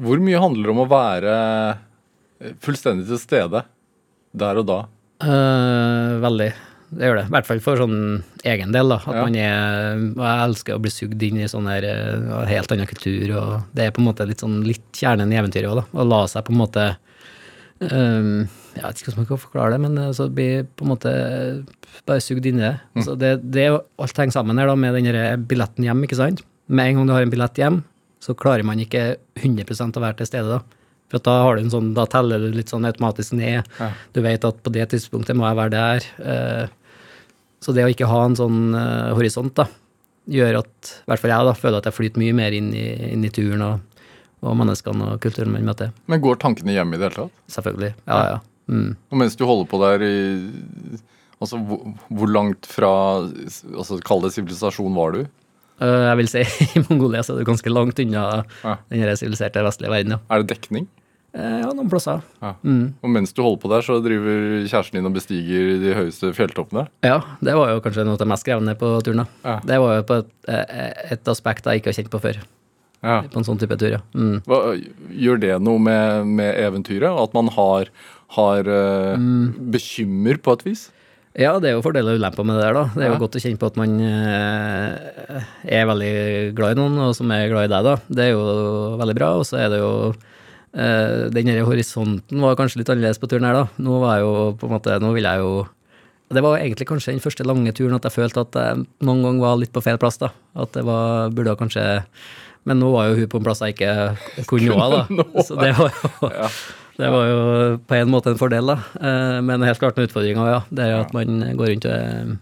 hvor 0.04 0.22
mye 0.22 0.40
handler 0.44 0.70
det 0.70 0.76
om 0.76 0.84
å 0.86 0.90
være 0.92 1.34
fullstendig 2.62 3.08
til 3.10 3.20
stede 3.22 3.64
der 4.38 4.60
og 4.62 4.68
da? 4.70 4.80
Eh, 5.26 6.18
veldig. 6.22 6.50
Det 6.88 7.04
gjør 7.10 7.18
det. 7.20 7.24
I 7.28 7.34
hvert 7.34 7.48
fall 7.50 7.60
for 7.66 7.82
sånn 7.82 7.98
egen 8.48 8.72
del. 8.72 8.88
da. 8.94 9.00
At 9.02 9.16
Ja. 9.18 9.24
man 9.26 9.36
er, 9.36 9.98
og 10.14 10.22
Jeg 10.24 10.44
elsker 10.46 10.76
å 10.78 10.82
bli 10.86 10.92
sugd 10.94 11.24
inn 11.24 11.38
i 11.42 11.48
sånn 11.52 11.68
her 11.68 11.84
eh, 11.84 12.46
helt 12.48 12.72
annen 12.72 12.88
kultur. 12.88 13.34
og 13.36 13.64
Det 13.74 13.88
er 13.88 13.92
på 13.92 14.00
en 14.00 14.08
måte 14.14 14.28
litt 14.30 14.40
sånn 14.46 14.62
litt 14.64 14.86
kjernen 14.94 15.34
i 15.34 15.40
eventyret 15.42 15.68
òg, 15.74 15.82
da. 15.82 15.86
Å 16.00 16.08
la 16.08 16.22
seg 16.28 16.46
på 16.46 16.54
en 16.54 16.62
måte 16.62 16.88
Um, 17.80 18.48
jeg 18.78 18.86
vet 18.86 19.02
ikke 19.02 19.12
hvordan 19.12 19.24
man 19.24 19.30
kan 19.30 19.42
forklare 19.42 19.74
det, 19.74 19.82
men 19.84 20.14
så 20.16 20.30
blir 20.32 20.66
på 20.78 20.86
en 20.86 20.92
måte 20.94 21.14
bare 22.08 22.24
sugd 22.24 22.48
inn 22.48 22.62
i 22.62 22.66
det. 22.66 22.76
Mm. 22.94 23.02
Altså 23.02 23.18
det, 23.20 23.34
det 23.54 23.66
er 23.66 23.78
alt 23.78 24.22
henger 24.24 24.38
sammen 24.38 24.62
her 24.62 24.70
da 24.70 24.78
med 24.80 24.98
den 24.98 25.46
billetten 25.50 25.86
hjem, 25.88 26.06
ikke 26.08 26.20
sant. 26.20 26.44
Med 26.68 26.92
en 26.92 27.00
gang 27.00 27.10
du 27.10 27.16
har 27.16 27.26
en 27.26 27.34
billett 27.34 27.62
hjem, 27.62 27.82
så 28.24 28.36
klarer 28.38 28.66
man 28.68 28.82
ikke 28.82 29.16
100 29.40 29.88
å 29.88 30.04
være 30.04 30.20
til 30.22 30.30
stede 30.30 30.58
da. 30.58 30.62
For 31.08 31.24
da 31.24 31.36
har 31.46 31.56
du 31.56 31.64
en 31.64 31.72
sånn, 31.72 31.94
da 31.96 32.04
teller 32.12 32.42
du 32.44 32.56
litt 32.56 32.72
sånn 32.74 32.88
automatisk 32.88 33.38
ned. 33.40 33.68
Ja. 33.80 33.92
Du 34.16 34.20
vet 34.26 34.44
at 34.44 34.60
på 34.64 34.74
det 34.76 34.90
tidspunktet 34.92 35.38
må 35.40 35.48
jeg 35.48 35.60
være 35.60 35.74
der. 35.76 36.08
Eh, 36.20 36.98
så 37.64 37.74
det 37.76 37.86
å 37.86 37.92
ikke 37.92 38.10
ha 38.12 38.26
en 38.28 38.36
sånn 38.38 38.76
eh, 38.76 39.14
horisont, 39.16 39.54
da, 39.56 39.70
gjør 40.28 40.60
at, 40.60 40.92
i 40.92 41.12
hvert 41.12 41.24
fall 41.24 41.34
jeg, 41.34 41.48
da, 41.48 41.56
føler 41.56 41.80
at 41.80 41.88
jeg 41.88 41.96
flyter 41.96 42.22
mye 42.22 42.36
mer 42.36 42.58
inn 42.58 42.74
i, 42.76 42.90
inn 43.14 43.24
i 43.24 43.32
turen 43.34 43.64
og, 43.64 44.04
og 44.44 44.60
menneskene 44.60 45.14
og 45.14 45.24
kulturen 45.24 45.56
man 45.56 45.70
møter. 45.70 45.96
Men 46.12 46.22
går 46.24 46.42
tankene 46.44 46.76
hjem 46.76 46.92
i 46.92 47.00
det 47.00 47.08
hele 47.08 47.22
tatt? 47.22 47.42
Selvfølgelig. 47.56 47.94
Ja, 48.04 48.20
ja. 48.34 48.38
Mm. 48.68 48.96
Og 49.12 49.20
mens 49.22 49.38
du 49.40 49.46
holder 49.48 49.70
på 49.72 49.80
der 49.84 50.04
i 50.04 50.16
Altså, 51.38 51.60
hvor, 51.62 51.84
hvor 52.10 52.30
langt 52.34 52.66
fra 52.66 52.90
altså, 53.22 54.00
Kall 54.02 54.24
det 54.24 54.32
sivilisasjon 54.34 54.96
var 54.98 55.14
du? 55.14 55.28
Uh, 55.78 56.08
jeg 56.08 56.18
vil 56.18 56.30
si 56.32 56.42
i 56.80 56.82
Mongolia 56.88 57.22
så 57.22 57.36
er 57.36 57.44
det 57.44 57.50
ganske 57.52 57.70
langt 57.70 58.00
unna 58.02 58.24
Ja. 58.64 58.78
den 58.90 59.20
siviliserte 59.20 59.62
vestlige 59.62 59.94
verden, 59.94 60.16
ja. 60.16 60.20
Er 60.34 60.42
det 60.42 60.56
dekning? 60.56 60.88
Uh, 61.38 61.60
ja, 61.62 61.70
noen 61.70 61.92
plasser. 61.92 62.24
Ja. 62.42 62.56
Mm. 62.66 62.96
Og 63.06 63.14
mens 63.14 63.36
du 63.38 63.44
holder 63.46 63.62
på 63.62 63.70
der, 63.70 63.86
så 63.86 64.00
driver 64.02 64.66
kjæresten 64.66 64.98
din 64.98 65.06
og 65.06 65.14
bestiger 65.14 65.74
de 65.84 65.94
høyeste 66.00 66.32
fjelltoppene? 66.34 66.88
Ja, 67.06 67.20
det 67.46 67.54
var 67.60 67.76
jo 67.76 67.84
kanskje 67.86 68.08
noe 68.08 68.18
av 68.18 68.24
det 68.24 68.30
mest 68.34 68.48
krevende 68.48 68.74
på 68.80 68.96
turen. 69.06 69.22
da. 69.22 69.28
Ja. 69.46 69.58
Det 69.70 69.80
var 69.84 70.00
jo 70.00 70.08
på 70.10 70.22
et, 70.24 70.32
eh, 70.50 70.88
et 71.14 71.30
aspekt 71.30 71.70
jeg 71.70 71.84
ikke 71.84 71.94
har 71.94 72.00
kjent 72.00 72.14
på 72.16 72.24
før. 72.24 72.42
Ja. 73.06 73.20
På 73.30 73.38
en 73.38 73.46
sånn 73.46 73.60
type 73.62 73.78
tur, 73.78 74.00
ja. 74.00 74.02
Mm. 74.18 74.40
Hva, 74.50 74.62
gjør 75.14 75.42
det 75.44 75.54
noe 75.62 75.78
med, 75.78 76.26
med 76.40 76.58
eventyret? 76.58 77.12
At 77.22 77.36
man 77.38 77.52
har, 77.54 77.92
har 78.36 78.68
uh, 78.68 79.16
Mm. 79.18 79.72
bekymmer 79.72 80.38
på 80.44 80.54
et 80.58 80.64
vis? 80.68 80.90
Ja, 81.38 81.60
det 81.62 81.70
er 81.70 81.76
jo 81.78 81.84
fordeler 81.86 82.16
og 82.16 82.20
ulemper 82.20 82.44
med 82.44 82.58
det 82.58 82.64
der, 82.66 82.74
da. 82.74 82.84
Det 82.96 83.04
er 83.04 83.10
Ja. 83.12 83.14
jo 83.14 83.22
godt 83.22 83.36
å 83.38 83.42
kjenne 83.44 83.60
på 83.62 83.68
at 83.70 83.76
man 83.78 83.92
eh, 84.02 85.44
er 85.70 85.86
veldig 85.86 86.56
glad 86.58 86.74
i 86.74 86.80
noen, 86.82 86.98
og 87.06 87.14
som 87.16 87.30
er 87.32 87.48
glad 87.52 87.68
i 87.70 87.74
deg, 87.76 87.84
da. 87.86 87.96
Det 88.10 88.24
er 88.26 88.32
jo 88.34 88.98
veldig 88.98 89.16
bra. 89.20 89.30
Og 89.38 89.46
så 89.46 89.60
er 89.62 89.70
det 89.70 89.78
jo 89.84 89.92
eh, 90.74 91.30
Den 91.30 91.48
her 91.52 91.62
horisonten 91.68 92.42
var 92.42 92.56
kanskje 92.58 92.82
litt 92.82 92.90
annerledes 92.90 93.22
på 93.22 93.30
turen 93.30 93.46
her, 93.46 93.54
da. 93.54 93.66
Nå 93.78 94.00
var 94.02 94.18
jeg 94.18 94.26
jo 94.26 94.34
på 94.58 94.66
en 94.68 94.74
måte 94.80 94.98
Nå 95.04 95.14
vil 95.14 95.24
jeg 95.30 95.44
jo 95.44 95.68
Det 96.34 96.42
var 96.44 96.58
egentlig 96.60 96.88
kanskje 96.90 97.14
den 97.14 97.22
første 97.24 97.46
lange 97.48 97.72
turen 97.78 97.96
at 97.96 98.04
jeg 98.10 98.18
følte 98.18 98.42
at 98.44 98.58
jeg 98.58 98.86
noen 99.06 99.22
gang 99.24 99.40
var 99.40 99.56
litt 99.62 99.72
på 99.72 99.84
feil 99.86 99.98
plass, 100.02 100.18
da. 100.18 100.32
At 100.58 100.74
det 100.74 100.84
var 100.90 101.30
Burde 101.38 101.54
kanskje 101.62 101.86
Men 102.66 102.82
nå 102.82 102.90
var 102.92 103.12
jo 103.12 103.22
hun 103.22 103.30
på 103.32 103.38
en 103.40 103.46
plass 103.46 103.62
jeg 103.62 103.78
ikke 103.78 103.94
kunne 104.50 104.74
nå, 104.74 104.90
da. 104.90 105.30
Så 105.48 105.56
det 105.62 105.72
var 105.78 105.94
jo 105.94 106.34
Ja. 106.34 106.50
Det 106.98 107.10
var 107.14 107.28
jo 107.30 107.40
på 107.88 107.96
en 108.00 108.10
måte 108.12 108.32
en 108.34 108.40
fordel, 108.40 108.74
da. 108.74 108.78
Eh, 108.98 109.38
Men 109.46 109.62
helt 109.66 109.80
klart 109.82 109.98
noen 109.98 110.10
utfordringer, 110.10 110.50
ja. 110.50 110.60
Det 110.74 110.86
er 110.88 111.00
at 111.04 111.14
man 111.16 111.40
går 111.60 111.74
rundt 111.76 111.86
og 111.86 111.94
er 111.94 112.36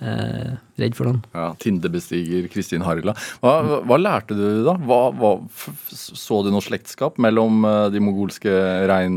eh, 0.00 0.52
redd 0.78 0.94
for 0.94 1.08
noen. 1.10 1.20
Ja, 1.34 1.48
Tindebestiger 1.58 2.46
Kristin 2.52 2.84
Harila. 2.86 3.14
Hva, 3.42 3.82
hva, 3.82 3.98
lærte 3.98 4.36
du 4.38 4.62
da? 4.66 4.76
Hva, 4.86 5.00
hva, 5.18 5.32
så 5.90 6.42
du 6.46 6.52
noe 6.54 6.62
slektskap 6.64 7.18
mellom 7.22 7.64
eh, 7.66 7.86
de 7.94 8.02
mongolske 8.04 8.52
rein... 8.90 9.16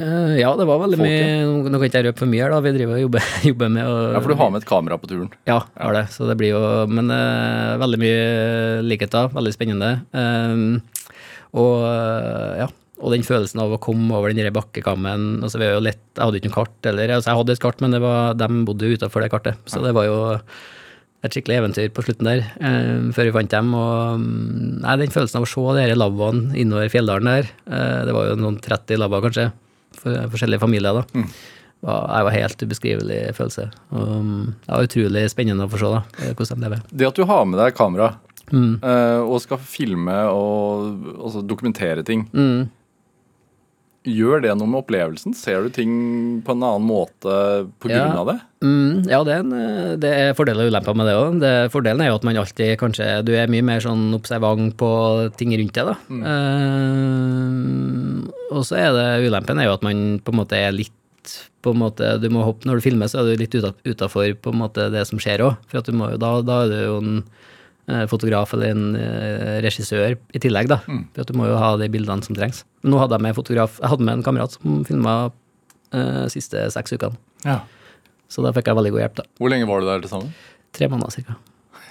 Eh, 0.00 0.36
Ja, 0.40 0.52
det 0.58 0.64
var 0.66 0.80
veldig 0.84 0.98
Folket. 0.98 1.26
mye 1.42 1.70
Nå 1.70 1.78
kan 1.78 1.88
ikke 1.88 2.00
jeg 2.00 2.06
røpe 2.08 2.22
for 2.22 2.30
mye 2.30 2.42
her, 2.44 2.54
da. 2.54 2.60
Vi 2.64 2.72
driver 2.78 2.96
og 2.96 3.02
jobber, 3.04 3.26
jobber 3.50 3.72
med 3.74 3.88
å 3.90 3.96
Ja, 4.14 4.20
for 4.22 4.32
du 4.32 4.38
har 4.40 4.52
med 4.54 4.62
et 4.62 4.68
kamera 4.70 4.98
på 5.02 5.10
turen. 5.10 5.32
Ja, 5.50 5.58
har 5.78 5.98
det. 5.98 6.04
Så 6.14 6.26
det 6.30 6.38
blir 6.40 6.54
jo 6.54 6.62
Men 6.90 7.10
eh, 7.12 7.74
veldig 7.82 8.00
mye 8.02 8.22
likheter. 8.86 9.32
Veldig 9.34 9.54
spennende. 9.58 9.90
Eh, 10.14 11.10
og 11.58 11.82
ja. 12.62 12.70
Og 13.02 13.10
den 13.14 13.24
følelsen 13.26 13.60
av 13.62 13.72
å 13.74 13.80
komme 13.82 14.14
over 14.14 14.30
den 14.32 14.52
bakkekammen 14.54 15.42
altså 15.42 15.58
vi 15.58 15.66
jo 15.66 15.80
lett, 15.82 16.00
Jeg 16.14 16.22
hadde 16.22 16.38
ikke 16.38 16.50
noe 16.52 16.58
kart, 16.60 16.86
eller 16.86 17.14
altså 17.16 17.32
jeg 17.32 17.40
hadde 17.40 17.56
et 17.56 17.62
kart, 17.64 17.80
men 17.82 17.96
det 17.96 18.00
var, 18.04 18.36
de 18.38 18.48
bodde 18.68 18.86
jo 18.86 18.98
utenfor 18.98 19.24
det 19.24 19.32
kartet. 19.32 19.58
Så 19.66 19.82
det 19.82 19.94
var 19.96 20.06
jo 20.06 20.16
et 21.22 21.34
skikkelig 21.34 21.58
eventyr 21.60 21.90
på 21.94 22.02
slutten 22.02 22.26
der, 22.26 22.42
eh, 22.58 23.10
før 23.14 23.28
vi 23.28 23.34
fant 23.34 23.50
dem. 23.50 23.72
Og 23.78 24.20
mm, 24.22 24.82
nei, 24.82 24.96
den 25.02 25.14
følelsen 25.14 25.38
av 25.40 25.46
å 25.46 25.50
se 25.50 25.64
de 25.78 25.98
lavvoene 25.98 26.54
innover 26.58 26.90
fjelldalen 26.92 27.30
der, 27.30 27.50
eh, 27.70 27.98
det 28.08 28.14
var 28.16 28.30
jo 28.30 28.38
noen 28.42 28.58
30 28.62 28.98
lavvoer 29.02 29.26
kanskje, 29.28 29.48
for 29.98 30.30
forskjellige 30.34 30.62
familier 30.62 30.98
da. 31.00 31.04
Mm. 31.14 31.28
det 31.82 32.22
var 32.26 32.30
helt 32.36 32.60
ubeskrivelig 32.62 33.20
følelse. 33.34 33.64
Og 33.90 34.10
mm, 34.22 34.44
det 34.66 34.74
var 34.76 34.86
utrolig 34.86 35.24
spennende 35.32 35.66
å 35.66 35.70
få 35.72 35.80
se 35.82 35.90
da, 35.90 36.02
eh, 36.22 36.34
hvordan 36.38 36.58
de 36.60 36.68
lever. 36.68 36.84
Det 36.90 37.08
at 37.08 37.18
du 37.18 37.24
har 37.26 37.44
med 37.46 37.58
deg 37.58 37.74
kamera 37.74 38.12
Mm. 38.52 38.82
eh, 38.84 39.20
og 39.24 39.40
skal 39.40 39.56
filme 39.64 40.12
og 40.28 41.06
altså, 41.16 41.40
dokumentere 41.46 42.04
ting, 42.04 42.26
Mm. 42.34 42.68
Gjør 44.04 44.42
det 44.42 44.54
noe 44.58 44.66
med 44.68 44.80
opplevelsen? 44.82 45.34
Ser 45.36 45.62
du 45.62 45.68
ting 45.74 45.92
på 46.44 46.52
en 46.56 46.62
annen 46.66 46.86
måte 46.88 47.68
på 47.80 47.88
Ja. 47.90 48.06
av 48.18 48.26
det? 48.26 48.38
Mm, 48.62 49.08
ja, 49.10 49.22
det 49.24 49.32
er, 49.34 49.38
en, 49.42 49.52
eh, 49.52 49.96
det 49.96 50.10
er 50.10 50.34
fordeler 50.34 50.64
og 50.66 50.70
ulemper 50.72 50.94
med 50.96 51.06
det 51.06 51.14
òg. 51.18 51.70
Fordelen 51.70 52.00
er 52.02 52.08
jo 52.10 52.14
at 52.18 52.24
man 52.24 52.36
alltid 52.36 52.78
kanskje 52.78 53.24
Du 53.24 53.32
er 53.34 53.46
mye 53.48 53.62
mer 53.62 53.80
sånn 53.80 54.14
observant 54.14 54.76
på 54.76 55.30
ting 55.36 55.50
rundt 55.56 55.72
deg, 55.74 55.86
da. 55.86 55.96
Eh, 56.22 57.62
og 58.52 58.62
så 58.66 58.76
er 58.78 58.90
det 58.96 59.30
ulempen 59.30 59.58
er 59.58 59.64
jo 59.70 59.76
at 59.76 59.82
man 59.86 60.18
på 60.22 60.32
en 60.34 60.40
måte 60.42 60.58
er 60.58 60.72
litt 60.74 60.90
på 61.62 61.70
en 61.70 61.78
måte, 61.78 62.16
du 62.20 62.26
må 62.34 62.42
hoppe, 62.42 62.66
Når 62.66 62.80
du 62.80 62.88
filmer, 62.90 63.06
så 63.06 63.20
er 63.22 63.36
du 63.36 63.38
litt 63.38 63.54
utafor 63.54 64.34
det 64.90 65.04
som 65.06 65.18
skjer 65.22 65.38
òg. 65.46 65.56
For 65.70 65.78
at 65.78 65.86
du 65.86 65.92
må, 65.94 66.08
da, 66.18 66.32
da 66.42 66.56
er 66.64 66.68
du 66.72 66.78
jo 66.82 66.96
en 66.98 67.20
fotograf 68.10 68.54
eller 68.56 68.72
en 68.72 68.96
eh, 68.98 69.58
regissør 69.64 70.16
i 70.16 70.40
tillegg, 70.42 70.70
da. 70.72 70.80
For 71.14 71.24
at 71.24 71.30
du 71.30 71.38
må 71.38 71.48
jo 71.50 71.58
ha 71.60 71.74
de 71.80 71.90
bildene 71.92 72.24
som 72.26 72.36
trengs. 72.38 72.64
Men 72.82 72.94
nå 72.94 73.02
hadde 73.02 73.18
jeg 73.18 73.26
med 73.26 73.38
fotograf, 73.38 73.78
jeg 73.80 73.92
hadde 73.92 74.08
med 74.08 74.18
en 74.18 74.26
kamerat 74.26 74.56
som 74.56 74.82
filma 74.88 75.14
uh, 75.28 76.26
siste 76.32 76.64
seks 76.74 76.96
ukene. 76.96 77.18
Ja. 77.46 77.60
Så 78.32 78.44
da 78.44 78.54
fikk 78.56 78.70
jeg 78.70 78.78
veldig 78.78 78.94
god 78.94 79.04
hjelp, 79.04 79.20
da. 79.20 79.28
Hvor 79.40 79.52
lenge 79.52 79.68
var 79.68 79.82
du 79.82 79.90
der 79.90 80.04
til 80.04 80.12
sammen? 80.12 80.32
Tre 80.72 80.88
måneder 80.88 81.12
cirka. 81.12 81.36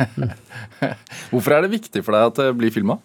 Hvorfor 1.31 1.55
er 1.55 1.65
det 1.65 1.75
viktig 1.75 2.01
for 2.05 2.17
deg 2.17 2.31
at 2.31 2.41
det 2.41 2.49
blir 2.57 2.73
filma? 2.73 2.97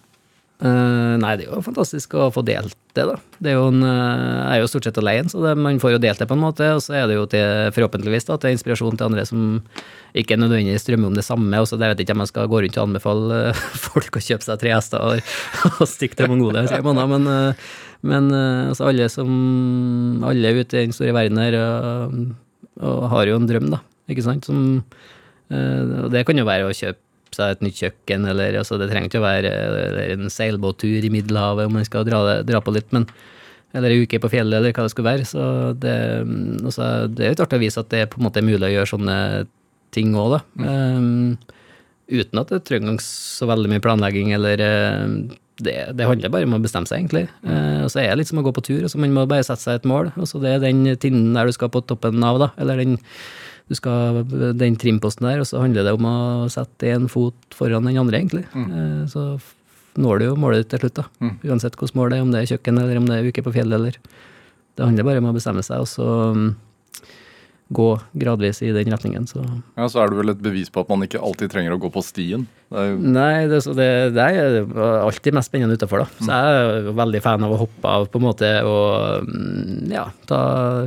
Eh, 0.65 1.15
nei, 1.21 1.35
det 1.37 1.47
er 1.47 1.53
jo 1.53 1.65
fantastisk 1.65 2.17
å 2.17 2.31
få 2.33 2.45
delt 2.47 2.79
det, 2.97 3.05
da. 3.09 3.17
Det 3.39 3.53
er 3.53 3.59
jo 3.59 3.69
en, 3.71 3.83
eh, 3.85 4.39
jeg 4.41 4.57
er 4.57 4.63
jo 4.63 4.71
stort 4.73 4.89
sett 4.89 5.01
alene, 5.01 5.31
så 5.33 5.43
det, 5.45 5.53
man 5.61 5.81
får 5.83 5.97
jo 5.97 6.01
delt 6.03 6.23
det 6.23 6.29
på 6.31 6.37
en 6.37 6.43
måte. 6.43 6.69
Og 6.77 6.83
så 6.85 6.97
er 6.99 7.07
det 7.11 7.19
jo 7.19 7.27
til, 7.31 7.71
forhåpentligvis 7.77 8.29
da, 8.29 8.39
til 8.41 8.57
inspirasjon 8.57 8.99
til 8.99 9.09
andre 9.09 9.27
som 9.29 9.45
ikke 10.17 10.39
nødvendigvis 10.41 10.87
drømmer 10.89 11.13
om 11.13 11.19
det 11.19 11.27
samme. 11.27 11.61
Og 11.61 11.69
så 11.69 11.79
det 11.79 11.91
vet 11.91 12.01
jeg 12.01 12.09
ikke 12.09 12.17
om 12.17 12.25
jeg 12.25 12.33
skal 12.33 12.51
gå 12.53 12.63
rundt 12.65 12.79
og 12.79 12.87
anbefale 12.89 13.41
eh, 13.51 13.65
folk 13.89 14.19
å 14.19 14.25
kjøpe 14.29 14.49
seg 14.49 14.63
tre 14.63 14.73
hester 14.75 15.05
og, 15.05 15.35
og 15.81 15.85
stikke 15.91 16.21
til 16.21 16.33
Mongolia 16.33 16.65
i 16.65 16.71
tre 16.73 16.83
måneder, 16.85 17.13
men, 17.13 17.29
eh, 17.33 17.67
men 18.07 18.31
eh, 18.35 18.63
altså 18.71 18.91
alle 18.91 19.09
som 19.11 19.31
Alle 20.27 20.53
ute 20.61 20.79
i 20.79 20.87
den 20.87 20.95
store 20.95 21.15
verden 21.17 21.41
her 21.41 21.57
og, 21.61 22.17
og 22.85 23.11
har 23.13 23.31
jo 23.31 23.41
en 23.41 23.49
drøm, 23.49 23.71
da. 23.73 23.83
Ikke 24.13 24.25
sant? 24.25 24.47
Som, 24.49 24.83
eh, 25.51 25.83
og 26.05 26.13
det 26.15 26.25
kan 26.29 26.39
jo 26.39 26.47
være 26.49 26.69
å 26.69 26.77
kjøpe 26.77 27.06
seg 27.37 27.55
et 27.55 27.65
nytt 27.65 27.81
kjøkken, 27.83 28.27
eller 28.33 28.59
altså, 28.63 28.79
det 28.81 28.91
trenger 28.91 29.11
ikke 29.11 29.23
å 29.23 29.27
være 29.27 29.55
en 30.17 30.33
seilbåttur 30.33 31.07
i 31.07 31.13
Middelhavet 31.13 31.69
om 31.69 31.77
man 31.79 31.87
skal 31.89 32.07
dra, 32.09 32.41
dra 32.47 32.63
på 32.65 32.75
litt, 32.75 32.89
men 32.97 33.09
eller 33.77 33.93
ei 33.93 34.05
uke 34.07 34.21
på 34.23 34.31
fjellet, 34.33 34.57
eller 34.57 34.73
hva 34.73 34.87
det 34.87 34.93
skulle 34.93 35.11
være. 35.11 35.27
Så 35.29 35.43
det, 35.83 35.97
mm, 36.25 36.65
altså, 36.65 36.87
det 37.13 37.25
er 37.25 37.35
litt 37.35 37.43
artig 37.45 37.59
å 37.59 37.65
vise 37.65 37.83
at 37.83 37.91
det 37.93 38.07
på 38.13 38.21
en 38.21 38.27
måte 38.29 38.41
er 38.41 38.47
mulig 38.47 38.71
å 38.71 38.73
gjøre 38.73 38.93
sånne 38.93 39.17
ting 39.95 40.15
òg, 40.17 40.37
da. 40.37 40.41
Um, 40.65 41.37
uten 42.13 42.41
at 42.41 42.53
det 42.53 42.63
trenger 42.69 43.01
så 43.03 43.49
veldig 43.51 43.73
mye 43.73 43.83
planlegging, 43.85 44.31
eller 44.37 44.63
eh, 44.63 45.05
det, 45.65 45.75
det 45.99 46.07
handler 46.07 46.33
bare 46.33 46.47
om 46.49 46.57
å 46.59 46.63
bestemme 46.63 46.89
seg, 46.89 47.03
egentlig. 47.03 47.27
Eh, 47.47 47.83
og 47.83 47.91
så 47.93 48.03
er 48.03 48.13
det 48.13 48.21
litt 48.21 48.31
som 48.31 48.41
å 48.41 48.45
gå 48.47 48.53
på 48.55 48.65
tur, 48.67 48.85
og 48.85 48.93
så 48.93 49.01
man 49.03 49.15
må 49.17 49.27
bare 49.29 49.47
sette 49.47 49.65
seg 49.65 49.81
et 49.81 49.89
mål. 49.89 50.13
og 50.15 50.29
så 50.31 50.41
det 50.43 50.55
er 50.55 50.63
den 50.69 50.85
tinnen 51.03 51.35
der 51.37 51.49
du 51.49 51.57
skal 51.57 51.73
på 51.73 51.83
toppen 51.89 52.23
av, 52.27 52.41
da, 52.43 52.53
eller 52.63 52.83
den 52.83 52.97
du 53.67 53.75
skal 53.75 54.23
den 54.55 54.77
trimposten 54.79 55.27
der, 55.27 55.43
og 55.43 55.49
så 55.49 55.61
handler 55.63 55.87
det 55.87 55.95
om 55.97 56.07
å 56.07 56.17
sette 56.53 56.93
en 56.95 57.09
fot 57.11 57.57
foran 57.57 57.89
den 57.89 57.99
andre, 57.99 58.21
egentlig. 58.21 58.45
Mm. 58.55 59.09
Så 59.11 59.25
når 59.99 60.21
du 60.21 60.25
jo 60.29 60.37
målet 60.39 60.63
ditt 60.63 60.75
til 60.75 60.85
slutt, 60.85 61.01
da. 61.01 61.33
Uansett 61.49 61.75
hvilket 61.75 61.99
mål 61.99 62.13
det 62.13 62.19
er, 62.19 62.27
om 62.27 62.33
det 62.35 62.43
er 62.43 62.51
kjøkken, 62.53 62.79
eller 62.83 63.01
om 63.01 63.09
det 63.09 63.19
er 63.19 63.31
uke 63.31 63.43
på 63.43 63.55
fjellet, 63.57 63.81
eller 63.81 63.99
Det 64.77 64.85
handler 64.85 65.09
bare 65.09 65.21
om 65.23 65.31
å 65.31 65.33
bestemme 65.33 65.63
seg, 65.65 65.81
og 65.81 65.89
så 65.89 66.07
mm, 66.37 66.49
gå 67.69 67.87
gradvis 68.15 68.61
i 68.63 68.71
den 68.71 68.93
retningen, 68.93 69.25
så 69.27 69.43
Ja, 69.77 69.89
Så 69.89 69.99
er 69.99 70.11
det 70.11 70.19
vel 70.21 70.31
et 70.31 70.43
bevis 70.43 70.71
på 70.71 70.85
at 70.85 70.91
man 70.93 71.03
ikke 71.03 71.19
alltid 71.19 71.51
trenger 71.51 71.75
å 71.75 71.81
gå 71.83 71.91
på 71.91 72.03
stien. 72.05 72.47
Det 72.71 72.85
jo 72.93 72.99
Nei, 73.01 73.47
det, 73.51 73.59
så 73.65 73.75
det, 73.75 73.89
det 74.15 74.23
er 74.23 74.69
alltid 75.03 75.35
mest 75.35 75.51
spennende 75.51 75.75
utafor, 75.75 76.05
da. 76.05 76.07
Så 76.21 76.31
jeg 76.31 76.61
er 76.61 76.93
veldig 77.01 77.23
fan 77.25 77.47
av 77.47 77.57
å 77.57 77.61
hoppe 77.65 77.97
av, 77.99 78.07
på 78.13 78.21
en 78.21 78.27
måte, 78.27 78.53
og 78.67 79.27
mm, 79.27 79.91
ja, 79.91 80.07
ta, 80.31 80.41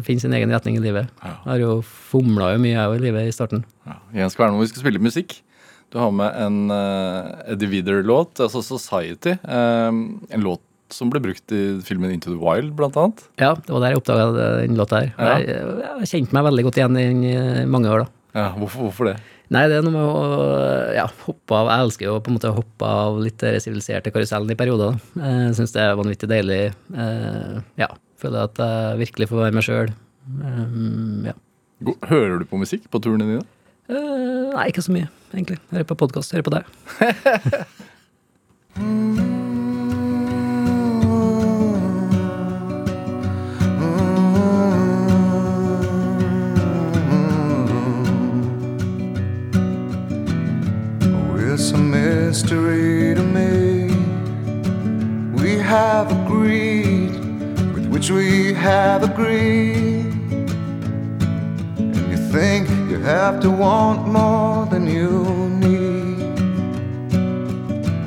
finne 0.08 0.24
sin 0.24 0.36
egen 0.38 0.56
retning 0.56 0.80
i 0.80 0.86
livet. 0.86 1.12
Ja. 1.20 1.36
Jeg 1.36 1.52
har 1.52 1.66
jo 1.66 1.76
fomla 1.84 2.54
jo 2.56 2.64
mye, 2.64 2.78
jeg 2.78 2.88
òg, 2.88 2.96
i 2.96 3.06
livet 3.10 3.28
i 3.28 3.36
starten. 3.36 3.68
Ja, 3.90 4.00
Jens 4.24 4.40
Kvernmo, 4.40 4.64
vi 4.64 4.72
skal 4.72 4.86
spille 4.86 5.04
musikk. 5.04 5.42
Du 5.90 5.98
har 5.98 6.12
med 6.14 6.36
en 6.38 6.70
uh, 6.70 7.50
Eddie 7.50 7.72
Vidder-låt, 7.72 8.40
altså 8.46 8.62
Society. 8.62 9.36
Um, 9.44 10.20
en 10.30 10.46
låt 10.46 10.62
som 10.96 11.12
ble 11.14 11.22
brukt 11.24 11.54
i 11.56 11.64
filmen 11.86 12.14
Into 12.16 12.32
the 12.34 12.40
Wild, 12.40 12.74
blant 12.78 12.98
annet. 13.00 13.26
Ja, 13.42 13.54
det 13.56 13.74
var 13.74 13.84
der 13.84 13.94
jeg 13.94 14.02
oppdaga 14.02 14.30
den 14.62 14.80
låta 14.80 15.04
her. 15.04 15.12
Ja. 15.18 15.36
Jeg, 15.40 15.60
jeg 15.84 15.92
har 15.98 16.14
kjent 16.14 16.34
meg 16.36 16.48
veldig 16.50 16.66
godt 16.70 16.80
igjen 16.82 17.00
i 17.02 17.36
mange 17.70 17.92
år, 17.94 18.06
da. 18.06 18.16
Ja, 18.40 18.48
hvorfor, 18.56 18.88
hvorfor 18.88 19.10
det? 19.10 19.18
Nei, 19.50 19.64
det 19.66 19.80
er 19.80 19.86
noe 19.86 19.96
med 19.96 20.06
å 20.06 20.50
ja, 20.94 21.08
hoppe 21.26 21.58
av 21.58 21.72
Jeg 21.72 21.86
elsker 21.88 22.06
jo 22.06 22.20
på 22.22 22.30
en 22.30 22.36
måte 22.38 22.52
å 22.52 22.58
hoppe 22.60 22.86
av 22.86 23.18
litt 23.18 23.40
den 23.42 23.58
siviliserte 23.64 24.12
karusellen 24.14 24.54
i 24.54 24.58
perioder. 24.60 25.00
Jeg 25.18 25.56
syns 25.58 25.74
det 25.74 25.82
er 25.82 25.98
vanvittig 25.98 26.30
deilig. 26.30 26.60
eh, 26.94 27.56
ja, 27.82 27.90
Føler 28.20 28.46
at 28.46 28.60
jeg 28.62 29.00
virkelig 29.00 29.30
får 29.32 29.42
være 29.46 29.56
meg 29.56 29.66
sjøl. 29.66 29.90
Um, 30.28 31.26
ja. 31.26 31.34
Hører 32.12 32.44
du 32.44 32.46
på 32.52 32.60
musikk 32.62 32.86
på 32.92 33.02
turene 33.02 33.26
dine? 33.26 33.46
Eh, 33.90 34.54
nei, 34.54 34.68
ikke 34.70 34.86
så 34.86 34.94
mye, 34.94 35.10
egentlig. 35.34 35.58
Hører 35.72 35.88
på 35.90 35.98
podkast, 36.04 36.36
hører 36.36 36.46
på 36.46 36.54
deg. 36.60 36.64
it's 51.62 51.72
a 51.72 51.78
mystery 51.78 53.14
to 53.14 53.22
me. 53.22 53.94
We 55.34 55.58
have 55.58 56.10
agreed 56.10 57.12
with 57.74 57.86
which 57.88 58.10
we 58.12 58.54
have 58.54 59.04
agreed. 59.04 60.08
And 61.78 62.12
you 62.12 62.18
think 62.32 62.70
you 62.90 63.00
have 63.00 63.42
to 63.42 63.52
want 63.52 64.08
more 64.08 64.68
than 64.68 64.88
you 64.88 65.26
need. 65.66 66.40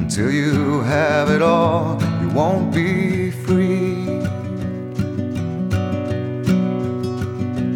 Until 0.01 0.31
you 0.31 0.81
have 0.85 1.29
it 1.31 1.43
all, 1.43 2.01
you 2.23 2.31
won't 2.31 2.73
be 2.73 3.33
free. 3.45 4.07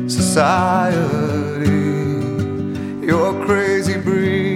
Society, 0.08 1.10
you're 3.06 3.34
crazy 3.44 3.98
breed. 3.98 4.55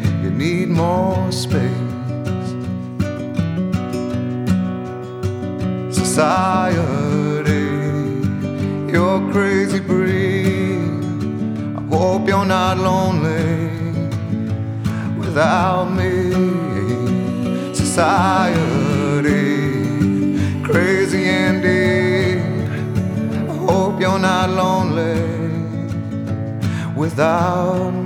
need 0.41 0.69
more 0.69 1.31
space. 1.31 2.49
Society, 6.01 7.67
you're 8.91 9.21
crazy 9.33 9.79
breed. 9.79 10.81
I 11.79 11.81
hope 11.95 12.27
you're 12.27 12.49
not 12.59 12.75
lonely 12.89 13.69
without 15.21 15.87
me. 15.99 16.15
Society, 17.83 19.45
crazy 20.63 21.23
indeed. 21.45 22.41
I 23.51 23.55
hope 23.69 23.95
you're 24.03 24.23
not 24.31 24.49
lonely 24.61 25.21
without 26.95 27.91
me. 27.91 28.00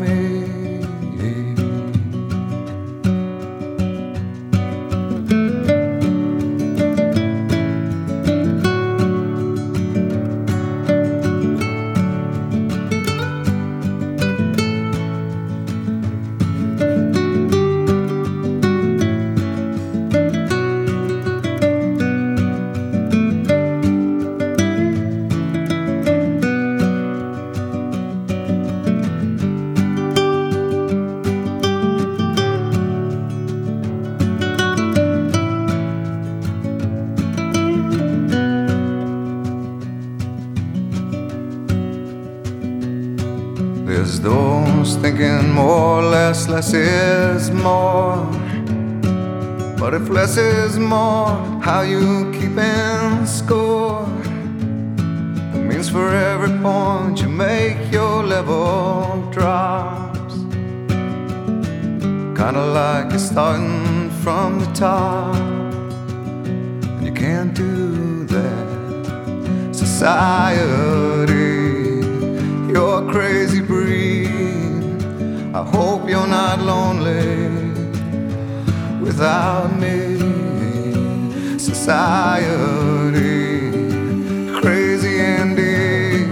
Less, 46.56 46.74
is 46.74 47.52
more. 47.52 48.26
But 49.78 49.94
if 49.94 50.08
less 50.08 50.38
is 50.38 50.80
more, 50.80 51.28
how 51.62 51.82
you 51.82 52.32
keeping 52.32 53.26
score? 53.26 54.08
It 55.54 55.64
means 55.70 55.90
for 55.90 56.08
every 56.32 56.58
point 56.60 57.20
you 57.22 57.28
make, 57.28 57.92
your 57.92 58.24
level 58.24 59.30
drops. 59.32 60.36
Kinda 62.40 62.66
like 62.80 63.10
you're 63.10 63.28
starting 63.34 64.10
from 64.24 64.60
the 64.62 64.70
top, 64.74 65.36
and 66.96 67.06
you 67.08 67.12
can't 67.12 67.54
do 67.54 68.24
that. 68.36 68.68
Society, 69.74 71.45
lonely 76.66 77.72
without 79.02 79.70
me. 79.80 80.18
Society, 81.60 82.52
crazy 84.60 85.20
indeed. 85.20 86.28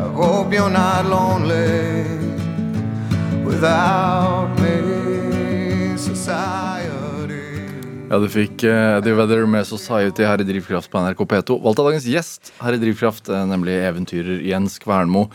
I 0.00 0.08
hope 0.14 0.52
you're 0.52 0.70
not 0.70 1.06
lonely 1.06 2.04
without 3.44 4.48
me. 4.60 4.98
Ja, 8.08 8.16
du 8.16 8.24
fikk 8.32 8.62
uh, 8.64 8.96
Eddie 8.96 9.12
Vedder 9.12 9.42
med 9.44 9.66
Society 9.68 10.24
her 10.24 10.40
i 10.40 10.44
Drivkraft 10.48 10.88
på 10.88 11.00
NRK 11.04 11.18
P2. 11.28 11.58
Valgt 11.60 11.80
av 11.82 11.90
dagens 11.90 12.06
gjest 12.08 12.52
her 12.56 12.72
i 12.72 12.78
Drivkraft, 12.80 13.28
eh, 13.28 13.42
nemlig 13.50 13.74
eventyrer 13.84 14.40
Jens 14.48 14.78
Kvernmo. 14.80 15.26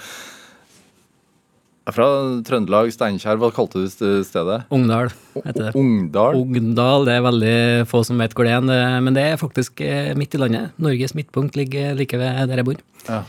Er 1.83 1.91
fra 1.91 2.05
Trøndelag, 2.47 2.87
Steinkjer. 2.95 3.35
Hva 3.41 3.49
kalte 3.51 3.81
du 3.83 3.89
st- 3.91 4.21
stedet? 4.23 4.61
Ungdal 4.71 5.09
heter 5.43 5.65
det. 5.65 5.71
Ungdal? 5.75 6.37
Ungdal, 6.39 7.03
det 7.09 7.17
er 7.17 7.25
veldig 7.25 7.55
få 7.91 7.99
som 8.07 8.21
vet 8.23 8.31
hvor 8.37 8.47
det 8.47 8.53
er, 8.55 9.01
men 9.03 9.17
det 9.17 9.25
er 9.33 9.41
faktisk 9.41 9.81
eh, 9.83 10.13
midt 10.15 10.37
i 10.37 10.39
landet. 10.39 10.69
Norges 10.79 11.11
midtpunkt 11.17 11.57
ligger 11.59 11.91
like 11.99 12.15
ved 12.21 12.39
der 12.47 12.61
jeg 12.61 12.69
bor. 12.69 12.79
Ja. 13.09 13.19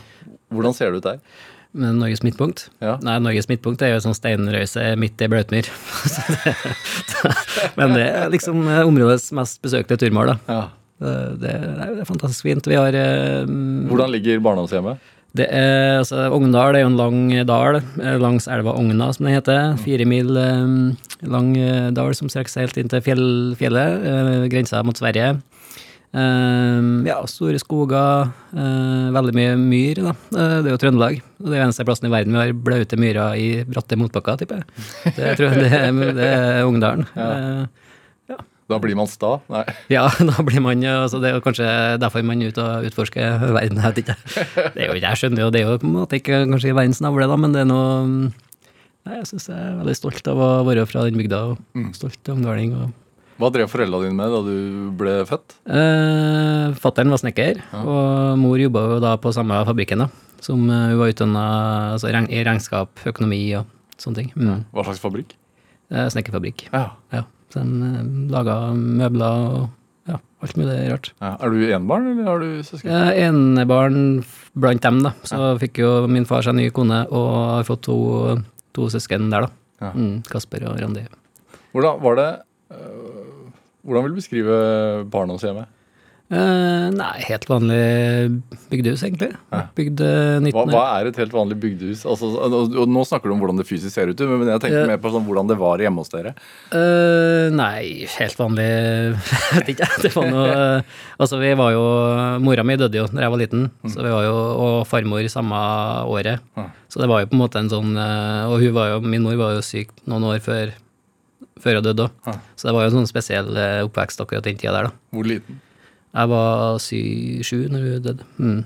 Hvordan 0.55 0.77
ser 0.77 0.95
det 0.95 1.01
ut 1.03 1.09
der? 1.09 1.19
Men 1.75 1.97
Norges 1.99 2.21
midtpunkt? 2.23 2.69
Ja. 2.79 2.93
Nei, 3.03 3.17
Norges 3.19 3.49
midtpunkt 3.51 3.81
er 3.83 3.89
jo 3.91 3.97
sånn 4.05 4.15
steinrøyse 4.15 4.93
midt 4.95 5.19
i 5.19 5.27
Blautmyr. 5.27 5.67
Men 7.75 7.91
det 7.97 8.05
er 8.07 8.29
liksom 8.31 8.61
eh, 8.71 8.85
områdets 8.87 9.33
mest 9.35 9.59
besøkte 9.65 9.97
turmål, 9.99 10.31
da. 10.31 10.37
Ja. 10.47 10.61
Det, 11.03 11.11
det, 11.41 11.51
er- 11.51 11.91
det 11.97 12.05
er 12.05 12.07
fantastisk 12.07 12.47
fint. 12.47 12.69
Vi 12.71 12.77
har 12.79 12.95
eh, 12.95 13.43
Hvordan 13.91 14.13
ligger 14.15 14.39
barndomshjemmet? 14.45 15.03
Det 15.35 15.45
er, 15.51 15.97
altså, 15.99 16.29
Ogndal 16.31 16.77
er 16.77 16.85
jo 16.85 16.91
en 16.93 16.95
lang 16.99 17.17
dal 17.49 17.81
eh, 17.81 18.15
langs 18.21 18.45
elva 18.47 18.71
Ogna, 18.79 19.09
som 19.15 19.25
den 19.27 19.35
heter. 19.35 19.73
Fire 19.83 20.05
mil 20.07 20.29
eh, 20.39 20.69
lang 21.27 21.49
eh, 21.59 21.89
dal 21.95 22.13
som 22.15 22.29
strekker 22.31 22.53
seg 22.53 22.67
helt 22.69 22.79
inn 22.79 22.91
til 22.93 23.03
fjell, 23.03 23.25
fjellet, 23.59 24.05
eh, 24.07 24.45
grensa 24.53 24.79
mot 24.87 24.95
Sverige. 24.95 25.33
Ja, 26.15 27.17
store 27.27 27.59
skoger, 27.59 28.29
eh, 28.55 29.07
veldig 29.11 29.33
mye 29.35 29.55
myr, 29.59 29.99
da. 30.05 30.13
Det 30.31 30.69
er 30.69 30.71
jo 30.71 30.77
Trøndelag. 30.79 31.17
Og 31.43 31.49
det 31.51 31.57
er 31.59 31.65
eneste 31.65 31.83
plassen 31.87 32.07
i 32.07 32.13
verden 32.13 32.31
vi 32.31 32.39
har 32.39 32.53
blaute 32.55 32.95
myrer 33.01 33.35
i 33.35 33.49
bratte 33.67 33.97
motbakker, 33.99 34.37
tipper 34.39 34.61
jeg. 34.61 34.85
Det, 35.17 35.25
jeg 35.25 35.39
tror, 35.41 35.57
det, 35.59 35.71
er- 35.75 36.13
det 36.15 36.29
er 36.29 36.61
Ogndalen. 36.69 37.03
Eh, 37.19 37.65
Da 38.65 38.79
blir 38.81 38.95
man 38.97 39.05
sta? 39.05 39.35
Nei. 39.51 39.61
ja, 39.93 40.07
da 40.29 40.41
blir 40.45 40.63
man 40.65 40.81
altså 40.89 41.19
Det 41.21 41.29
er 41.29 41.43
kanskje 41.45 41.67
derfor 42.01 42.23
man 42.25 42.41
er 42.41 42.49
ute 42.49 42.63
og 42.65 42.87
utforsker 42.89 43.43
verden. 43.53 43.77
Jeg 43.77 43.93
vet 43.93 44.01
ikke. 44.01 44.15
Det 44.73 44.81
er 44.81 44.89
jo, 44.89 44.95
jeg 45.03 45.19
skjønner 45.21 45.43
jo, 45.45 45.49
det 45.53 45.61
er 45.61 45.69
jo 45.69 45.77
på 45.83 45.85
en 45.89 45.95
måte 45.99 46.17
ikke 46.17 46.39
kanskje 46.49 46.73
verdens 46.73 47.01
navle, 47.05 47.27
da, 47.29 47.37
men 47.37 47.53
det 47.53 47.61
er 47.65 47.69
noe 47.69 47.87
Nei, 49.05 49.19
Jeg 49.19 49.27
syns 49.29 49.45
jeg 49.51 49.57
er 49.61 49.75
veldig 49.77 49.93
stolt 49.99 50.27
av 50.31 50.39
å 50.41 50.47
være 50.65 50.87
fra 50.89 51.03
den 51.05 51.19
bygda, 51.19 51.41
og 51.51 51.89
stolt 51.93 52.31
omdaling. 52.33 52.71
Og, 52.73 52.89
Hva 53.37 53.51
drev 53.53 53.69
foreldrene 53.69 54.07
dine 54.09 54.17
med 54.17 54.33
da 54.33 54.39
du 54.47 54.55
ble 54.97 55.13
født? 55.29 55.59
eh, 55.69 56.73
Fattern 56.81 57.13
var 57.13 57.21
snekker, 57.21 57.59
og 57.83 58.39
mor 58.41 58.57
jobba 58.57 58.81
jo 58.95 58.97
da 59.03 59.13
på 59.21 59.29
samme 59.35 59.59
fabrikken, 59.69 60.01
da. 60.07 60.09
Som 60.41 60.65
eh, 60.73 60.87
hun 60.89 60.97
var 61.03 61.13
utdanna 61.13 61.45
altså, 61.93 62.09
i 62.09 62.41
regnskap, 62.49 63.05
økonomi 63.13 63.43
og 63.59 63.69
sånne 64.01 64.23
ting. 64.23 64.33
Mm. 64.33 64.65
Hva 64.73 64.87
slags 64.89 65.03
fabrikk? 65.05 65.37
Eh, 65.93 66.09
Snekkerfabrikk. 66.09 66.65
Ja. 66.73 66.87
Ja. 67.13 67.27
Så 67.55 67.63
de 67.63 67.87
eh, 67.87 68.07
laga 68.33 68.55
møbler 68.75 69.43
og 69.55 70.09
ja, 70.11 70.17
alt 70.43 70.57
mulig 70.59 70.75
rart. 70.91 71.11
Ja. 71.23 71.31
Er 71.39 71.53
du 71.53 71.61
enebarn, 71.63 72.09
eller 72.11 72.27
har 72.27 72.43
du 72.43 72.49
søsken? 72.67 72.91
Jeg 72.91 73.13
er 73.13 73.29
enebarn 73.29 74.01
blant 74.59 74.83
dem, 74.83 74.99
da. 75.05 75.13
Så 75.25 75.53
fikk 75.63 75.79
jo 75.81 75.93
min 76.11 76.27
far 76.27 76.43
seg 76.45 76.57
ny 76.59 76.67
kone, 76.75 77.05
og 77.07 77.29
har 77.55 77.67
fått 77.67 77.85
to, 77.87 77.95
to 78.75 78.89
søsken 78.91 79.31
der, 79.31 79.47
da. 79.47 79.55
Ja. 79.85 79.93
Mm, 79.95 80.19
Kasper 80.27 80.67
og 80.67 80.77
Randi. 80.83 81.05
Hvordan 81.75 81.97
var 82.03 82.19
det 82.19 82.27
øh, 82.71 83.23
Hvordan 83.85 84.05
vil 84.05 84.13
du 84.13 84.19
beskrive 84.19 84.55
barndomshjemmet? 85.11 85.67
Eh, 86.25 86.85
nei, 86.89 87.19
helt 87.27 87.43
vanlig 87.45 87.81
bygdehus, 88.71 89.03
egentlig. 89.05 89.27
Ja. 89.53 89.59
Bygd 89.77 90.01
eh, 90.01 90.37
19... 90.41 90.55
Hva, 90.55 90.63
hva 90.73 90.85
er 90.97 91.09
et 91.11 91.19
helt 91.21 91.35
vanlig 91.35 91.57
bygdehus? 91.61 92.01
Altså, 92.09 92.31
og, 92.33 92.73
og 92.81 92.89
nå 92.89 93.03
snakker 93.05 93.29
du 93.29 93.35
om 93.35 93.43
hvordan 93.43 93.59
det 93.61 93.67
fysisk 93.69 93.93
ser 93.93 94.09
ut, 94.09 94.23
men 94.31 94.49
jeg 94.49 94.63
tenker 94.63 94.87
uh, 94.87 94.89
mer 94.89 95.01
på 95.03 95.11
sånn, 95.13 95.25
hvordan 95.27 95.51
det 95.51 95.57
var 95.59 95.83
hjemme 95.83 96.01
hos 96.01 96.09
dere. 96.09 96.33
Nei, 97.53 98.07
helt 98.15 98.39
vanlig 98.41 98.65
Jeg 98.65 99.59
Vet 99.59 99.69
ikke. 99.75 99.89
Det 100.01 100.11
var 100.15 100.31
noe 100.31 100.55
Altså, 101.21 101.37
vi 101.39 101.51
var 101.57 101.75
jo 101.75 101.83
Mora 102.43 102.63
mi 102.65 102.77
døde 102.79 102.97
jo 102.97 103.05
da 103.11 103.21
jeg 103.23 103.33
var 103.33 103.41
liten, 103.41 103.67
så 103.85 104.01
vi 104.01 104.13
var 104.13 104.25
jo 104.25 104.33
og 104.65 104.79
farmor 104.89 105.27
samme 105.31 105.59
året. 106.09 106.41
Mm. 106.57 106.71
Så 106.91 107.01
det 107.01 107.09
var 107.11 107.21
jo 107.21 107.29
på 107.29 107.37
en 107.37 107.43
måte 107.43 107.61
en 107.61 107.69
sånn 107.71 107.93
Og 107.95 108.57
hun 108.63 108.73
var 108.75 108.95
jo, 108.95 108.97
min 109.05 109.23
mor 109.23 109.37
var 109.39 109.55
jo 109.55 109.63
syk 109.65 109.93
noen 110.09 110.25
år 110.31 110.41
før, 110.43 110.73
før 111.61 111.79
hun 111.79 111.87
døde 111.87 112.07
òg. 112.07 112.17
Mm. 112.25 112.41
Så 112.57 112.69
det 112.69 112.75
var 112.75 112.85
jo 112.85 112.91
en 112.91 112.97
sånn 112.99 113.13
spesiell 113.13 113.61
oppvekst 113.85 114.25
akkurat 114.25 114.49
den 114.49 114.59
tida 114.59 114.75
der, 114.75 114.89
da. 114.89 115.05
Hvor 115.15 115.29
liten? 115.29 115.61
Jeg 116.15 116.31
var 116.31 116.79
sy-sju 116.79 117.65
når 117.71 117.85
hun 117.85 118.05
døde. 118.05 118.27
Mm. 118.39 118.61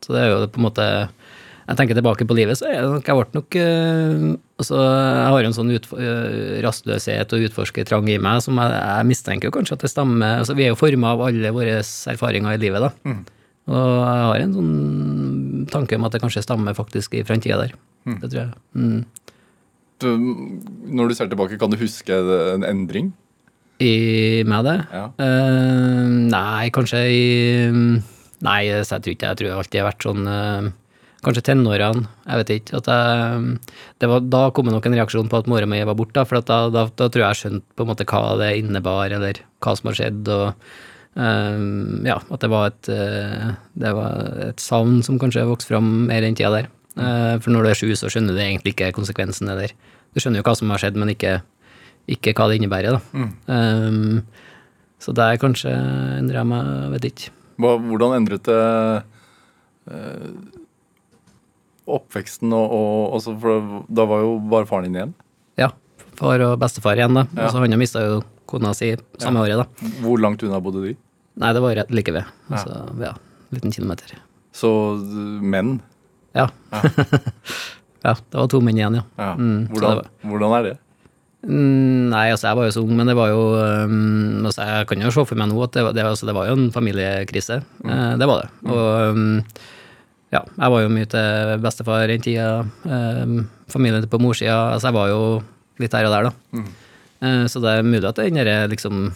Så 0.00 0.14
det 0.14 0.22
er 0.22 0.32
jo 0.32 0.48
på 0.52 0.60
en 0.60 0.66
måte 0.68 0.86
Jeg 1.66 1.78
tenker 1.78 1.98
tilbake 1.98 2.26
på 2.28 2.36
livet, 2.38 2.58
så 2.58 2.68
er 2.70 2.84
det 2.84 2.90
nok, 2.92 3.08
jeg 3.08 3.18
ble 3.18 3.38
nok 3.40 3.56
eh, 3.58 4.26
altså, 4.60 4.76
Jeg 4.78 5.30
har 5.34 5.40
jo 5.40 5.48
en 5.48 5.56
sånn 5.56 5.72
eh, 5.74 6.58
rastløshet 6.64 7.34
og 7.34 7.46
utforskertrang 7.48 8.10
i 8.12 8.20
meg 8.22 8.44
som 8.44 8.60
jeg, 8.62 8.76
jeg 8.76 9.08
mistenker 9.08 9.54
kanskje 9.54 9.78
at 9.78 9.86
det 9.86 9.90
stemmer 9.90 10.44
altså, 10.44 10.54
Vi 10.58 10.66
er 10.66 10.72
jo 10.72 10.78
forma 10.78 11.16
av 11.16 11.24
alle 11.26 11.52
våre 11.56 11.80
erfaringer 11.82 12.54
i 12.54 12.62
livet, 12.62 12.86
da. 12.86 12.92
Mm. 13.08 13.24
Og 13.66 13.82
jeg 13.82 14.24
har 14.30 14.44
en 14.44 14.54
sånn 14.54 14.74
tanke 15.72 15.98
om 15.98 16.06
at 16.06 16.14
det 16.14 16.22
kanskje 16.22 16.44
stammer 16.44 16.76
faktisk 16.78 17.16
i 17.18 17.24
framtida 17.26 17.58
der. 17.64 17.72
Mm. 18.06 18.18
Det 18.22 18.28
tror 18.30 18.40
jeg. 18.44 18.52
Mm. 18.78 19.00
Du, 20.04 20.08
når 20.92 21.08
du 21.08 21.16
ser 21.18 21.30
tilbake, 21.32 21.58
kan 21.58 21.72
du 21.72 21.80
huske 21.80 22.14
en 22.52 22.66
endring? 22.68 23.10
I 23.82 24.42
med 24.48 24.64
det? 24.64 24.78
Ja. 24.88 25.04
Uh, 25.20 26.08
nei, 26.32 26.70
kanskje 26.72 27.02
i 27.12 27.24
Nei, 28.44 28.60
så 28.84 28.96
jeg 28.96 29.02
tror 29.04 29.12
ikke 29.14 29.30
Jeg 29.30 29.38
tror 29.38 29.48
jeg 29.48 29.56
alltid 29.56 29.80
har 29.80 29.88
vært 29.90 30.06
sånn 30.06 30.28
uh, 30.28 30.68
Kanskje 31.26 31.42
tenårene, 31.48 32.04
jeg 32.22 32.38
vet 32.38 32.50
ikke. 32.54 32.78
At 32.78 32.88
jeg, 32.92 33.54
det 33.98 34.10
var, 34.10 34.26
da 34.30 34.42
kom 34.54 34.68
det 34.68 34.76
nok 34.76 34.84
en 34.86 34.94
reaksjon 34.94 35.30
på 35.32 35.40
at 35.40 35.48
mora 35.50 35.66
mi 35.66 35.80
var 35.82 35.96
borte, 35.98 36.22
for 36.28 36.38
at 36.38 36.46
da, 36.46 36.58
da, 36.70 36.84
da 36.86 37.08
tror 37.10 37.24
jeg 37.24 37.32
jeg 37.32 37.40
skjønte 37.40 37.74
på 37.74 37.82
en 37.82 37.90
måte 37.90 38.06
hva 38.06 38.20
det 38.38 38.50
innebar, 38.60 39.10
eller 39.16 39.40
hva 39.64 39.74
som 39.74 39.90
har 39.90 39.96
skjedd. 39.98 40.30
og 40.30 40.68
eh, 41.18 41.64
ja, 42.06 42.20
at 42.20 42.44
det 42.44 42.52
var 42.52 42.70
et 42.70 42.92
uh, 42.92 43.48
det 43.74 43.92
var 43.96 44.30
et 44.52 44.62
savn 44.62 45.00
som 45.02 45.18
kanskje 45.18 45.48
vokste 45.48 45.72
fram 45.72 45.90
mer 46.12 46.22
den 46.22 46.38
tida 46.38 46.52
der. 46.54 46.70
Uh, 46.94 47.34
for 47.42 47.50
når 47.50 47.66
du 47.66 47.72
er 47.72 47.80
sju, 47.80 47.90
så 47.98 48.12
skjønner 48.12 48.36
du 48.36 48.44
egentlig 48.44 48.76
ikke 48.76 48.94
konsekvensen 48.96 49.50
eller 49.50 49.74
Du 50.14 50.22
skjønner 50.22 50.40
jo 50.40 50.46
hva 50.46 50.54
som 50.56 50.70
har 50.72 50.80
skjedd, 50.80 51.00
men 51.00 51.10
ikke, 51.12 51.40
ikke 52.10 52.34
hva 52.38 52.48
det 52.50 52.60
innebærer, 52.60 52.96
da. 52.96 53.28
Um, 53.50 54.20
så 55.02 55.12
der 55.16 55.38
kanskje 55.40 55.72
endrer 55.72 56.40
jeg 56.40 56.48
meg, 56.50 56.70
vet 56.96 57.08
ikke. 57.10 57.32
Hva, 57.62 57.72
hvordan 57.80 58.14
endret 58.18 58.44
det 58.46 58.60
eh, 59.90 60.30
oppveksten 61.86 62.52
og, 62.52 62.74
og 62.74 63.16
altså, 63.16 63.34
For 63.40 63.66
da 63.88 64.06
var 64.10 64.24
jo 64.24 64.36
bare 64.52 64.68
faren 64.68 64.88
din 64.88 64.98
igjen. 64.98 65.14
Ja, 65.60 65.70
far 66.18 66.42
og 66.46 66.56
bestefar 66.62 66.98
igjen, 66.98 67.16
da. 67.16 67.26
Ja. 67.32 67.46
Altså, 67.46 67.62
han 67.62 67.78
mista 67.80 68.04
jo 68.04 68.20
kona 68.50 68.72
si 68.76 68.92
samme 69.22 69.42
året, 69.42 69.62
da. 69.62 69.90
Hvor 70.04 70.20
langt 70.22 70.44
unna 70.46 70.60
bodde 70.62 70.84
de? 70.84 70.94
Nei, 71.36 71.52
det 71.52 71.62
var 71.64 71.76
rett 71.76 71.92
like 71.92 72.14
ved. 72.14 72.32
Altså, 72.48 72.80
ja, 73.02 73.12
liten 73.54 73.74
kilometer. 73.74 74.16
Så 74.56 74.70
menn? 75.44 75.76
Ja. 76.36 76.48
ja, 78.06 78.14
det 78.14 78.36
var 78.36 78.48
to 78.52 78.62
menn 78.64 78.78
igjen, 78.80 79.00
ja. 79.00 79.04
Ja. 79.20 79.32
Mm, 79.36 79.66
hvordan, 79.72 80.06
hvordan 80.24 80.56
er 80.58 80.68
det? 80.70 80.76
Mm, 81.44 82.08
Nei, 82.10 82.30
altså 82.32 82.48
jeg 82.48 82.56
var 82.58 82.66
jo 82.66 82.74
så 82.74 82.82
ung, 82.82 82.94
men 82.96 83.06
det 83.06 83.14
var 83.14 83.28
jo 83.30 83.42
um, 83.54 84.46
altså 84.48 84.64
Jeg 84.64 84.86
kan 84.88 85.02
jo 85.04 85.10
se 85.14 85.24
for 85.28 85.38
meg 85.38 85.50
nå 85.50 85.58
at 85.62 85.76
det, 85.76 85.84
det, 85.94 86.02
altså, 86.08 86.26
det 86.26 86.34
var 86.34 86.48
jo 86.48 86.56
en 86.56 86.70
familiekrise. 86.74 87.60
Eh, 87.84 88.14
det 88.18 88.26
var 88.30 88.42
det. 88.42 88.48
Og 88.72 89.12
um, 89.12 89.42
ja, 90.34 90.40
jeg 90.42 90.72
var 90.74 90.82
jo 90.82 90.88
mye 90.90 91.06
til 91.12 91.52
bestefar 91.62 92.08
den 92.10 92.24
tida. 92.24 92.48
Um, 92.88 93.44
familien 93.70 94.08
på 94.10 94.18
morssida. 94.22 94.56
Altså 94.74 94.88
jeg 94.90 94.96
var 94.98 95.12
jo 95.12 95.20
litt 95.82 95.94
her 95.94 96.08
og 96.08 96.16
der, 96.16 96.30
da. 96.30 96.64
Eh, 97.26 97.44
så 97.52 97.62
det 97.62 97.76
er 97.76 97.86
mulig 97.86 98.08
at 98.10 98.18
den 98.18 98.40
derre 98.40 98.56
liksom 98.72 99.06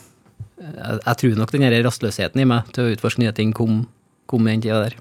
jeg, 0.60 1.00
jeg 1.06 1.16
tror 1.22 1.36
nok 1.40 1.52
den 1.56 1.64
derre 1.64 1.82
rastløsheten 1.88 2.42
i 2.42 2.46
meg 2.48 2.68
til 2.76 2.84
å 2.84 2.94
utforske 2.94 3.22
nye 3.24 3.32
ting 3.36 3.54
kom, 3.56 3.86
kom 4.28 4.46
i 4.46 4.52
den 4.54 4.62
tida 4.68 4.82
der. 4.86 4.96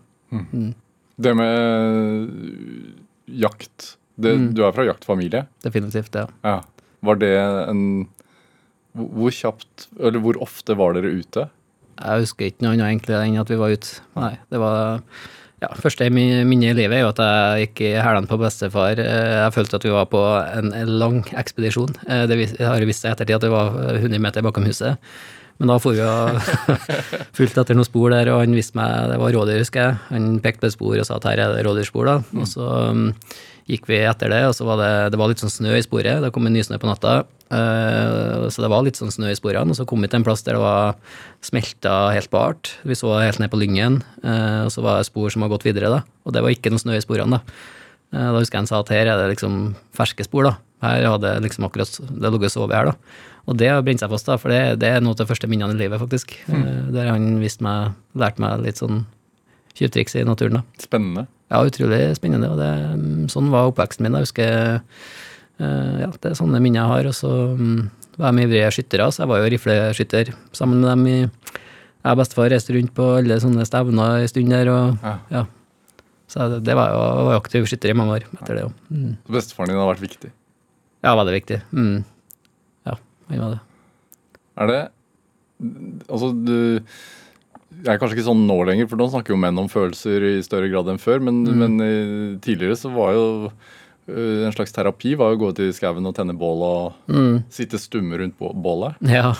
Det 1.19 1.33
med 1.35 2.83
jakt 3.27 3.95
det, 4.19 4.33
Mm. 4.35 4.49
Du 4.55 4.63
er 4.67 4.73
fra 4.75 4.83
jaktfamilie. 4.83 5.45
Definitivt, 5.63 6.15
ja. 6.15 6.25
Ja. 6.43 6.57
Var 7.05 7.15
det 7.21 7.33
en 7.69 7.83
hvor- 8.97 9.31
kjapt, 9.35 9.87
eller 9.99 10.19
hvor 10.19 10.39
ofte 10.43 10.75
var 10.77 10.93
dere 10.97 11.11
ute? 11.19 11.47
Jeg 11.99 12.23
husker 12.23 12.47
ikke 12.47 12.63
noe 12.63 12.73
annet 12.77 12.87
egentlig 12.87 13.17
enn 13.19 13.39
at 13.41 13.49
vi 13.51 13.57
var 13.59 13.73
ute. 13.75 13.99
Nei, 14.15 14.31
det 14.51 14.59
var 14.61 15.01
ja, 15.61 15.67
første 15.75 16.07
minne 16.11 16.45
i 16.47 16.73
livet 16.77 16.95
er 16.95 17.01
jo 17.03 17.09
at 17.11 17.19
jeg 17.19 17.65
gikk 17.67 17.81
i 17.89 17.89
hælene 17.99 18.29
på 18.31 18.37
bestefar. 18.39 18.95
Eh, 19.03 19.43
Jeg 19.43 19.51
følte 19.57 19.75
at 19.75 19.83
vi 19.83 19.91
var 19.91 20.05
på 20.07 20.21
en 20.55 20.71
lang 20.99 21.23
ekspedisjon. 21.35 21.91
Eh, 22.07 22.25
Det 22.27 22.55
har 22.59 22.79
vist 22.87 23.01
seg 23.03 23.11
i 23.11 23.13
ettertid 23.17 23.35
at 23.35 23.41
det 23.41 23.51
var 23.51 23.75
100 23.99 24.19
meter 24.23 24.41
bakom 24.41 24.63
huset. 24.63 24.97
Men 25.59 25.67
da 25.67 25.77
for 25.77 25.91
vi 25.91 25.99
og 25.99 26.39
fulgte 27.35 27.59
etter 27.65 27.75
noen 27.75 27.83
spor 27.89 28.09
der, 28.15 28.29
og 28.31 28.39
han 28.45 28.55
viste 28.55 28.77
meg 28.79 29.09
det 29.11 29.19
var 29.19 29.35
rådyr, 29.35 29.59
husker 29.59 29.81
jeg. 29.83 29.97
Han 30.13 30.39
pekte 30.39 30.61
på 30.63 30.67
et 30.71 30.77
spor 30.77 30.95
og 30.95 31.05
sa 31.05 31.17
at 31.19 31.27
her 31.27 31.41
er 31.43 31.57
det 31.57 31.65
rådyrspor, 31.67 32.05
da. 32.07 32.15
Og 32.39 32.47
så 32.47 32.63
um, 32.95 33.09
gikk 33.69 33.85
vi 33.89 33.99
etter 34.01 34.31
det, 34.33 34.39
og 34.49 34.55
så 34.57 34.65
var 34.65 34.79
det, 34.81 34.91
det 35.13 35.19
var 35.21 35.29
litt 35.29 35.41
sånn 35.43 35.51
snø 35.53 35.75
i 35.77 35.83
sporet. 35.85 36.23
Det 36.23 36.31
kom 36.33 36.47
en 36.49 36.55
nysnø 36.57 36.79
på 36.81 36.89
natta, 36.89 37.19
eh, 37.53 38.47
så 38.49 38.63
det 38.65 38.69
var 38.73 38.81
litt 38.85 38.97
sånn 38.97 39.13
snø 39.13 39.29
i 39.29 39.37
sporene. 39.37 39.69
Og 39.69 39.77
så 39.77 39.85
kom 39.89 40.01
vi 40.01 40.09
til 40.09 40.19
en 40.21 40.25
plass 40.25 40.41
der 40.47 40.57
det 40.57 40.63
var 40.63 40.95
smelta 41.45 42.09
helt 42.15 42.31
bart. 42.33 42.71
Vi 42.87 42.97
så 42.97 43.13
helt 43.21 43.39
ned 43.41 43.51
på 43.53 43.59
Lyngen, 43.61 44.01
eh, 44.23 44.63
og 44.65 44.71
så 44.73 44.81
var 44.85 44.97
det 44.99 45.09
spor 45.09 45.29
som 45.29 45.45
har 45.45 45.51
gått 45.53 45.67
videre, 45.69 45.91
da. 45.93 46.01
Og 46.25 46.33
det 46.33 46.41
var 46.45 46.49
ikke 46.55 46.73
noe 46.73 46.81
snø 46.81 46.97
i 46.97 47.03
sporene, 47.05 47.39
da. 47.39 47.59
Eh, 48.09 48.31
Da 48.33 48.39
husker 48.39 48.57
jeg 48.57 48.63
han 48.65 48.71
sa 48.73 48.79
at 48.81 48.89
her 48.89 49.05
er 49.05 49.17
det 49.21 49.35
liksom 49.37 49.75
ferske 49.93 50.25
spor, 50.25 50.49
da. 50.49 50.55
Her 50.81 51.05
hadde 51.11 51.35
liksom 51.43 51.67
akkurat 51.67 51.91
det 52.09 52.31
ligget 52.33 52.49
og 52.49 52.55
sovet 52.57 52.75
her, 52.75 52.85
da. 52.91 52.95
Og 53.49 53.57
det 53.57 53.69
har 53.69 53.81
brent 53.85 53.99
seg 54.01 54.09
fast, 54.09 54.25
da, 54.29 54.37
for 54.37 54.49
det, 54.53 54.79
det 54.81 54.89
er 54.89 55.01
noe 55.01 55.13
av 55.13 55.21
de 55.21 55.25
første 55.29 55.47
minnene 55.49 55.73
i 55.77 55.81
livet, 55.85 55.99
faktisk. 56.01 56.33
Eh, 56.49 56.89
Der 56.93 57.11
han 57.13 57.37
viste 57.41 57.61
meg, 57.65 57.93
lærte 58.17 58.39
meg 58.41 58.61
litt 58.65 58.81
sånn 58.81 59.05
tjuvtriks 59.77 60.15
i 60.19 60.25
naturen, 60.25 60.59
da. 60.59 60.63
Spennende. 60.81 61.27
Ja, 61.49 61.63
utrolig 61.65 62.01
spennende. 62.17 62.51
Og 62.53 62.59
det, 62.61 62.69
mm, 62.99 63.29
sånn 63.33 63.49
var 63.53 63.69
oppveksten 63.71 64.05
min. 64.05 64.17
Jeg 64.19 64.27
husker 64.27 64.51
eh, 64.79 65.95
ja, 66.03 66.09
det 66.13 66.31
er 66.31 66.37
sånne 66.37 66.61
minner 66.61 66.83
jeg 66.83 66.91
har. 66.93 67.09
Og 67.09 67.15
så 67.17 67.31
mm, 67.57 67.79
var 68.21 68.35
de 68.35 68.45
ivrige 68.45 68.73
skyttere, 68.75 69.07
så 69.11 69.23
jeg 69.23 69.31
var 69.31 69.41
jo 69.41 69.53
rifleskytter 69.55 70.33
sammen 70.55 70.83
med 70.83 70.91
dem 70.93 71.07
i 71.07 71.17
Jeg 71.99 72.15
og 72.15 72.19
bestefar 72.21 72.47
reiste 72.53 72.71
rundt 72.71 72.93
på 72.95 73.05
alle 73.17 73.35
sånne 73.43 73.65
stevner 73.67 74.21
en 74.21 74.29
stund 74.31 74.53
der, 74.53 74.69
og 74.71 75.01
Ja. 75.03 75.15
ja. 75.33 75.45
Så 76.29 76.45
det, 76.51 76.59
det 76.67 76.75
var 76.77 76.93
jo 76.93 76.99
jeg 77.01 77.25
var 77.25 77.33
jo 77.33 77.41
aktiv 77.41 77.65
skytter 77.67 77.89
i 77.91 77.97
mange 77.97 78.19
år 78.19 78.27
etter 78.37 78.55
det 78.55 78.63
òg. 78.67 78.73
Mm. 78.93 79.17
Så 79.25 79.33
Bestefaren 79.33 79.71
din 79.73 79.81
har 79.81 79.89
vært 79.89 80.05
viktig. 80.05 80.29
Ja, 81.03 81.15
veldig 81.17 81.33
viktig. 81.33 81.57
Mm. 81.73 82.03
Ja, 82.87 82.95
han 83.31 83.41
var 83.43 83.55
det. 83.55 83.59
Er 84.59 84.73
det 84.73 84.79
Altså, 86.07 86.29
du 86.31 86.79
Jeg 87.79 87.93
er 87.93 87.99
kanskje 88.01 88.17
ikke 88.17 88.27
sånn 88.27 88.45
nå 88.47 88.55
lenger, 88.67 88.87
for 88.91 88.99
nå 88.99 89.05
snakker 89.11 89.31
jo 89.33 89.39
menn 89.39 89.57
om 89.61 89.69
følelser 89.71 90.23
i 90.27 90.41
større 90.43 90.67
grad 90.71 90.89
enn 90.91 90.99
før. 90.99 91.21
Men, 91.23 91.43
Mm. 91.47 91.59
men 91.63 91.81
eh, 91.85 92.39
tidligere 92.43 92.75
så 92.75 92.91
var 92.91 93.13
jo 93.15 93.25
eh, 94.09 94.45
en 94.47 94.51
slags 94.55 94.73
terapi 94.75 95.15
var 95.15 95.35
å 95.35 95.39
gå 95.39 95.49
ut 95.53 95.59
i 95.63 95.69
skauen 95.71 96.05
og 96.09 96.15
tenne 96.17 96.33
bål 96.37 96.63
og 96.65 96.93
Mm. 97.07 97.43
sitte 97.49 97.77
stumme 97.79 98.17
rundt 98.19 98.35
bålet. 98.39 98.95
Ja. 99.07 99.33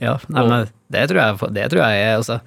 ja 0.00 0.16
nei, 0.28 0.44
men 0.48 0.68
det 0.90 1.08
tror 1.10 1.20
jeg, 1.20 1.52
det 1.58 1.66
tror 1.72 1.82
jeg 1.84 2.02
er 2.06 2.16
altså, 2.20 2.40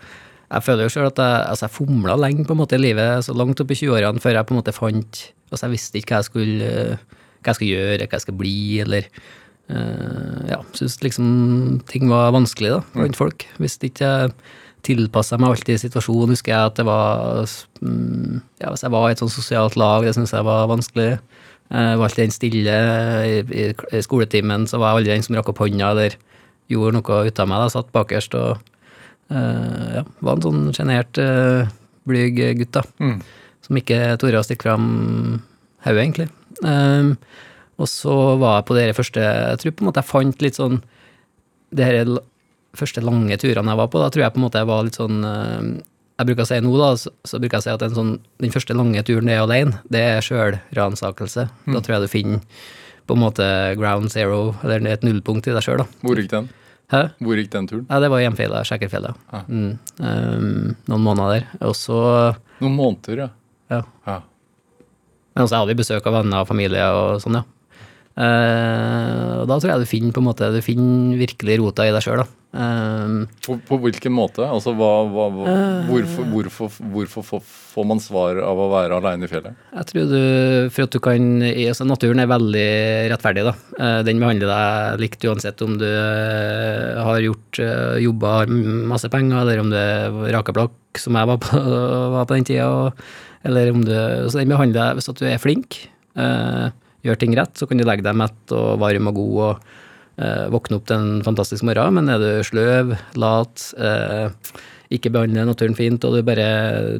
Jeg 0.51 0.62
føler 0.64 0.84
jo 0.86 0.89
sjøl 0.93 1.08
at 1.10 1.18
jeg, 1.20 1.47
altså, 1.49 1.66
jeg 1.66 1.76
fomla 1.76 2.16
lenge 2.22 2.45
på 2.45 2.53
en 2.56 2.62
måte 2.64 2.78
i 2.78 2.82
livet, 2.82 3.26
så 3.26 3.34
langt 3.36 3.60
opp 3.60 3.72
i 3.72 3.76
20-årene, 3.76 4.22
før 4.22 4.38
jeg 4.39 4.45
på 4.47 4.53
en 4.56 4.62
måte 4.62 4.74
fant 4.78 5.24
altså, 5.51 5.64
Jeg 5.68 5.74
visste 5.76 5.97
ikke 5.99 6.14
hva 6.16 6.22
jeg 6.22 6.30
skulle, 6.32 6.70
hva 7.43 7.49
jeg 7.51 7.56
skulle 7.60 7.74
gjøre, 7.78 8.06
hva 8.08 8.16
jeg 8.18 8.26
skulle 8.26 8.41
bli, 8.41 8.58
eller 8.86 9.10
uh, 9.70 10.45
Ja, 10.49 10.60
syntes 10.74 10.99
liksom 11.03 11.82
ting 11.89 12.08
var 12.10 12.32
vanskelig 12.36 12.72
da, 12.78 12.82
blant 12.93 13.18
folk. 13.20 13.45
Visste 13.62 13.89
ikke 13.89 14.06
jeg 14.06 14.32
tilpassa 14.86 15.39
meg 15.41 15.55
alltid 15.55 15.75
i 15.75 15.81
situasjonen. 15.81 16.36
Husker 16.36 16.53
jeg 16.53 16.71
at 16.71 16.77
det 16.79 16.86
var 16.88 17.43
mm, 17.81 18.41
Ja, 18.61 18.69
hvis 18.69 18.86
jeg 18.86 18.93
var 18.93 19.09
i 19.09 19.15
et 19.15 19.23
sånt 19.23 19.33
sosialt 19.33 19.77
lag, 19.79 20.05
det 20.05 20.13
syntes 20.15 20.36
jeg 20.36 20.47
var 20.47 20.69
vanskelig. 20.71 21.09
Jeg 21.65 21.97
var 21.97 22.05
alltid 22.07 22.23
den 22.23 22.36
stille. 22.36 22.77
I, 23.25 23.41
i, 23.41 23.65
I 23.73 24.03
skoletimen 24.05 24.67
så 24.69 24.79
var 24.81 24.93
jeg 24.93 25.01
aldri 25.01 25.13
den 25.15 25.25
som 25.25 25.39
rakk 25.39 25.51
opp 25.53 25.63
hånda 25.63 25.91
eller 25.95 26.17
gjorde 26.71 26.99
noe 26.99 27.23
ut 27.27 27.41
av 27.41 27.49
meg. 27.49 27.63
da, 27.63 27.71
Satt 27.73 27.91
bakerst 27.95 28.38
og 28.38 28.51
eh, 29.33 29.97
ja, 29.99 30.05
var 30.21 30.38
en 30.38 30.45
sånn 30.45 30.63
sjenert, 30.77 31.19
uh, 31.21 31.65
blyg 32.09 32.39
gutt, 32.61 32.73
da. 32.77 32.86
Mm. 33.01 33.19
Som 33.65 33.81
ikke 33.81 33.99
torde 34.21 34.41
å 34.41 34.45
stikke 34.45 34.69
fram 34.69 34.88
hodet, 35.86 36.01
egentlig. 36.01 36.29
Um, 36.63 37.15
og 37.81 37.89
så 37.91 38.15
var 38.39 38.61
jeg 38.61 38.67
på 38.69 38.75
det 38.77 38.83
første 38.95 39.19
Jeg 39.19 39.57
tror 39.59 39.73
på 39.75 39.83
en 39.83 39.88
måte 39.89 39.99
jeg 39.99 40.07
fant 40.07 40.43
litt 40.45 40.55
sånn 40.55 40.77
det 41.75 41.83
her 41.83 42.11
første 42.80 43.03
lange 43.03 43.38
turene 43.41 43.73
jeg 43.73 43.82
var 43.82 43.91
på, 43.91 44.01
da 44.01 44.09
tror 44.13 44.26
jeg 44.26 44.36
på 44.36 44.41
en 44.41 44.45
måte 44.45 44.61
jeg 44.61 44.69
var 44.69 44.88
litt 44.88 44.97
sånn 44.99 45.19
eh, 45.28 45.67
Jeg 46.19 46.30
bruker 46.30 46.45
å 46.45 46.49
si 46.49 46.59
nå, 46.63 46.73
da, 46.80 46.89
så, 46.99 47.11
så 47.28 47.39
bruker 47.43 47.57
jeg 47.57 47.63
å 47.63 47.67
si 47.67 47.73
at 47.76 47.95
sånn, 47.97 48.11
den 48.43 48.53
første 48.53 48.76
lange 48.78 49.03
turen 49.07 49.28
det 49.28 49.36
er 49.36 49.43
alene, 49.43 49.80
det 49.91 50.03
er 50.13 50.26
sjølransakelse. 50.26 51.47
Da 51.67 51.82
tror 51.84 51.97
jeg 51.97 52.05
du 52.05 52.11
finner 52.11 52.61
på 53.05 53.17
en 53.17 53.21
måte 53.21 53.47
ground 53.78 54.09
zero, 54.13 54.55
eller 54.63 54.86
et 54.89 55.03
nullpunkt 55.05 55.49
i 55.49 55.53
deg 55.53 55.65
sjøl. 55.65 55.84
Hvor 56.01 56.17
gikk 56.17 56.32
den? 56.32 56.47
Hæ? 56.93 57.01
Hvor 57.21 57.39
gikk 57.39 57.51
den 57.53 57.67
turen? 57.69 57.86
Ja, 57.89 57.99
det 58.01 58.09
var 58.13 58.21
Hjemfjellet, 58.21 58.67
Sjekkerfjellet. 58.69 59.26
Ja. 59.34 59.41
Mm. 59.49 59.71
Um, 59.99 60.76
noen 60.89 61.05
måneder 61.05 61.34
der. 61.34 61.47
Og 61.65 61.76
så 61.78 61.99
Noen 62.61 62.78
måneder, 62.78 63.26
ja. 63.26 63.30
Ja. 63.73 63.82
ja. 64.07 64.19
Men 65.36 65.47
også 65.47 65.59
hadde 65.59 65.73
vi 65.73 65.82
besøk 65.82 66.05
av 66.07 66.19
venner 66.19 66.43
og 66.43 66.49
familie 66.49 66.86
og 66.95 67.19
sånn, 67.23 67.39
ja. 67.41 67.45
Eh, 68.16 69.41
og 69.41 69.47
da 69.49 69.57
tror 69.59 69.74
jeg 69.74 69.84
du 69.84 69.89
finner 69.89 70.13
på 70.16 70.22
en 70.24 70.28
måte 70.30 70.47
Du 70.55 70.61
finner 70.63 71.18
virkelig 71.20 71.57
rota 71.59 71.84
i 71.84 71.91
deg 71.91 72.03
sjøl. 72.05 72.22
Eh, 72.55 73.16
På, 73.43 73.57
på 73.68 73.78
hvilken 73.84 74.13
måte? 74.16 74.45
Altså, 74.47 74.72
hva, 74.78 74.91
hva, 75.11 75.26
Eh. 75.51 75.89
hvorfor, 75.89 76.30
hvorfor, 76.32 76.70
hvorfor 76.93 77.26
får- 77.28 77.88
man 77.89 77.99
svar 77.99 78.39
av 78.39 78.55
å 78.63 78.70
være 78.72 78.95
aleine 79.01 79.28
i 79.28 79.28
fjellet? 79.28 79.57
jeg 79.76 79.86
tror 79.89 80.05
du 80.13 80.70
For 80.72 80.84
at 80.88 80.91
du 80.95 80.99
kan 81.03 81.26
altså 81.43 81.84
Naturen 81.86 82.20
er 82.24 82.32
veldig 82.32 82.70
rettferdig, 83.11 83.43
da. 83.49 83.53
Den 84.07 84.22
behandler 84.24 84.47
deg 84.47 84.99
likt 85.03 85.28
uansett 85.28 85.61
om 85.61 85.76
du 85.78 85.86
har 85.86 87.20
gjort 87.20 87.59
uh, 87.59 87.97
jobba, 87.99 88.32
har 88.39 88.47
masse 88.47 89.09
penger, 89.11 89.41
eller 89.43 89.59
om 89.59 89.70
du 89.70 89.76
er 89.76 90.16
rakeblakk, 90.38 90.72
som 91.03 91.20
jeg 91.20 91.28
var 91.28 91.38
på, 91.43 91.59
var 92.16 92.26
på 92.32 92.38
den 92.39 92.47
tida, 92.47 92.93
eller 93.43 93.72
om 93.76 93.84
du 93.84 93.91
Så 94.32 94.39
den 94.39 94.49
behandler 94.55 94.80
deg 94.93 94.95
hvis 95.01 95.09
at 95.11 95.20
du 95.20 95.26
er 95.28 95.38
flink. 95.43 95.82
eh, 96.16 96.72
gjør 97.06 97.20
ting 97.22 97.36
rett, 97.38 97.53
så 97.58 97.68
kan 97.70 97.80
du 97.80 97.86
legge 97.88 98.06
deg 98.06 98.18
mett 98.18 98.53
og 98.56 98.80
varm 98.82 99.12
og 99.12 99.18
god 99.20 99.36
og 99.47 99.68
eh, 100.22 100.45
våkne 100.53 100.80
opp 100.80 100.88
til 100.89 100.97
en 100.97 101.26
fantastisk 101.26 101.66
morgen, 101.68 101.97
men 101.99 102.10
er 102.12 102.22
du 102.22 102.30
sløv, 102.47 102.95
lat, 103.22 103.66
eh, 103.78 104.30
ikke 104.95 105.12
behandler 105.14 105.47
naturen 105.49 105.78
fint, 105.78 106.03
og 106.06 106.16
du 106.18 106.26
bare 106.26 106.47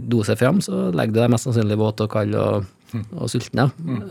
doser 0.02 0.38
fram, 0.40 0.62
så 0.66 0.88
legger 0.96 1.16
du 1.16 1.22
deg 1.24 1.32
mest 1.34 1.48
sannsynlig 1.50 1.78
våt 1.82 2.02
og 2.06 2.12
kald 2.14 2.36
og, 2.40 2.66
og 3.16 3.32
sulten. 3.32 3.66
Ja. 3.66 3.70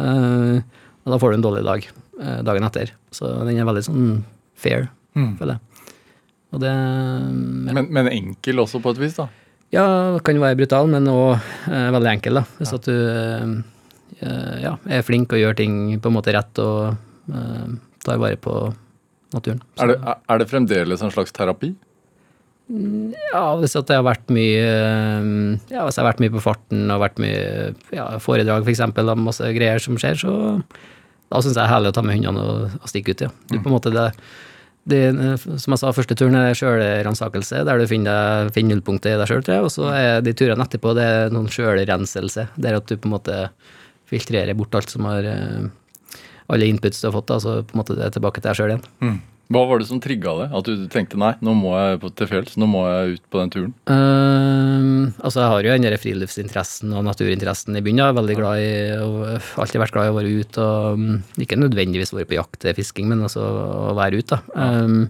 Eh, 0.09 0.83
og 1.05 1.13
da 1.13 1.21
får 1.21 1.35
du 1.35 1.37
en 1.39 1.45
dårlig 1.45 1.65
dag 1.67 1.87
eh, 1.87 2.41
dagen 2.47 2.65
etter. 2.71 2.95
Så 3.13 3.29
den 3.45 3.59
er 3.61 3.67
veldig 3.69 3.83
sånn 3.85 4.05
fair, 4.57 4.87
føler 5.15 5.57
jeg. 5.57 5.71
Og 6.55 6.61
det 6.63 6.71
Men, 6.71 7.89
men 7.91 8.09
enkel 8.13 8.63
også, 8.63 8.79
på 8.81 8.93
et 8.95 9.01
vis, 9.03 9.17
da. 9.19 9.27
ja, 9.75 9.85
kan 10.25 10.39
være 10.39 10.57
brutal, 10.63 10.87
men 10.91 11.11
òg 11.11 11.35
eh, 11.35 11.89
veldig 11.93 12.13
enkel, 12.15 12.39
da. 12.41 12.45
Hvis 12.61 12.73
at 12.77 12.87
du 12.87 12.95
eh, 12.95 13.55
ja, 14.63 14.75
er 14.89 15.05
flink 15.07 15.33
og 15.35 15.41
gjør 15.43 15.57
ting 15.59 15.75
på 16.01 16.11
en 16.11 16.17
måte 16.17 16.35
rett 16.37 16.61
og 16.63 16.95
eh, 17.33 17.75
tar 18.05 18.21
vare 18.23 18.37
på 18.41 18.55
naturen. 19.35 19.61
Er 19.83 19.91
det, 19.93 19.99
er- 20.05 20.39
det 20.43 20.49
fremdeles 20.53 21.03
en 21.03 21.13
slags 21.15 21.33
terapi? 21.35 21.73
Ja, 22.65 23.43
hvis 23.61 23.75
det 23.77 23.93
har 23.93 24.07
vært 24.07 24.31
mye 24.33 24.61
eh, 24.65 25.27
Ja, 25.69 25.83
hvis 25.85 25.99
jeg 25.99 26.01
har 26.01 26.09
vært 26.09 26.23
mye 26.25 26.33
på 26.33 26.41
farten 26.41 26.87
og 26.95 27.03
vært 27.03 27.21
mye 27.21 27.75
ja, 27.93 28.07
foredrag, 28.25 28.65
for 28.65 28.73
eksempel, 28.73 29.11
og 29.13 29.21
masse 29.21 29.51
greier 29.53 29.83
som 29.85 29.99
skjer, 30.01 30.17
så 30.23 30.33
da 31.29 31.43
syns 31.43 31.53
jeg 31.53 31.59
det 31.59 31.65
er 31.67 31.73
herlig 31.75 31.93
å 31.93 31.97
ta 31.99 32.05
med 32.07 32.17
hundene 32.17 32.41
og, 32.41 32.75
og 32.81 32.89
stikke 32.89 33.13
ut, 33.13 33.25
ja. 33.27 33.31
Du 33.51 33.59
på 33.59 33.69
en 33.69 33.75
måte 33.75 33.93
det, 33.93 34.07
det, 34.89 35.03
som 35.61 35.75
jeg 35.75 35.81
sa, 35.83 35.93
første 35.97 36.17
turen 36.17 36.37
er 36.41 36.57
sjølransakelse, 36.57 37.63
der 37.69 37.81
du 37.81 37.87
finner, 37.91 38.49
finner 38.55 38.77
nullpunktet 38.79 39.13
i 39.13 39.21
deg 39.21 39.29
sjøl, 39.29 39.45
tror 39.45 39.57
jeg. 39.59 39.69
Og 39.69 39.73
så 39.75 39.89
er 39.97 40.25
de 40.25 40.35
turene 40.37 40.65
etterpå 40.65 40.93
det 40.97 41.05
er 41.09 41.33
noen 41.37 41.49
sjølrenselse, 41.53 42.47
der 42.61 42.79
at 42.81 42.89
du 42.89 42.97
på 42.97 43.09
en 43.11 43.17
måte 43.19 43.39
filtrerer 44.11 44.57
bort 44.59 44.75
alt 44.79 44.93
som 44.93 45.07
har 45.09 45.27
eh, 45.29 45.71
Alle 46.53 46.67
inputs 46.69 47.01
du 47.01 47.07
har 47.09 47.15
fått, 47.15 47.31
da, 47.31 47.39
så 47.41 47.63
på 47.65 47.73
en 47.73 47.81
måte 47.81 47.95
det 47.97 48.05
er 48.05 48.13
tilbake 48.13 48.43
til 48.43 48.51
deg 48.51 48.59
sjøl 48.59 48.75
igjen. 48.75 49.23
Hva 49.53 49.61
var 49.69 49.81
det 49.81 49.87
som 49.91 50.01
trigga 50.01 50.33
det? 50.39 50.47
At 50.57 50.65
du 50.67 50.87
tenkte 50.93 51.19
nei, 51.21 51.35
nå 51.45 51.53
må 51.59 51.75
jeg 51.77 51.99
til 52.17 52.29
fjells, 52.31 52.55
nå 52.61 52.69
må 52.69 52.85
jeg 52.89 53.19
ut 53.19 53.25
på 53.29 53.43
den 53.43 53.53
turen? 53.53 53.75
Uh, 53.91 55.13
altså 55.21 55.43
jeg 55.43 55.53
har 55.53 55.67
jo 55.67 55.75
den 55.85 55.99
friluftsinteressen 56.01 56.95
og 56.97 57.05
naturinteressen 57.05 57.77
i 57.77 57.83
bunnen. 57.85 58.01
Jeg 58.01 58.15
er 58.15 58.19
veldig 58.19 58.37
glad 58.39 58.63
i 58.63 58.73
og 59.05 59.61
alltid 59.61 59.83
vært 59.85 59.97
glad 59.97 60.09
i 60.09 60.15
å 60.15 60.17
være 60.17 60.33
ute 60.41 60.65
og 60.65 61.03
mm, 61.03 61.19
ikke 61.45 61.61
nødvendigvis 61.61 62.15
være 62.17 62.31
på 62.31 62.39
jakt 62.39 62.59
til 62.65 62.77
fisking, 62.79 63.11
men 63.13 63.27
altså 63.29 63.45
å 63.45 63.93
være 63.99 64.23
ute, 64.23 64.41
da. 64.41 64.71
Um, 64.81 65.03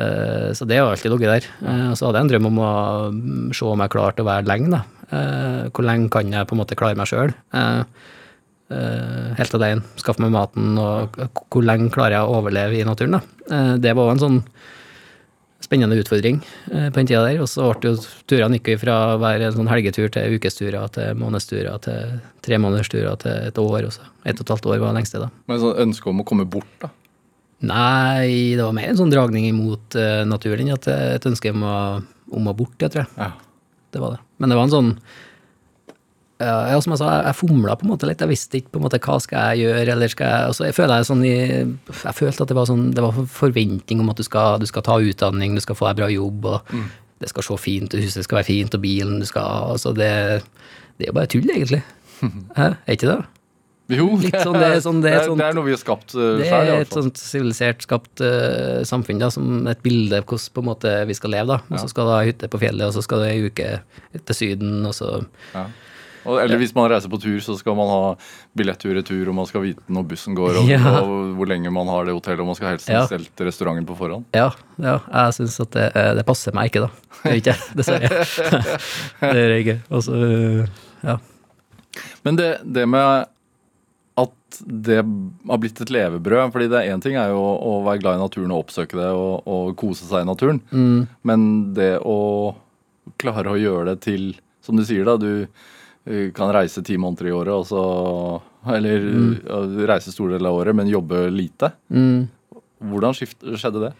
uh, 0.00 0.48
så 0.56 0.64
det 0.64 0.80
har 0.80 0.88
alltid 0.88 1.12
ligget 1.12 1.36
der. 1.36 1.50
Uh, 1.60 1.90
og 1.90 2.00
så 2.00 2.08
hadde 2.08 2.22
jeg 2.22 2.28
en 2.28 2.32
drøm 2.32 2.48
om 2.48 2.62
å 2.64 2.72
mm, 3.12 3.44
se 3.60 3.68
om 3.68 3.84
jeg 3.84 3.92
klarte 3.92 4.24
å 4.24 4.30
være 4.30 4.48
lenge, 4.48 4.72
da. 4.78 4.82
Eh, 5.10 5.68
hvor 5.70 5.86
lenge 5.86 6.10
kan 6.12 6.32
jeg 6.32 6.48
på 6.48 6.56
en 6.56 6.62
måte 6.62 6.78
klare 6.78 6.98
meg 6.98 7.10
sjøl? 7.10 7.34
helt 8.70 9.54
alene, 9.56 9.82
skaffe 9.98 10.22
meg 10.22 10.30
maten, 10.30 10.76
og 10.78 11.16
hvor 11.50 11.64
lenge 11.66 11.90
klarer 11.90 12.14
jeg 12.14 12.26
å 12.26 12.36
overleve 12.38 12.76
i 12.78 12.84
naturen, 12.86 13.16
da. 13.18 13.22
Eh, 13.50 13.72
det 13.82 13.96
var 13.96 14.06
òg 14.06 14.14
en 14.14 14.22
sånn 14.22 14.38
spennende 15.60 15.98
utfordring 16.00 16.38
eh, 16.72 16.88
på 16.88 17.00
den 17.00 17.10
tida 17.10 17.24
der. 17.26 17.40
Og 17.42 17.50
så 17.50 17.68
ble 17.78 17.92
jo 17.92 18.04
turene 18.30 18.60
gikk 18.60 18.80
fra 18.82 18.96
å 19.14 19.18
være 19.22 19.48
en 19.48 19.58
sånn 19.58 19.70
helgetur 19.70 20.08
til 20.14 20.38
ukesturer 20.38 20.94
til 20.94 21.18
månedsturer 21.20 21.82
til 21.84 22.16
tremånedersturer 22.46 23.20
til 23.22 23.50
et 23.50 23.60
år. 23.60 23.90
Også. 23.90 24.06
ett 24.24 24.40
og 24.40 24.46
et 24.46 24.54
halvt 24.54 24.70
år 24.70 24.80
var 24.80 24.90
det 24.90 25.00
lengste, 25.00 25.22
da. 25.22 25.30
Men 25.50 25.62
sånn 25.62 25.84
ønske 25.88 26.10
om 26.10 26.22
å 26.22 26.26
komme 26.26 26.48
bort, 26.48 26.72
da. 26.82 26.94
Nei, 27.60 28.56
det 28.56 28.64
var 28.64 28.72
mer 28.72 28.88
en 28.88 28.96
sånn 28.96 29.12
dragning 29.12 29.50
imot 29.50 29.98
eh, 30.00 30.22
naturen 30.24 30.70
enn 30.70 30.78
et 30.80 31.26
ønske 31.28 31.52
om 31.52 31.66
å, 31.66 31.76
om 32.38 32.48
å 32.48 32.56
bort, 32.56 32.78
jeg 32.80 32.94
tror 32.94 33.04
jeg. 33.04 33.12
Ja. 33.18 33.32
Det 33.90 34.02
var 34.02 34.16
det. 34.16 34.22
Men 34.38 34.52
det 34.52 34.58
var 34.58 34.68
en 34.68 34.74
sånn 34.74 34.94
ja, 36.40 36.78
som 36.80 36.94
jeg 36.94 37.00
sa, 37.02 37.08
jeg 37.26 37.36
fomla 37.36 37.74
på 37.76 37.84
en 37.84 37.90
måte 37.92 38.08
litt. 38.08 38.22
Jeg 38.22 38.30
visste 38.30 38.60
ikke 38.60 38.72
på 38.72 38.80
en 38.80 38.86
måte 38.86 39.00
hva 39.04 39.18
skal 39.20 39.50
jeg 39.50 39.66
gjøre, 39.66 39.92
eller 39.92 40.12
skal 40.12 40.30
jeg 40.30 40.46
altså, 40.48 40.64
Jeg 40.70 40.76
føler 40.78 40.94
jeg 40.96 41.08
sånn 41.10 41.24
i 41.28 41.34
Jeg 41.34 42.16
følte 42.16 42.46
at 42.46 42.52
det 42.52 42.56
var 42.56 42.70
sånn 42.70 42.86
Det 42.96 43.04
var 43.04 43.18
forventning 43.34 44.00
om 44.00 44.08
at 44.12 44.20
du 44.20 44.24
skal, 44.24 44.56
du 44.62 44.64
skal 44.70 44.84
ta 44.86 44.96
utdanning, 45.04 45.58
du 45.58 45.60
skal 45.60 45.76
få 45.76 45.90
deg 45.90 46.00
bra 46.00 46.08
jobb, 46.12 46.48
og 46.48 46.72
det 47.20 47.28
skal 47.28 47.44
se 47.44 47.58
fint 47.60 47.92
ut, 47.92 48.00
huset 48.00 48.24
skal 48.24 48.40
være 48.40 48.48
fint, 48.48 48.78
og 48.78 48.84
bilen 48.86 49.20
du 49.20 49.28
skal 49.28 49.74
Altså, 49.74 49.92
det, 49.96 50.08
det 50.96 51.08
er 51.08 51.12
jo 51.12 51.18
bare 51.18 51.32
tull, 51.34 51.44
egentlig. 51.44 51.82
Hæ? 52.58 52.72
Er 52.86 52.96
ikke 52.96 53.12
det? 53.12 53.20
Jo, 53.90 54.06
Litt 54.22 54.36
sånn, 54.38 54.56
det 54.60 54.68
er 54.70 54.80
sånn- 54.84 55.02
det 55.02 55.12
er 55.16 55.24
sånt, 55.26 55.40
det 55.42 55.48
er 55.50 55.56
noe 55.58 55.66
vi 55.66 55.74
har 55.74 55.80
skapt 55.82 56.14
uh, 56.14 56.38
Det 56.38 56.48
er 56.52 56.72
et 56.84 56.94
sånt 56.94 57.18
sivilisert 57.20 57.82
skapt 57.86 58.22
uh, 58.24 58.80
samfunn, 58.86 59.18
da, 59.22 59.28
som 59.34 59.66
et 59.70 59.82
bilde 59.84 60.22
på 60.22 60.36
hvordan 60.36 60.56
på 60.60 60.66
måte 60.70 60.94
vi 61.10 61.14
skal 61.18 61.34
leve. 61.36 61.56
da. 61.56 61.60
Og 61.74 61.82
så 61.82 61.90
skal 61.92 62.06
du 62.08 62.14
ha 62.14 62.22
hytte 62.28 62.50
på 62.52 62.60
fjellet, 62.62 62.86
og 62.88 62.94
så 62.96 63.02
skal 63.06 63.24
du 63.24 63.28
ei 63.30 63.46
uke 63.50 63.70
til 64.24 64.34
Syden, 64.42 64.80
og 64.86 64.94
så 64.96 65.20
Ja. 65.54 65.66
Og, 66.28 66.36
eller 66.36 66.58
hvis 66.60 66.74
man 66.76 66.84
reiser 66.92 67.08
på 67.08 67.16
tur, 67.16 67.38
så 67.40 67.54
skal 67.56 67.72
man 67.78 67.88
ha 67.88 68.00
billettur-retur, 68.60 69.30
og 69.30 69.34
man 69.38 69.46
skal 69.48 69.62
vite 69.64 69.80
når 69.88 70.04
bussen 70.10 70.34
går, 70.36 70.58
og, 70.60 70.66
Ja. 70.74 70.82
og 71.00 71.30
hvor 71.38 71.48
lenge 71.48 71.72
man 71.72 71.88
har 71.88 72.04
det 72.04 72.12
hotellet, 72.12 72.42
og 72.44 72.50
man 72.50 72.58
skal 72.58 72.74
helst 72.74 72.90
ha 72.92 72.98
Ja. 72.98 73.06
stelt 73.08 73.40
restauranten 73.40 73.86
på 73.88 73.96
forhånd. 73.96 74.26
Ja, 74.36 74.50
ja 74.76 74.98
jeg 75.08 75.38
syns 75.38 75.56
at 75.64 75.72
det, 75.78 75.86
eh, 75.96 76.10
det 76.20 76.26
passer 76.28 76.52
meg 76.52 76.68
ikke, 76.68 76.82
da. 76.84 76.90
Det 77.22 77.32
gjør 77.32 77.40
ikke 77.40 77.54
jeg, 77.54 77.76
dessverre. 77.80 78.68
det 79.32 79.40
gjør 79.40 79.54
jeg 79.56 79.64
ikke. 79.64 79.78
Og 79.96 80.04
så, 80.04 80.20
ja. 81.08 81.16
Men 82.28 82.36
det, 82.36 82.50
det 82.68 82.84
med 82.92 83.24
at 84.24 84.60
det 84.60 84.98
har 85.00 85.60
blitt 85.62 85.80
et 85.82 85.92
levebrød 85.94 86.52
fordi 86.54 86.68
det 86.72 86.84
én 86.90 87.02
ting 87.02 87.16
er 87.18 87.32
jo 87.32 87.40
å, 87.40 87.74
være 87.86 88.02
glad 88.02 88.18
i 88.18 88.22
naturen 88.24 88.54
og 88.54 88.64
oppsøke 88.66 88.98
det 88.98 89.08
og, 89.14 89.46
og 89.48 89.74
kose 89.80 90.08
seg 90.08 90.24
i 90.24 90.28
naturen. 90.28 90.60
Mm. 90.74 91.06
Men 91.26 91.46
det 91.76 91.92
å 92.02 92.18
klare 93.20 93.52
å 93.52 93.60
gjøre 93.60 93.92
det 93.92 94.00
til, 94.06 94.32
som 94.64 94.78
du 94.78 94.84
sier, 94.86 95.06
da, 95.06 95.16
du 95.20 95.46
eh, 96.10 96.30
kan 96.36 96.52
reise 96.54 96.84
ti 96.86 96.98
måneder 97.00 97.30
i 97.30 97.34
året, 97.36 97.54
og 97.54 97.66
så 97.70 97.82
Eller 98.76 99.00
mm. 99.00 99.86
reise 99.88 100.12
store 100.12 100.36
deler 100.36 100.50
av 100.50 100.58
året, 100.60 100.76
men 100.76 100.90
jobbe 100.90 101.22
lite. 101.32 101.72
Mm. 101.88 102.28
Hvordan 102.90 103.16
skift, 103.16 103.38
skjedde 103.56 103.86
det? 103.86 103.92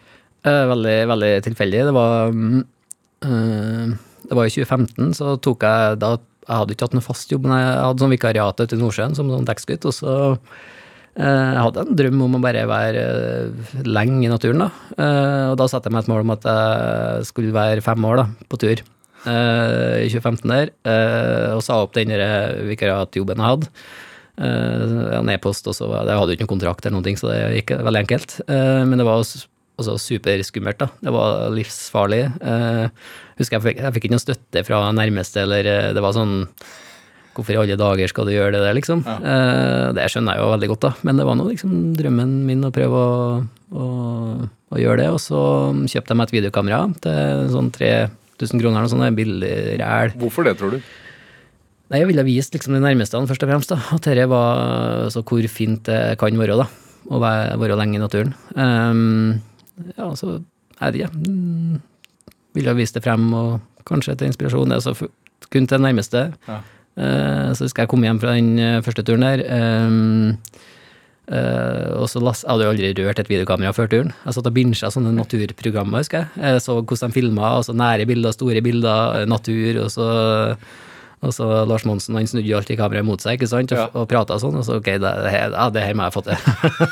Eh, 0.45 0.65
Veldig, 0.69 0.97
veldig 1.09 1.31
tilfeldig. 1.47 1.85
Det 1.87 1.95
var 1.95 2.29
eh, 2.29 3.95
Det 4.27 4.37
var 4.37 4.45
i 4.45 4.53
2015, 4.53 5.15
så 5.17 5.35
tok 5.41 5.65
jeg 5.65 5.97
da 6.01 6.15
Jeg 6.47 6.57
hadde 6.57 6.73
ikke 6.75 6.87
hatt 6.87 6.93
noen 6.97 7.05
fast 7.05 7.31
jobb, 7.31 7.45
men 7.47 7.57
jeg 7.61 7.81
hadde 7.85 8.01
sånn 8.03 8.13
vikariat 8.15 8.61
ute 8.63 8.75
i 8.77 8.79
Nordsjøen 8.81 9.15
som 9.17 9.29
sånn 9.29 9.45
dekksgutt, 9.47 9.85
og 9.85 9.93
så 9.93 10.13
eh, 10.31 11.51
jeg 11.53 11.61
hadde 11.65 11.83
en 11.85 11.97
drøm 11.99 12.23
om 12.25 12.37
å 12.39 12.41
bare 12.43 12.63
være 12.69 13.03
eh, 13.03 13.83
lenge 13.85 14.25
i 14.25 14.31
naturen, 14.31 14.63
da. 14.65 14.69
Eh, 14.97 15.45
Og 15.51 15.57
da 15.61 15.67
satte 15.69 15.89
jeg 15.89 15.93
meg 15.97 16.03
et 16.05 16.11
mål 16.13 16.23
om 16.25 16.33
at 16.37 16.47
jeg 16.49 17.27
skulle 17.29 17.53
være 17.55 17.85
fem 17.85 18.09
år 18.09 18.23
da, 18.23 18.27
på 18.49 18.59
tur 18.61 18.81
i 19.21 20.07
2015 20.09 20.49
der, 20.49 20.71
og 21.53 21.59
sa 21.61 21.75
opp 21.83 21.91
den 21.93 22.09
vikariatjobben 22.65 23.37
jeg 23.37 23.51
hadde. 23.51 23.67
En 25.19 25.29
e-post, 25.29 25.67
og 25.69 25.75
så 25.77 25.85
Jeg 25.91 26.17
hadde 26.17 26.31
jo 26.33 26.37
ikke 26.39 26.47
noen 26.47 26.53
kontrakt, 26.55 26.85
eller 26.87 26.95
noen 26.97 27.05
ting, 27.05 27.19
så 27.21 27.29
det 27.29 27.41
gikk 27.59 27.75
veldig 27.85 28.01
enkelt. 28.01 28.33
Men 28.49 28.97
det 28.97 29.05
var 29.05 29.21
s- 29.21 29.45
altså 29.81 29.97
superskummelt. 29.99 30.79
da. 30.81 30.87
Det 31.01 31.13
var 31.15 31.49
livsfarlig. 31.55 32.21
Eh, 32.41 32.85
husker 33.41 33.57
jeg 33.57 33.65
fikk, 33.65 33.81
jeg 33.81 33.95
fikk 33.97 34.07
ikke 34.07 34.15
noe 34.15 34.23
støtte 34.23 34.63
fra 34.67 34.85
nærmeste, 34.95 35.43
eller 35.45 35.67
eh, 35.67 35.91
det 35.97 36.03
var 36.03 36.17
sånn 36.17 36.39
Hvorfor 37.31 37.55
i 37.55 37.59
alle 37.61 37.77
dager 37.79 38.09
skal 38.11 38.27
du 38.27 38.33
gjøre 38.33 38.57
det 38.57 38.59
der, 38.59 38.73
liksom? 38.75 39.05
Eh, 39.07 39.85
det 39.95 40.03
skjønner 40.11 40.35
jeg 40.35 40.43
jo 40.43 40.49
veldig 40.51 40.67
godt, 40.73 40.83
da. 40.83 40.89
Men 41.07 41.15
det 41.15 41.23
var 41.29 41.37
nå 41.39 41.45
liksom 41.47 41.75
drømmen 41.95 42.33
min 42.43 42.65
å 42.67 42.73
prøve 42.75 43.03
å, 43.07 43.37
å, 43.71 43.85
å 44.51 44.81
gjøre 44.81 44.99
det. 44.99 45.05
Og 45.15 45.21
så 45.23 45.39
kjøpte 45.93 46.11
jeg 46.11 46.19
meg 46.19 46.27
et 46.27 46.35
videokamera 46.35 46.81
til 47.05 47.45
sånn 47.53 47.69
3000 47.71 48.59
kroner, 48.59 48.81
eller 48.81 48.83
noe 48.83 48.91
sånt, 48.91 49.15
billig 49.15 49.53
ræl. 49.79 50.11
Hvorfor 50.19 50.49
det, 50.49 50.57
tror 50.59 50.75
du? 50.75 50.83
Nei, 51.91 51.99
jeg 51.99 52.07
ville 52.07 52.23
vist 52.23 52.53
liksom 52.55 52.75
de 52.75 52.79
nærmeste, 52.79 53.19
først 53.27 53.43
og 53.43 53.49
fremst. 53.51 53.71
da, 53.73 53.79
At 53.95 54.05
dette 54.07 54.27
var 54.31 55.09
så 55.11 55.23
hvor 55.27 55.47
fint 55.51 55.83
det 55.89 56.17
kan 56.19 56.37
være, 56.39 56.55
da. 56.59 56.67
Å 57.11 57.19
være, 57.19 57.57
være 57.59 57.79
lenge 57.79 57.97
i 57.97 58.03
naturen. 58.03 58.31
Ehm, 58.55 59.41
ja, 59.97 60.11
så 60.15 60.37
jeg 60.81 60.81
vet 60.81 60.99
ikke. 61.01 61.11
Vil 62.51 62.65
ville 62.65 62.75
vist 62.81 62.97
det 62.97 63.03
frem, 63.05 63.29
og 63.37 63.59
kanskje 63.87 64.17
til 64.17 64.31
inspirasjon. 64.31 64.71
Det 64.71 64.79
er 64.79 64.85
så 64.85 65.09
kun 65.51 65.67
til 65.67 65.77
den 65.77 65.85
nærmeste. 65.87 66.31
Ja. 66.47 66.59
Eh, 66.99 67.49
så 67.55 67.65
husker 67.65 67.85
jeg 67.85 67.91
kom 67.91 68.03
hjem 68.03 68.19
fra 68.21 68.35
den 68.35 68.59
eh, 68.59 68.81
første 68.83 69.03
turen 69.07 69.23
der. 69.23 69.43
ehm, 69.47 70.37
eh, 71.31 71.89
og 71.95 72.09
så 72.09 72.19
las, 72.19 72.43
Jeg 72.43 72.51
hadde 72.51 72.65
jo 72.65 72.71
aldri 72.73 73.05
rørt 73.05 73.19
et 73.19 73.29
videokamera 73.29 73.73
før 73.73 73.89
turen. 73.89 74.13
Jeg 74.25 74.33
satt 74.33 74.47
og 74.47 74.53
binsja 74.53 74.91
sånne 74.91 75.13
naturprogrammer, 75.15 76.03
husker 76.03 76.25
jeg. 76.25 76.43
Jeg 76.43 76.61
så 76.61 76.81
hvordan 76.81 77.13
de 77.13 77.19
filma, 77.19 77.63
så 77.63 77.73
nære 77.73 78.07
bilder, 78.07 78.31
store 78.35 78.61
bilder, 78.61 79.25
natur, 79.25 79.83
og 79.85 79.91
så 79.91 80.07
og 81.21 81.33
så 81.35 81.45
Lars 81.69 81.83
Monsen 81.85 82.15
han 82.17 82.25
snudde 82.25 82.49
jo 82.49 82.57
alltid 82.57 82.79
kameraet 82.79 83.05
mot 83.05 83.21
seg 83.21 83.37
ikke 83.37 83.47
sant? 83.51 83.71
og, 83.71 83.77
Ja. 83.77 83.87
og 83.93 84.07
prata 84.09 84.39
sånn. 84.41 84.55
Og 84.57 84.63
så 84.65 84.79
ok, 84.79 84.87
det, 84.97 85.01
det, 85.21 85.29
her, 85.33 85.51
ja, 85.53 85.67
det 85.69 85.83
her 85.85 85.93
må 85.99 86.07
jeg 86.07 86.15
få 86.15 86.23
til. 86.25 86.37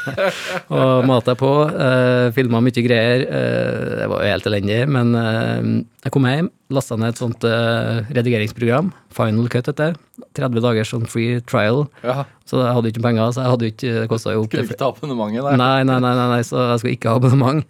og 0.77 1.05
mata 1.09 1.33
på. 1.39 1.49
Eh, 1.73 2.29
Filma 2.35 2.61
mye 2.61 2.83
greier. 2.85 3.23
eh, 3.25 3.95
det 4.01 4.07
var 4.11 4.21
jo 4.23 4.31
helt 4.33 4.49
elendig. 4.51 4.79
Men 4.91 5.15
eh, 5.17 5.69
jeg 6.05 6.13
kom 6.13 6.27
hjem, 6.29 6.49
lasta 6.75 6.97
ned 6.99 7.13
et 7.15 7.21
sånt 7.21 7.43
eh, 7.49 8.03
redigeringsprogram. 8.15 8.91
Final 9.17 9.49
Cut 9.49 9.71
heter 9.71 9.95
det. 9.95 10.27
30 10.37 10.61
dagers 10.63 10.91
sånn 10.93 11.07
free 11.09 11.39
trial. 11.49 11.87
Ja, 12.05 12.25
Så 12.45 12.61
jeg 12.61 12.75
hadde 12.75 12.91
ikke 12.93 13.03
penger, 13.05 13.31
så 13.33 13.41
jeg 13.45 13.53
hadde 13.55 13.69
ikke, 13.73 13.93
det 14.03 14.09
kosta 14.11 14.33
jo 14.35 14.43
Skulle 14.45 14.65
ikke 14.67 14.77
ta 14.79 14.91
abonnementet 14.93 15.45
der. 15.47 15.57
Nei, 15.59 15.79
nei, 15.87 15.97
nei, 16.03 16.13
nei, 16.17 16.27
nei, 16.35 16.41
så 16.45 16.67
jeg 16.73 16.81
skulle 16.83 16.95
ikke 16.97 17.09
ha 17.13 17.17
abonnement. 17.21 17.65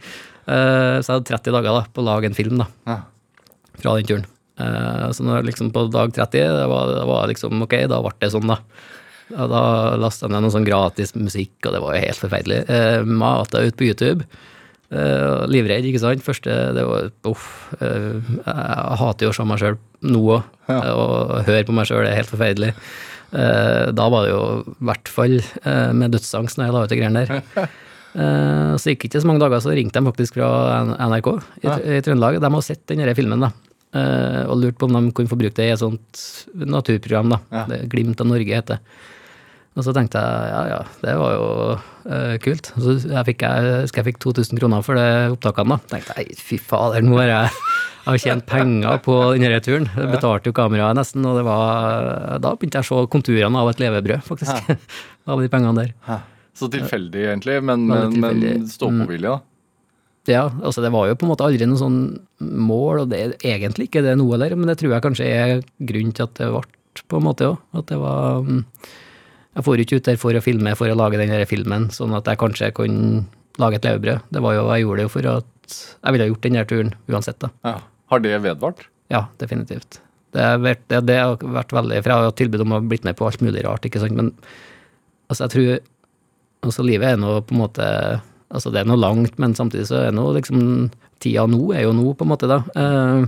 Eh, 0.50 0.98
så 1.00 1.08
jeg 1.08 1.16
hadde 1.20 1.30
30 1.32 1.56
dager 1.56 1.72
da, 1.80 1.86
på 1.94 2.04
å 2.04 2.08
lage 2.10 2.30
en 2.32 2.36
film 2.38 2.60
da, 2.64 2.68
Ja. 2.90 3.00
fra 3.80 3.96
den 4.00 4.10
turen. 4.10 4.28
Eh, 4.60 5.08
så 5.16 5.26
når 5.26 5.48
liksom 5.50 5.74
på 5.76 5.88
dag 5.94 6.14
30, 6.16 6.54
det 6.60 6.70
var, 6.72 6.94
det 6.94 7.08
var 7.10 7.32
liksom 7.32 7.66
ok, 7.66 7.76
da 7.92 8.02
ble 8.06 8.16
det 8.20 8.32
sånn, 8.36 8.52
da. 8.52 8.60
Og 9.30 9.52
da 9.52 9.64
lasta 10.02 10.26
jeg 10.26 10.34
ned 10.34 10.46
noe 10.46 10.54
sånn 10.56 10.66
gratis 10.66 11.14
musikk, 11.18 11.58
og 11.66 11.76
det 11.76 11.84
var 11.84 11.96
jo 11.96 12.06
helt 12.08 12.24
forferdelig. 12.24 12.64
Uh, 12.66 13.04
Mata 13.06 13.62
ut 13.62 13.78
på 13.78 13.86
YouTube. 13.92 14.26
Eh, 14.90 15.44
livredd, 15.46 15.86
ikke 15.86 16.02
sant. 16.02 16.24
Første, 16.26 16.54
det 16.74 16.86
var 16.88 17.12
uff. 17.30 17.46
eh, 17.78 18.18
jeg 18.42 18.98
hater 19.04 19.28
jo 19.28 19.30
å 19.30 19.38
se 19.38 19.46
meg 19.46 19.62
sjøl 19.62 19.78
nå 20.10 20.24
òg. 20.34 20.48
Og 20.70 21.36
høre 21.46 21.68
på 21.68 21.76
meg 21.78 21.90
sjøl 21.90 22.08
er 22.08 22.18
helt 22.18 22.32
forferdelig. 22.32 22.74
Eh, 23.30 23.86
da 23.94 24.08
var 24.10 24.26
det 24.26 24.34
jo 24.34 24.42
i 24.64 24.88
hvert 24.90 25.12
fall 25.14 25.38
eh, 25.38 25.92
med 25.94 26.16
dødsangst 26.16 26.58
når 26.58 26.66
jeg 26.66 26.76
la 26.76 26.82
ut 26.84 26.96
de 26.96 27.00
greiene 27.04 27.28
der. 27.30 27.70
Eh, 28.10 28.72
så 28.82 28.90
gikk 28.90 29.04
det 29.04 29.08
ikke 29.12 29.20
så 29.22 29.28
mange 29.30 29.42
dager, 29.44 29.60
så 29.62 29.70
ringte 29.78 30.02
de 30.02 30.10
faktisk 30.10 30.40
fra 30.40 30.48
NRK 30.98 31.28
i, 31.62 31.68
i 31.70 32.00
Trøndelag. 32.02 32.40
De 32.42 32.50
har 32.56 32.64
sett 32.66 32.82
den 32.90 33.04
filmen, 33.14 33.44
da. 33.46 33.52
Eh, 33.96 34.42
og 34.46 34.60
lurt 34.62 34.80
på 34.80 34.90
om 34.90 34.98
de 34.98 35.14
kunne 35.16 35.32
få 35.32 35.40
bruke 35.40 35.56
det 35.58 35.70
i 35.70 35.76
et 35.76 35.82
sånt 35.82 36.26
naturprogram, 36.54 37.36
da. 37.36 37.40
Ja. 37.54 37.64
Det 37.72 37.86
Glimt 37.94 38.22
av 38.22 38.30
Norge 38.30 38.60
heter 38.60 38.78
det. 38.80 39.00
Og 39.78 39.86
så 39.86 39.94
tenkte 39.96 40.20
jeg 40.20 40.48
ja, 40.50 40.62
ja, 40.74 40.80
det 41.04 41.14
var 41.16 41.36
jo 41.38 41.44
uh, 41.78 42.34
kult. 42.44 42.72
Så 42.74 42.98
jeg 43.00 43.22
fikk, 43.30 43.46
jeg, 43.46 43.86
jeg 43.88 44.06
fikk 44.10 44.18
2000 44.26 44.60
kroner 44.60 44.84
for 44.84 45.00
det 45.00 45.08
opptakene. 45.32 45.78
da. 45.78 45.92
tenkte 45.94 46.18
jeg 46.18 46.36
fy 46.42 46.58
fader, 46.60 47.06
nå 47.06 47.20
har 47.22 47.30
jeg, 47.30 47.54
jeg 48.10 48.24
tjent 48.26 48.48
penger 48.50 49.00
på 49.06 49.16
denne 49.38 49.62
turen. 49.64 49.88
Jeg 49.94 50.12
betalte 50.12 50.52
jo 50.52 50.58
kameraet 50.58 51.00
nesten, 51.00 51.24
og 51.30 51.40
det 51.40 51.46
var, 51.48 52.10
da 52.44 52.56
begynte 52.58 52.82
jeg 52.82 52.90
å 52.90 52.90
se 52.90 53.14
konturene 53.14 53.62
av 53.62 53.72
et 53.72 53.86
levebrød, 53.86 54.26
faktisk. 54.26 54.74
av 55.32 55.46
de 55.46 55.54
pengene 55.54 55.86
der. 55.86 56.26
Så 56.60 56.68
tilfeldig, 56.74 57.30
egentlig, 57.30 57.62
men, 57.64 57.88
men, 57.88 58.68
stå-på-vilje, 58.68 59.30
da. 59.32 59.40
Ja, 60.30 60.46
altså 60.62 60.84
det 60.84 60.92
var 60.94 61.08
jo 61.10 61.18
på 61.18 61.26
en 61.26 61.32
måte 61.32 61.46
aldri 61.46 61.66
noe 61.66 61.80
sånn 61.80 62.00
mål, 62.40 63.04
og 63.04 63.12
det 63.12 63.20
er 63.20 63.36
egentlig 63.56 63.90
ikke 63.90 64.04
det 64.06 64.16
noe 64.20 64.38
der, 64.42 64.56
men 64.58 64.70
det 64.70 64.78
tror 64.82 64.94
jeg 64.94 65.06
kanskje 65.06 65.30
er 65.30 65.54
grunnen 65.90 66.14
til 66.16 66.28
at 66.28 66.36
det 66.38 66.50
ble 66.54 66.64
på 67.10 67.20
en 67.20 67.26
måte 67.26 67.48
òg. 67.48 67.62
At 67.80 67.90
det 67.90 67.98
var 68.02 68.44
mm, 68.46 68.64
Jeg 69.58 69.66
får 69.66 69.82
ikke 69.84 70.00
ut 70.00 70.10
der 70.10 70.20
for 70.22 70.38
å 70.38 70.44
filme, 70.46 70.76
for 70.78 70.92
å 70.92 70.98
lage 70.98 71.20
den 71.20 71.34
der 71.34 71.50
filmen, 71.50 71.90
sånn 71.96 72.14
at 72.18 72.30
jeg 72.30 72.40
kanskje 72.42 72.72
kunne 72.78 73.26
lage 73.60 73.80
et 73.80 73.88
levebrød. 73.88 74.30
Det 74.30 74.44
var 74.46 74.56
jo, 74.56 74.68
Jeg 74.72 74.86
gjorde 74.86 75.02
det 75.02 75.08
jo 75.08 75.14
for 75.16 75.32
at 75.34 75.80
jeg 75.80 76.16
ville 76.16 76.30
gjort 76.30 76.46
den 76.46 76.58
der 76.58 76.70
turen 76.70 76.94
uansett, 77.10 77.40
da. 77.42 77.50
Ja. 77.66 77.76
Har 78.10 78.22
det 78.24 78.40
vedvart? 78.42 78.88
Ja, 79.14 79.28
definitivt. 79.42 80.00
Det 80.34 80.42
har 80.46 80.62
vært, 80.62 80.82
det, 80.90 81.02
det 81.10 81.18
har 81.18 81.38
vært 81.42 81.74
veldig 81.74 82.02
For 82.04 82.12
jeg 82.12 82.22
har 82.22 82.28
hatt 82.30 82.38
tilbud 82.38 82.64
om 82.66 82.76
å 82.78 82.82
blitt 82.86 83.06
med 83.06 83.18
på 83.18 83.26
alt 83.26 83.42
mulig 83.42 83.64
rart, 83.66 83.86
ikke 83.86 84.02
sant, 84.02 84.18
men 84.18 84.34
altså, 85.30 85.48
jeg 85.48 85.56
tror 85.56 85.72
Altså, 86.60 86.84
livet 86.84 87.14
er 87.14 87.20
nå 87.22 87.38
på 87.48 87.56
en 87.56 87.62
måte 87.62 87.86
Altså, 88.50 88.72
det 88.74 88.82
er 88.82 88.88
noe 88.90 88.98
langt, 88.98 89.36
men 89.42 89.54
samtidig 89.58 89.86
så 89.90 90.00
er 90.08 90.16
noe 90.16 90.34
liksom 90.40 90.90
Tida 91.20 91.44
nå 91.52 91.74
er 91.76 91.84
jo 91.84 91.92
nå, 91.94 92.14
på 92.16 92.24
en 92.26 92.30
måte, 92.32 92.48
da. 92.50 92.62
Eh, 92.80 93.26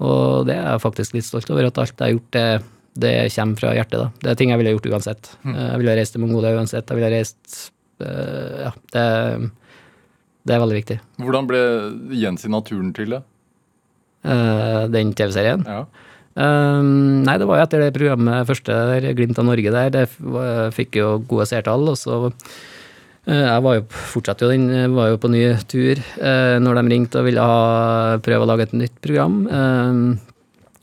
og 0.00 0.46
det 0.48 0.54
er 0.56 0.70
jeg 0.72 0.80
faktisk 0.82 1.14
litt 1.18 1.26
stolt 1.28 1.50
over, 1.52 1.66
at 1.68 1.78
alt 1.82 1.92
jeg 1.92 2.00
har 2.06 2.14
gjort, 2.14 2.30
det, 2.32 2.44
det 3.04 3.12
kommer 3.34 3.60
fra 3.60 3.74
hjertet, 3.76 3.98
da. 4.00 4.06
Det 4.24 4.30
er 4.32 4.38
ting 4.40 4.52
jeg 4.54 4.60
ville 4.62 4.72
gjort 4.72 4.88
uansett. 4.94 5.28
Eh, 5.44 5.58
Jeg 5.68 5.82
ville 5.82 5.96
reist 6.00 6.16
til 6.16 6.24
Mongolia 6.24 6.54
uansett. 6.56 6.88
Jeg 6.88 6.96
ville 6.98 7.12
reist 7.12 7.58
eh, 8.00 8.62
Ja, 8.64 8.72
det, 8.96 9.04
det 10.48 10.56
er 10.56 10.62
veldig 10.64 10.78
viktig. 10.80 10.98
Hvordan 11.20 11.50
ble 11.50 11.60
Jens 12.16 12.48
i 12.48 12.52
naturen 12.56 12.94
til 12.96 13.12
det? 13.18 13.20
Den 14.92 15.12
TV-serien. 15.16 15.62
Ja. 15.68 15.84
Um, 16.40 17.22
nei, 17.26 17.34
det 17.40 17.46
var 17.48 17.58
jo 17.58 17.64
etter 17.64 17.80
det 17.84 17.94
programmet 17.96 18.46
første 18.48 18.74
der, 18.94 19.06
Glimt 19.18 19.38
av 19.40 19.46
Norge 19.48 19.72
der. 19.74 19.92
Det 19.94 20.04
fikk 20.76 20.98
jo 21.00 21.08
gode 21.28 21.46
seertall, 21.50 21.88
og 21.92 21.98
så 22.00 22.20
Jeg 23.28 23.62
var 23.62 23.76
jo 23.76 23.82
fortsatte 23.92 24.46
jo 24.46 24.50
den, 24.50 24.94
var 24.96 25.10
jo 25.12 25.18
på 25.20 25.28
ny 25.30 25.42
tur 25.68 25.98
eh, 26.00 26.56
når 26.62 26.78
de 26.80 26.84
ringte 26.88 27.20
og 27.20 27.26
ville 27.28 27.44
ha, 27.44 28.16
prøve 28.24 28.46
å 28.46 28.48
lage 28.48 28.64
et 28.70 28.76
nytt 28.80 28.96
program. 29.04 29.42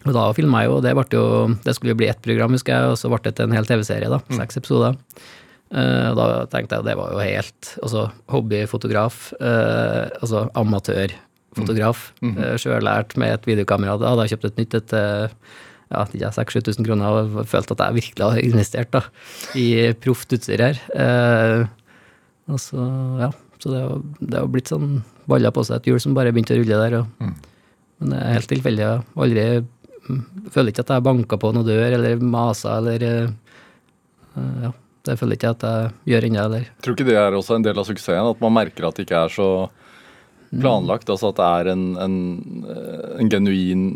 Og 0.08 0.14
da 0.16 0.28
filma 0.38 0.62
jeg 0.64 0.70
jo, 0.70 0.78
og 0.78 0.86
det, 0.86 0.94
jo, 1.18 1.26
det 1.66 1.74
skulle 1.76 1.96
jo 1.96 2.00
bli 2.00 2.08
ett 2.12 2.22
program, 2.24 2.54
husker 2.56 2.76
jeg, 2.76 2.94
og 2.94 3.00
så 3.00 3.12
ble 3.12 3.20
det 3.26 3.36
til 3.40 3.50
en 3.50 3.58
hel 3.58 3.68
TV-serie, 3.68 4.12
da. 4.12 4.22
Seks 4.38 4.60
episoder. 4.62 4.96
Eh, 5.68 6.10
og 6.14 6.18
da 6.20 6.28
tenkte 6.52 6.80
jeg 6.80 6.88
det 6.88 6.94
var 6.96 7.12
jo 7.12 7.20
helt 7.20 7.72
Altså 7.84 8.06
hobbyfotograf, 8.32 9.34
eh, 9.36 10.06
altså 10.22 10.46
amatørfotograf. 10.56 12.12
Mm. 12.24 12.38
Sjøllært 12.62 13.18
med 13.20 13.36
et 13.36 13.50
videokamera. 13.50 13.98
Da 14.00 14.14
hadde 14.14 14.28
jeg 14.28 14.38
kjøpt 14.38 14.52
et 14.52 14.62
nytt 14.62 14.78
et 14.80 14.96
eh, 14.96 15.36
ja, 15.92 16.06
6000-7000 16.08 16.88
kroner 16.88 17.20
og 17.20 17.42
følte 17.50 17.76
at 17.76 17.84
jeg 17.84 18.00
virkelig 18.00 18.30
har 18.30 18.40
investert 18.44 18.94
da, 18.96 19.04
i 19.60 19.92
proft 20.04 20.38
utstyr 20.38 20.64
her. 20.70 20.82
Eh, 20.96 21.68
og 22.48 22.60
så, 22.62 22.88
ja, 23.20 23.30
så 23.60 23.72
det 23.74 23.84
har, 23.84 24.02
det 24.20 24.40
har 24.40 24.50
blitt 24.52 24.72
sånn 24.72 25.02
balla 25.28 25.52
på 25.52 25.64
seg 25.68 25.82
et 25.82 25.90
hjul 25.92 26.02
som 26.02 26.16
bare 26.16 26.32
begynte 26.36 26.56
å 26.56 26.62
rulle 26.62 26.82
der. 26.84 27.00
Og, 27.02 27.32
Men 28.00 28.14
det 28.14 28.20
er 28.22 28.36
helt 28.38 28.52
tilfeldig. 28.52 28.86
Jeg 28.86 29.24
aldri 29.26 29.46
mm, 30.08 30.22
føler 30.54 30.74
ikke 30.74 30.86
at 30.86 30.94
jeg 30.96 31.08
banka 31.08 31.40
på 31.42 31.54
noen 31.56 31.68
dør 31.68 31.98
eller 31.98 32.22
masa 32.24 32.78
eller 32.82 33.08
eh, 33.08 33.32
eh, 34.38 34.62
Ja, 34.68 34.72
det 35.08 35.18
føler 35.20 35.40
ikke 35.40 35.56
at 35.56 35.66
jeg 35.68 36.14
gjør 36.14 36.30
ennå. 36.30 36.46
Tror 36.54 36.70
Tror 36.86 36.98
ikke 36.98 37.10
det 37.10 37.20
er 37.20 37.36
også 37.36 37.58
en 37.58 37.68
del 37.68 37.82
av 37.82 37.90
suksessen? 37.90 38.32
At 38.32 38.44
man 38.44 38.56
merker 38.56 38.88
at 38.88 39.00
det 39.00 39.08
ikke 39.08 39.26
er 39.26 39.34
så 39.34 39.50
planlagt? 40.54 41.10
Altså 41.12 41.34
at 41.34 41.42
det 41.42 41.50
er 41.60 41.74
en, 41.74 41.90
en, 42.00 42.18
eh, 42.72 43.12
en 43.20 43.34
genuin 43.34 43.90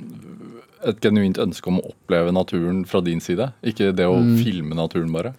et 0.82 0.97
genuint 1.04 1.38
ønske 1.38 1.70
om 1.70 1.78
å 1.78 1.91
oppleve 1.91 2.32
naturen 2.34 2.84
fra 2.89 3.04
din 3.06 3.22
side? 3.24 3.52
Ikke 3.62 3.91
det 3.95 4.08
å 4.10 4.18
filme 4.41 4.74
naturen, 4.78 5.12
bare? 5.14 5.36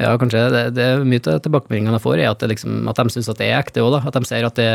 Ja, 0.00 0.14
kanskje. 0.20 0.40
Det, 0.54 0.62
det 0.78 0.84
er 0.86 1.02
Mye 1.04 1.20
av 1.28 1.42
tilbakemeldingene 1.44 1.98
jeg 1.98 2.04
får, 2.06 2.18
er 2.22 2.30
at, 2.30 2.40
det 2.40 2.48
liksom, 2.54 2.78
at 2.88 2.96
de 3.00 3.12
syns 3.12 3.28
at 3.28 3.40
det 3.42 3.50
er 3.50 3.58
ekte 3.60 3.82
òg. 3.84 3.98
At 4.00 4.16
de 4.16 4.22
ser 4.28 4.46
at 4.48 4.56
det, 4.56 4.68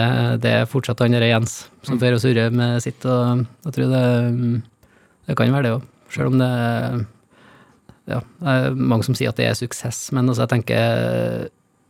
det 0.44 0.54
er 0.62 0.70
fortsatt 0.70 1.02
han 1.02 1.18
Jens 1.18 1.58
som 1.88 2.00
fer 2.02 2.14
og 2.18 2.22
surrer 2.22 2.54
med 2.54 2.78
sitt. 2.86 3.06
og 3.10 3.42
Jeg 3.66 3.76
tror 3.78 3.92
det, 3.96 4.06
det 5.26 5.38
kan 5.40 5.54
være 5.56 5.68
det 5.70 5.74
òg. 5.80 5.88
Selv 6.14 6.32
om 6.32 6.38
det 6.40 6.52
ja, 8.06 8.20
det 8.22 8.52
er 8.54 8.76
mange 8.78 9.06
som 9.08 9.16
sier 9.18 9.32
at 9.34 9.40
det 9.40 9.48
er 9.50 9.58
suksess. 9.58 10.12
Men 10.14 10.30
altså, 10.30 10.46
jeg 10.46 10.52
tenker 10.54 11.48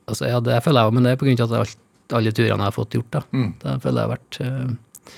altså, 0.08 0.30
ja, 0.32 0.40
Det 0.40 0.62
føler 0.64 0.80
jeg 0.82 0.92
òg, 0.92 0.96
men 0.96 1.04
det 1.08 1.12
er 1.16 1.20
på 1.20 1.28
grunn 1.28 1.44
av 1.44 1.56
alt, 1.60 1.78
alle 2.16 2.32
turene 2.32 2.56
jeg 2.56 2.70
har 2.70 2.76
fått 2.78 2.96
gjort. 2.96 3.12
Da, 3.18 3.22
Mm. 3.36 3.50
da 3.60 3.76
føler 3.84 4.00
jeg 4.00 4.08
har 4.08 4.16
vært 4.16 4.40
uh, 4.40 5.12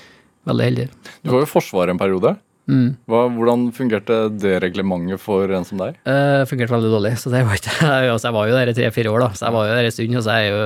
veldig 0.50 0.66
heldig. 0.68 0.86
Du 1.22 1.30
var 1.30 1.42
jo 1.44 1.46
i 1.46 1.52
Forsvaret 1.52 1.94
en 1.94 2.00
periode. 2.00 2.34
Mm. 2.68 2.88
Hva, 3.08 3.22
hvordan 3.32 3.62
fungerte 3.72 4.16
det 4.36 4.58
reglementet 4.60 5.22
for 5.22 5.48
en 5.56 5.64
som 5.64 5.80
deg? 5.80 5.96
Uh, 6.04 6.44
fungerte 6.48 6.74
veldig 6.74 6.90
dårlig. 6.92 7.14
Så 7.20 7.32
det 7.32 7.40
var 7.48 7.56
ikke, 7.56 7.76
altså 8.12 8.28
jeg 8.28 8.36
var 8.36 8.50
jo 8.50 8.58
der 8.58 8.72
i 8.72 8.76
tre-fire 8.76 9.14
år, 9.14 9.24
da. 9.24 9.30
Så 9.38 9.46
jeg 9.46 9.56
var 9.56 9.70
jo 9.70 9.78
der 9.78 9.88
en 9.88 9.96
stund. 9.96 10.18
Og 10.20 10.26
så 10.26 10.36
jeg 10.36 10.60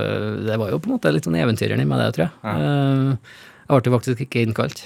det 0.48 0.58
var 0.64 0.74
jo 0.74 0.80
på 0.82 0.90
en 0.90 0.96
måte 0.96 1.14
litt 1.14 1.28
sånn 1.28 1.38
eventyreren 1.38 1.84
i 1.84 1.86
meg, 1.88 2.02
det, 2.02 2.10
tror 2.16 2.26
jeg. 2.26 2.34
Eh, 2.50 3.38
jeg 3.62 3.86
ble 3.86 3.94
faktisk 3.94 4.26
ikke 4.26 4.44
innkalt. 4.48 4.84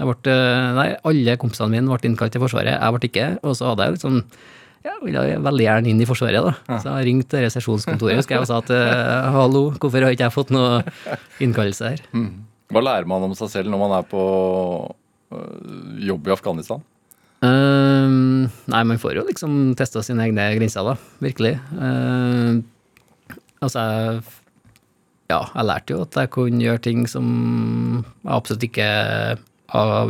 Jeg 0.00 0.10
ble, 0.10 0.32
eh, 0.32 0.72
nei, 0.80 0.88
alle 1.12 1.36
kompisene 1.38 1.70
mine 1.76 1.92
ble 1.92 2.10
innkalt 2.10 2.34
til 2.34 2.42
Forsvaret, 2.42 2.74
jeg 2.78 2.96
ble 2.96 3.10
ikke. 3.12 3.28
Og 3.44 3.60
så 3.60 3.70
hadde 3.70 3.86
jeg 3.86 3.98
liksom 3.98 4.18
ja, 4.84 4.98
ville 5.00 5.20
jeg 5.30 5.40
veldig 5.40 5.64
gjerne 5.64 5.88
inn 5.92 6.00
i 6.04 6.08
Forsvaret, 6.08 6.44
da. 6.44 6.80
Så 6.80 6.96
jeg 6.96 7.06
ringte 7.08 7.44
sesjonskontoret 7.52 8.18
husker 8.20 8.36
jeg, 8.36 8.44
og 8.44 8.50
sa 8.50 8.58
at 8.60 8.72
hallo, 9.32 9.70
hvorfor 9.80 10.04
har 10.04 10.12
ikke 10.12 10.26
jeg 10.26 10.34
fått 10.34 10.52
noe 10.52 10.82
innkallelse 11.44 11.94
her? 11.94 12.02
Hva 12.72 12.82
lærer 12.84 13.08
man 13.08 13.24
om 13.24 13.32
seg 13.38 13.48
selv 13.52 13.72
når 13.72 13.80
man 13.80 13.94
er 13.96 14.04
på 14.08 14.24
jobb 16.04 16.28
i 16.28 16.34
Afghanistan? 16.34 16.82
Ehm, 17.44 18.46
nei, 18.70 18.82
man 18.86 19.00
får 19.00 19.18
jo 19.18 19.26
liksom 19.28 19.74
testa 19.78 20.02
sine 20.04 20.26
egne 20.28 20.46
grenser, 20.58 20.86
da. 20.86 20.94
Virkelig. 21.24 21.56
Uh, 21.76 22.62
altså, 23.64 23.84
jeg 23.84 24.22
Ja, 25.32 25.40
jeg 25.54 25.64
lærte 25.64 25.94
jo 25.94 26.02
at 26.04 26.16
jeg 26.20 26.30
kunne 26.34 26.60
gjøre 26.60 26.82
ting 26.84 27.06
som 27.08 27.26
jeg 28.04 28.32
absolutt 28.34 28.66
ikke 28.66 28.88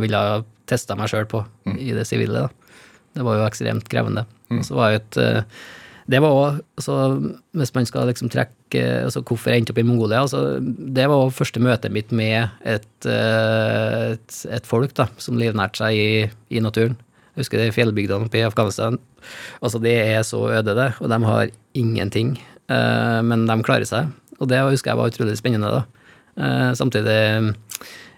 ville 0.01 0.21
testa 0.67 0.97
meg 0.99 1.07
sjøl 1.09 1.25
på 1.31 1.39
i 1.71 1.93
det 1.95 2.03
sivile. 2.05 2.45
da. 2.45 2.49
Det 3.15 3.23
var 3.23 3.39
jo 3.39 3.45
ekstremt 3.47 3.87
krevende. 3.89 4.25
Og 4.51 4.65
så 4.67 4.75
var 4.75 4.91
jo 4.91 4.99
et, 4.99 5.17
eh, 5.17 5.43
Det 6.05 6.19
var 6.21 6.35
òg 6.37 6.59
altså, 6.77 6.95
Hvis 7.57 7.73
man 7.73 7.87
skal 7.89 8.09
liksom 8.09 8.29
trekke 8.33 8.83
altså 9.05 9.23
Hvorfor 9.25 9.51
jeg 9.51 9.63
endte 9.63 9.73
opp 9.73 9.81
i 9.81 9.85
Mongolia 9.87 10.21
altså, 10.21 10.59
Det 10.61 11.07
var 11.09 11.23
òg 11.23 11.33
første 11.33 11.61
møtet 11.63 11.93
mitt 11.95 12.13
med 12.15 12.51
et, 12.61 13.07
eh, 13.09 14.13
et, 14.13 14.37
et 14.57 14.69
folk 14.69 14.93
da, 14.97 15.07
som 15.17 15.39
livnærte 15.41 15.81
seg 15.81 15.97
i, 15.97 16.09
i 16.53 16.61
naturen. 16.61 16.97
Jeg 17.35 17.43
husker 17.43 17.59
det 17.59 17.73
fjellbygdene 17.75 18.29
oppe 18.29 18.39
i 18.39 18.45
Afghanistan. 18.47 18.99
Altså, 19.59 19.81
det 19.83 19.95
er 19.99 20.21
så 20.23 20.39
øde, 20.59 20.75
det, 20.77 20.91
og 21.01 21.09
de 21.11 21.17
har 21.25 21.49
ingenting. 21.75 22.37
eh, 22.71 23.19
men 23.27 23.43
de 23.49 23.57
klarer 23.65 23.87
seg. 23.89 24.13
Og 24.39 24.47
det 24.51 24.61
husker 24.63 24.93
jeg 24.93 24.99
var 25.01 25.11
utrolig 25.11 25.35
spennende. 25.39 25.67
da. 25.73 25.83
Eh, 26.37 26.71
samtidig 26.79 27.55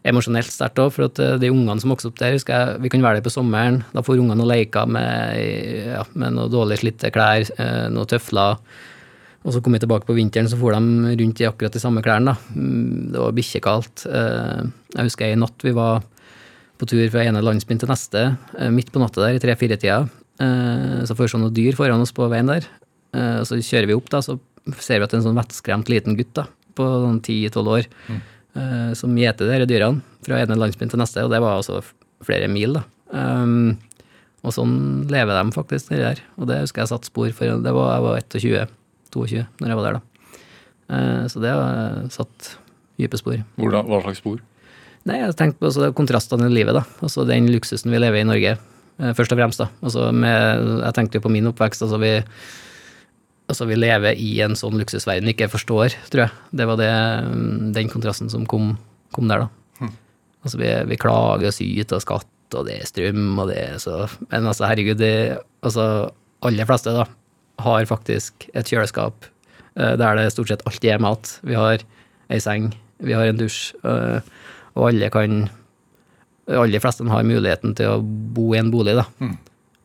emosjonelt 0.09 0.49
sterkt 0.51 0.79
òg, 0.81 0.91
for 0.95 1.07
at 1.07 1.19
eh, 1.23 1.37
de 1.41 1.49
ungene 1.53 1.81
som 1.81 1.91
vokser 1.93 2.09
opp 2.11 2.19
der, 2.21 2.35
jeg, 2.37 2.77
vi 2.83 2.91
kan 2.93 3.03
være 3.03 3.19
der 3.19 3.25
på 3.27 3.33
sommeren. 3.33 3.81
Da 3.93 4.03
får 4.05 4.21
ungene 4.23 4.43
og 4.45 4.49
leker 4.51 4.89
med, 4.89 5.39
ja, 5.93 6.03
med 6.17 6.35
noen 6.37 6.51
dårlig 6.53 6.79
slitte 6.81 7.11
klær, 7.13 7.47
eh, 7.57 7.87
noen 7.93 8.09
tøfler. 8.09 8.59
Og 9.47 9.53
så 9.55 9.61
kom 9.63 9.75
vi 9.77 9.79
tilbake 9.83 10.07
på 10.07 10.15
vinteren, 10.17 10.49
så 10.51 10.59
for 10.59 10.75
de 10.75 11.15
rundt 11.21 11.39
i 11.43 11.47
akkurat 11.47 11.75
de 11.75 11.79
samme 11.83 12.01
klærne. 12.03 12.33
da. 12.33 12.53
Mm, 12.57 13.11
Det 13.13 13.21
var 13.23 13.35
bikkjekaldt. 13.37 14.05
Eh, 14.11 14.63
Jeg 14.97 15.09
husker 15.09 15.31
en 15.31 15.43
natt 15.45 15.63
vi 15.63 15.71
var 15.77 16.03
på 16.77 16.85
tur 16.87 17.09
fra 17.09 17.23
ene 17.25 17.41
landsbyen 17.41 17.79
til 17.79 17.89
neste, 17.89 18.37
midt 18.71 18.91
på 18.91 18.99
natta 19.01 19.21
der 19.23 19.35
i 19.37 19.41
tre-fire-tida. 19.41 20.07
Så 20.37 21.15
får 21.17 21.23
vi 21.25 21.31
se 21.31 21.37
noen 21.41 21.53
dyr 21.53 21.73
foran 21.73 22.01
oss 22.01 22.11
på 22.13 22.27
veien 22.29 22.45
der. 22.45 22.67
Så 23.43 23.57
kjører 23.57 23.87
vi 23.89 23.95
opp, 23.97 24.09
da, 24.13 24.19
så 24.21 24.37
ser 24.79 24.99
vi 24.99 25.07
at 25.07 25.11
det 25.11 25.17
er 25.17 25.21
en 25.23 25.27
sånn 25.29 25.39
vettskremt 25.39 25.89
liten 25.89 26.17
gutt 26.17 26.33
da, 26.37 26.45
på 26.77 26.85
sånn 26.85 27.21
10-12 27.23 27.71
år 27.73 27.87
eh, 27.87 28.19
som 28.97 29.13
gjeter 29.17 29.51
de 29.51 29.67
dyrene 29.69 30.01
fra 30.25 30.39
ene 30.41 30.57
landsbyen 30.57 30.89
til 30.89 31.01
neste, 31.01 31.23
og 31.25 31.31
det 31.33 31.39
var 31.43 31.59
altså 31.59 31.81
flere 32.25 32.49
mil. 32.51 32.77
da. 32.77 32.83
Um, 33.13 33.77
og 34.45 34.53
sånn 34.55 34.75
lever 35.11 35.33
de 35.33 35.55
faktisk, 35.55 35.91
nedi 35.91 36.05
der. 36.05 36.21
Og 36.37 36.49
det 36.49 36.61
husker 36.61 36.83
jeg 36.83 36.91
satt 36.91 37.09
spor 37.09 37.31
for. 37.35 37.57
Det 37.63 37.73
var, 37.75 37.89
jeg 37.95 38.05
var 38.05 38.69
21-22 39.13 39.45
når 39.61 39.71
jeg 39.71 39.79
var 39.79 39.87
der, 39.87 39.97
da. 39.97 40.35
Uh, 40.87 41.23
så 41.31 41.43
det 41.43 41.51
har 41.51 41.97
satt 42.13 42.53
dype 42.97 43.19
spor. 43.19 43.41
Hvordan, 43.59 43.89
hva 43.89 44.01
slags 44.05 44.23
spor? 44.23 44.39
Nei, 45.07 45.21
jeg 45.21 45.35
tenkte 45.39 45.61
på 45.61 45.69
altså, 45.69 45.91
kontrastene 45.95 46.49
i 46.49 46.55
livet, 46.55 46.77
da. 46.77 46.83
Altså 47.03 47.25
den 47.27 47.49
luksusen 47.51 47.93
vi 47.93 47.99
lever 48.01 48.21
i 48.21 48.25
i 48.25 48.29
Norge, 48.29 48.55
uh, 49.01 49.11
først 49.17 49.35
og 49.35 49.41
fremst, 49.41 49.63
da. 49.63 49.69
Altså, 49.81 50.09
med, 50.15 50.71
jeg 50.85 50.97
tenkte 50.97 51.19
jo 51.19 51.27
på 51.27 51.33
min 51.33 51.51
oppvekst. 51.51 51.83
altså 51.87 51.99
vi 52.01 52.13
altså 53.47 53.67
vi 53.69 53.77
lever 53.79 54.19
i 54.19 54.31
en 54.45 54.55
sånn 54.59 54.77
luksusverden 54.79 55.31
ikke 55.31 55.49
forstår, 55.51 55.95
tror 56.11 56.25
jeg. 56.25 56.33
Det 56.59 56.67
var 56.69 56.79
det, 56.79 56.91
mm, 57.27 57.71
den 57.75 57.91
kontrasten 57.91 58.31
som 58.31 58.45
kom, 58.49 58.75
kom 59.15 59.31
der, 59.31 59.45
da. 59.45 59.51
Altså 60.45 60.59
vi, 60.61 60.71
vi 60.91 60.99
klager 61.01 61.49
og 61.49 61.55
syter 61.55 61.97
og 61.97 62.03
skatt, 62.03 62.33
og 62.55 62.67
det 62.67 62.77
er 62.77 62.87
strøm, 62.87 63.23
og 63.35 63.49
det 63.51 63.57
er 63.59 63.79
så 63.83 64.05
Men 64.29 64.47
altså, 64.47 64.67
herregud, 64.69 64.99
det, 65.01 65.39
altså 65.65 66.09
aller 66.45 66.67
fleste, 66.69 66.93
da, 66.95 67.07
har 67.65 67.89
faktisk 67.89 68.45
et 68.53 68.69
kjøleskap 68.69 69.25
eh, 69.75 69.95
der 69.97 70.19
det 70.19 70.29
stort 70.31 70.51
sett 70.51 70.65
alltid 70.69 70.91
er 70.93 71.01
mat. 71.01 71.39
Vi 71.41 71.57
har 71.57 71.81
ei 72.29 72.39
seng, 72.43 72.69
vi 73.01 73.15
har 73.17 73.27
en 73.27 73.39
dusj, 73.39 73.73
eh, 73.83 74.19
og 74.77 74.91
alle 74.91 75.09
kan 75.13 75.47
De 76.47 76.55
aller 76.55 76.79
fleste 76.79 77.03
har 77.03 77.25
muligheten 77.27 77.73
til 77.75 77.89
å 77.91 77.99
bo 77.99 78.53
i 78.53 78.59
en 78.61 78.69
bolig, 78.71 78.93
da. 78.95 79.03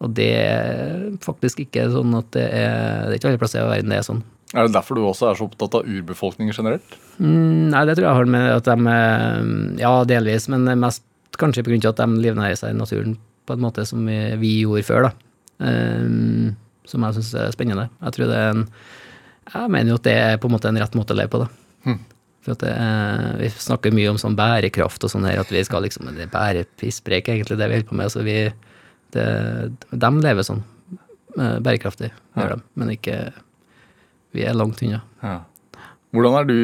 Og 0.03 0.13
det 0.17 0.31
er 0.35 1.11
faktisk 1.23 1.63
ikke 1.63 1.87
sånn 1.93 2.15
at 2.19 2.31
det 2.35 2.47
er 2.51 3.07
Det 3.07 3.13
er 3.13 3.19
ikke 3.21 3.33
alle 3.33 3.43
plasser 3.43 3.63
i 3.63 3.69
verden 3.71 3.93
det 3.93 4.01
er 4.01 4.07
sånn. 4.07 4.23
Er 4.53 4.67
det 4.67 4.75
derfor 4.75 4.99
du 4.99 5.05
også 5.07 5.31
er 5.31 5.39
så 5.39 5.47
opptatt 5.47 5.79
av 5.79 5.89
urbefolkningen 5.89 6.53
generelt? 6.53 6.97
Mm, 7.17 7.71
nei, 7.73 7.85
det 7.89 7.97
tror 7.97 8.09
jeg 8.09 8.19
har 8.19 8.33
med 8.35 8.49
at 8.53 8.69
de 8.69 8.95
eh, 8.95 9.53
Ja, 9.81 9.93
delvis, 10.09 10.49
men 10.53 10.67
mest 10.81 11.07
kanskje 11.41 11.65
av 11.65 11.95
at 11.95 12.03
de 12.03 12.25
livnærer 12.27 12.59
seg 12.59 12.75
i 12.75 12.79
naturen 12.79 13.15
på 13.49 13.57
en 13.57 13.63
måte 13.63 13.87
som 13.89 14.03
vi, 14.07 14.19
vi 14.39 14.51
gjorde 14.61 14.85
før, 14.87 15.09
da. 15.09 15.13
Um, 15.63 16.53
som 16.87 17.05
jeg 17.07 17.17
syns 17.17 17.33
er 17.39 17.55
spennende. 17.55 17.89
Jeg 18.03 18.15
tror 18.17 18.29
det 18.31 18.37
er 18.39 18.53
en 18.53 18.67
Jeg 19.53 19.71
mener 19.71 19.93
jo 19.93 19.99
at 19.99 20.07
det 20.07 20.15
er 20.19 20.39
på 20.43 20.49
en 20.51 20.55
måte 20.55 20.71
en 20.71 20.79
rett 20.79 20.95
måte 20.99 21.15
å 21.15 21.19
leve 21.19 21.33
på, 21.33 21.43
da. 21.43 21.49
For 22.43 22.57
at 22.57 22.63
det 22.65 22.75
er, 22.75 23.25
Vi 23.41 23.51
snakker 23.55 23.95
mye 23.95 24.11
om 24.13 24.21
sånn 24.21 24.37
bærekraft 24.39 25.05
og 25.07 25.13
sånn 25.13 25.27
her, 25.29 25.41
at 25.43 25.51
vi 25.53 25.63
skal 25.67 25.85
liksom 25.87 26.11
Det 26.11 26.27
er 26.27 26.35
bærepisspreik, 26.35 27.31
egentlig, 27.31 27.59
det 27.59 27.71
vi 27.71 27.79
holder 27.79 27.89
på 27.89 27.99
med. 27.99 28.13
Så 28.13 28.27
vi 28.27 28.37
det, 29.15 29.27
De 29.93 30.11
lever 30.25 30.47
sånn. 30.47 30.63
eh, 31.39 31.57
Bærekraftig, 31.65 32.11
gjør 32.37 32.57
de, 32.57 32.63
men 32.81 32.93
ikke 32.97 33.17
Vi 34.33 34.45
er 34.49 34.55
langt 34.57 34.81
unna. 34.83 35.03
Ja. 35.23 35.39
Hvordan 36.13 36.39
er 36.41 36.45
du 36.49 36.59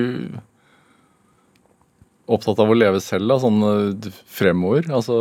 opptatt 2.28 2.60
av 2.60 2.68
å 2.72 2.76
leve 2.76 3.00
selv, 3.00 3.28
da, 3.30 3.38
sånn 3.40 3.58
eh, 3.64 4.12
fremover? 4.28 4.88
Altså 4.92 5.16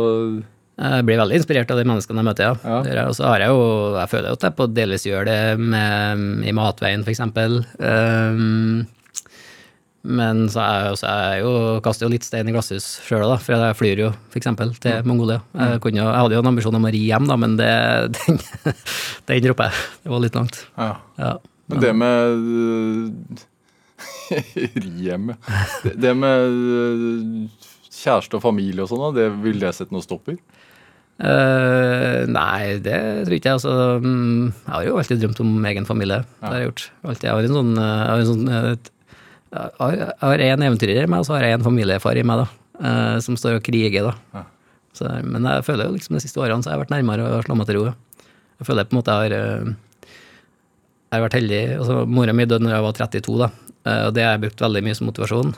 Jeg 0.78 1.06
blir 1.08 1.18
veldig 1.20 1.38
inspirert 1.40 1.70
av 1.72 1.80
de 1.80 1.86
menneskene 1.88 2.20
jeg 2.22 2.28
møter, 2.28 2.50
ja. 2.52 2.82
Ja. 2.84 3.06
Og 3.08 3.16
så 3.16 3.24
har 3.30 3.42
jeg 3.44 3.54
jo 3.54 3.62
Jeg 3.96 4.12
føler 4.12 4.28
jo 4.30 4.38
at 4.38 4.46
jeg 4.48 4.56
på 4.58 4.68
delvis 4.76 5.06
gjør 5.08 5.24
det 5.28 5.38
med, 5.58 6.26
i 6.48 6.52
matveien, 6.56 7.04
eksempel. 7.08 7.62
Um, 7.80 8.86
men 10.06 10.44
så 10.52 10.62
er 10.62 10.86
jeg, 10.86 10.98
så 11.00 11.08
er 11.10 11.22
jeg 11.24 11.42
jo 11.42 11.52
kaster 11.84 12.06
jo 12.06 12.12
litt 12.12 12.26
stein 12.26 12.48
i 12.48 12.54
glasshus 12.54 12.86
sjøl, 13.04 13.26
da. 13.26 13.36
For 13.42 13.66
jeg 13.66 13.78
flyr 13.78 14.02
jo, 14.04 14.10
eksempel, 14.38 14.72
til 14.82 15.04
Mongolia. 15.08 15.40
Jeg, 15.58 15.82
kunne 15.84 16.00
jeg 16.00 16.06
hadde 16.06 16.38
jo 16.38 16.42
en 16.44 16.50
ambisjon 16.52 16.78
om 16.78 16.86
å 16.86 16.92
ri 16.94 17.02
hjem, 17.10 17.26
da, 17.28 17.36
men 17.40 17.58
det, 17.58 17.70
den, 18.20 18.40
den 19.28 19.46
dropper 19.48 19.72
jeg. 19.72 19.86
Det 20.04 20.14
var 20.14 20.24
litt 20.24 20.38
langt. 20.38 20.64
ja. 20.78 20.96
Ja. 21.18 21.36
Men 21.68 21.82
det 21.82 21.90
med 22.00 23.42
Ri 24.84 24.92
hjem, 25.04 25.32
ja. 25.34 25.64
Det, 25.82 25.92
det 26.00 26.14
med 26.16 26.54
øh, 26.78 27.66
kjæreste 27.92 28.38
og 28.38 28.44
familie 28.44 28.84
og 28.84 28.88
sånn, 28.88 29.10
det 29.16 29.26
vil 29.42 29.60
det 29.60 29.74
sette 29.76 29.92
stopp 30.00 30.22
stopper? 30.22 30.38
Uh, 31.18 32.22
nei, 32.30 32.78
det 32.78 32.98
tror 33.26 33.34
ikke 33.34 33.50
jeg. 33.50 33.58
Altså, 33.58 33.72
mm, 34.04 34.44
jeg 34.54 34.70
har 34.70 34.84
jo 34.86 34.98
alltid 35.00 35.24
drømt 35.24 35.40
om 35.42 35.66
egen 35.72 35.88
familie. 35.88 36.22
Det 36.38 36.46
har 36.46 36.60
jeg 36.60 36.68
gjort. 36.68 36.84
Alltid. 37.02 37.26
Jeg 37.26 37.34
har 37.34 37.48
en 37.48 37.56
sånn, 37.58 37.72
jeg 37.74 38.12
har 38.12 38.22
en 38.22 38.30
sånn 38.30 38.92
jeg 39.52 39.70
har- 40.20 40.38
én 40.38 40.52
en 40.52 40.62
eventyrer 40.68 41.02
i 41.04 41.06
meg, 41.06 41.20
og 41.20 41.26
så 41.26 41.34
har 41.36 41.42
jeg 41.46 41.58
en 41.58 41.64
familiefar 41.64 42.16
i 42.16 42.22
meg, 42.22 42.44
da. 42.44 42.48
eh, 42.88 43.18
som 43.20 43.36
står 43.36 43.56
og 43.56 43.62
kriger, 43.64 44.02
da. 44.10 44.14
Ja. 44.34 44.44
Så, 44.94 45.08
men 45.24 45.42
jeg 45.44 45.64
føler 45.64 45.86
jo 45.86 45.94
liksom 45.94 46.16
de 46.16 46.20
siste 46.24 46.40
årene 46.40 46.62
så 46.62 46.70
har 46.70 46.78
jeg 46.78 46.86
vært 46.86 46.94
nærmere 46.96 47.26
å 47.38 47.42
slå 47.44 47.56
meg 47.56 47.66
til 47.68 47.76
ro. 47.78 47.94
Jeg 48.58 48.66
føler 48.66 48.84
på 48.84 48.92
en 48.96 48.98
måte 49.02 49.14
jeg 49.14 49.30
har 49.30 49.38
eh, 49.38 49.74
Jeg 51.08 51.20
har 51.22 51.28
vært 51.28 51.38
heldig. 51.38 51.60
altså 51.78 52.06
Mora 52.06 52.32
mi 52.34 52.44
døde 52.44 52.60
når 52.66 52.74
jeg 52.74 52.82
var 52.84 52.92
32, 52.92 53.38
da. 53.38 53.50
eh, 53.86 54.06
Og 54.08 54.14
det 54.14 54.24
har 54.24 54.32
jeg 54.36 54.40
brukt 54.42 54.60
veldig 54.60 54.82
mye 54.84 54.94
som 54.98 55.06
motivasjon 55.08 55.54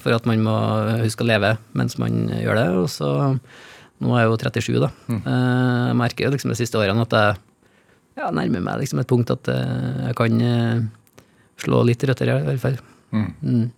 for 0.00 0.12
at 0.16 0.24
man 0.26 0.40
må 0.46 0.54
huske 1.02 1.24
å 1.24 1.28
leve 1.28 1.58
mens 1.74 1.98
man 1.98 2.28
gjør 2.30 2.54
det. 2.56 2.68
Og 2.78 2.88
så 2.88 3.38
nå 4.02 4.14
er 4.16 4.22
jeg 4.24 4.30
jo 4.30 4.38
37, 4.38 4.80
da. 4.80 4.88
Eh, 5.12 5.88
Jeg 5.90 5.96
merker 6.00 6.24
jo 6.24 6.30
liksom 6.32 6.48
de 6.54 6.56
siste 6.62 6.78
årene 6.80 7.02
at 7.04 7.10
jeg 7.18 7.36
ja, 8.16 8.30
nærmer 8.30 8.60
meg 8.62 8.80
liksom 8.80 9.00
et 9.00 9.08
punkt 9.08 9.30
at 9.30 9.44
jeg 9.48 10.14
kan 10.16 10.40
slå 11.62 11.82
litt 11.86 12.04
røtter, 12.08 12.30
i 12.30 12.44
hvert 12.48 12.62
fall. 12.62 12.78
Mm. 13.12 13.70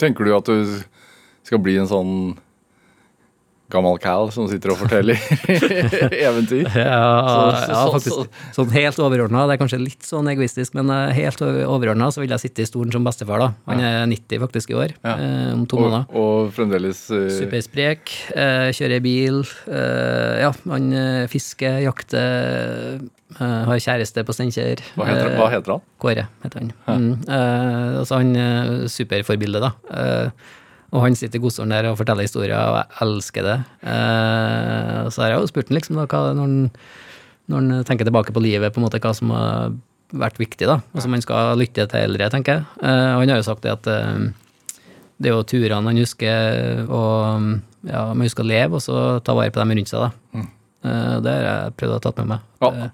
Tenker 0.00 0.26
du 0.26 0.34
at 0.34 0.48
du 0.50 0.74
skal 1.44 1.60
bli 1.62 1.76
en 1.78 1.90
sånn 1.90 2.14
gammel 3.74 3.98
Cal 4.02 4.30
som 4.34 4.46
sitter 4.50 4.72
og 4.72 4.78
forteller 4.80 5.18
eventyr? 6.28 6.68
Ja, 6.70 7.00
Så- 7.26 7.50
så- 7.50 7.68
ja 7.68 7.80
så- 7.84 7.92
faktisk. 7.94 8.38
Sånn 8.56 8.70
helt 8.72 8.98
overordna. 9.02 9.44
Det 9.48 9.54
er 9.56 9.60
kanskje 9.64 9.80
litt 9.82 10.02
sånn 10.06 10.28
egoistisk, 10.30 10.74
men 10.78 10.90
eh, 10.90 11.12
helt 11.18 11.42
overordna 11.42 12.08
så 12.14 12.22
vil 12.22 12.30
jeg 12.30 12.40
sitte 12.46 12.62
i 12.62 12.68
stolen 12.70 12.92
som 12.94 13.04
bestefar, 13.04 13.38
da. 13.42 13.48
Han 13.68 13.80
er 13.80 14.06
90 14.06 14.38
faktisk 14.46 14.70
i 14.70 14.78
år, 14.78 14.94
Ja. 15.04 15.16
eh, 15.18 15.52
om 15.52 15.66
to 15.66 15.76
Og, 15.76 15.82
måneder. 15.90 16.06
og 16.14 16.52
fremdeles 16.54 17.02
uh... 17.10 17.28
Supersprek, 17.34 18.14
eh, 18.34 18.70
kjører 18.72 19.02
bil, 19.04 19.42
eh, 19.68 20.40
ja, 20.46 20.52
han 20.70 20.92
eh, 20.92 21.26
fisker, 21.26 21.82
jakter, 21.84 23.00
har 23.34 23.80
kjæreste 23.82 24.22
på 24.22 24.30
Steinkjer. 24.36 24.78
hva, 24.94 25.06
heter, 25.08 25.32
hva 25.36 25.48
heter 25.50 25.72
han? 25.74 25.80
Kåre 25.98 26.26
heter 26.44 26.60
han. 26.60 26.72
Mm. 26.86 27.24
Eh, 27.26 27.98
altså 27.98 28.20
han 28.20 28.36
er 28.38 28.84
superforbilde, 28.86 29.58
da. 29.64 29.72
Eh, 30.94 30.98
og 30.98 31.02
han 31.02 31.16
sitter 31.18 31.40
i 31.40 31.42
godstolen 31.42 31.74
der 31.74 31.88
og 31.90 31.98
forteller 31.98 32.22
historier, 32.22 32.54
og 32.54 32.76
jeg 32.78 32.86
elsker 33.02 33.42
det. 33.48 33.56
Eh, 33.82 35.00
så 35.10 35.24
har 35.24 35.32
jeg 35.34 35.40
jo 35.42 35.50
spurt 35.50 35.68
han 35.72 35.78
liksom 35.80 35.98
da, 35.98 36.06
hva, 36.06 36.20
når, 36.38 36.46
han, 36.46 36.70
når 37.50 37.60
han 37.60 37.84
tenker 37.90 38.06
tilbake 38.06 38.32
på 38.36 38.42
livet, 38.44 38.72
på 38.72 38.78
en 38.80 38.86
måte 38.86 39.00
hva 39.02 39.12
som 39.16 39.34
har 39.34 39.74
vært 40.14 40.38
viktig, 40.38 40.68
da. 40.70 40.78
som 41.02 41.12
han 41.16 41.24
skal 41.24 41.58
lytte 41.58 41.88
til 41.90 42.06
eldre, 42.06 42.30
tenker 42.30 42.60
jeg. 42.60 42.66
Eh, 42.86 43.10
og 43.16 43.24
han 43.24 43.34
har 43.34 43.42
jo 43.42 43.48
sagt 43.50 43.66
det 43.66 43.74
at 43.74 43.90
eh, 43.90 44.30
det 45.18 45.30
er 45.30 45.36
jo 45.36 45.42
turene 45.46 45.90
han 45.90 45.98
husker, 45.98 46.84
og 46.90 47.58
ja, 47.86 48.00
man 48.14 48.24
husker 48.26 48.42
å 48.46 48.48
leve, 48.50 48.78
og 48.78 48.82
så 48.82 49.18
ta 49.24 49.34
vare 49.36 49.52
på 49.54 49.60
dem 49.62 49.74
rundt 49.78 49.90
seg, 49.90 50.06
da. 50.06 50.44
Eh, 50.84 51.14
det 51.24 51.34
har 51.34 51.46
jeg 51.48 51.76
prøvd 51.80 51.96
å 51.98 52.02
ta 52.06 52.14
med 52.20 52.34
meg. 52.34 52.48
Ja. 52.62 52.72
Eh, 52.72 52.90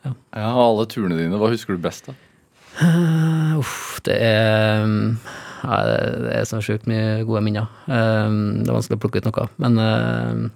Ja, 0.00 0.48
av 0.48 0.58
alle 0.62 0.86
turene 0.88 1.18
dine, 1.18 1.36
hva 1.36 1.50
husker 1.52 1.76
du 1.76 1.82
best? 1.84 2.06
da? 2.08 2.14
Uh, 2.80 3.58
uff, 3.60 3.98
det 4.06 4.14
er 4.16 4.86
ja, 5.62 5.76
det- 5.86 6.32
er 6.40 6.48
så 6.48 6.60
sjukt 6.64 6.86
mye 6.90 7.22
gode 7.28 7.42
minner. 7.44 7.68
Um, 7.86 8.62
det 8.64 8.68
er 8.70 8.76
vanskelig 8.78 8.98
å 8.98 9.02
plukke 9.04 9.20
ut 9.20 9.28
noe. 9.28 9.46
Men 9.60 9.78
uh, 9.78 10.48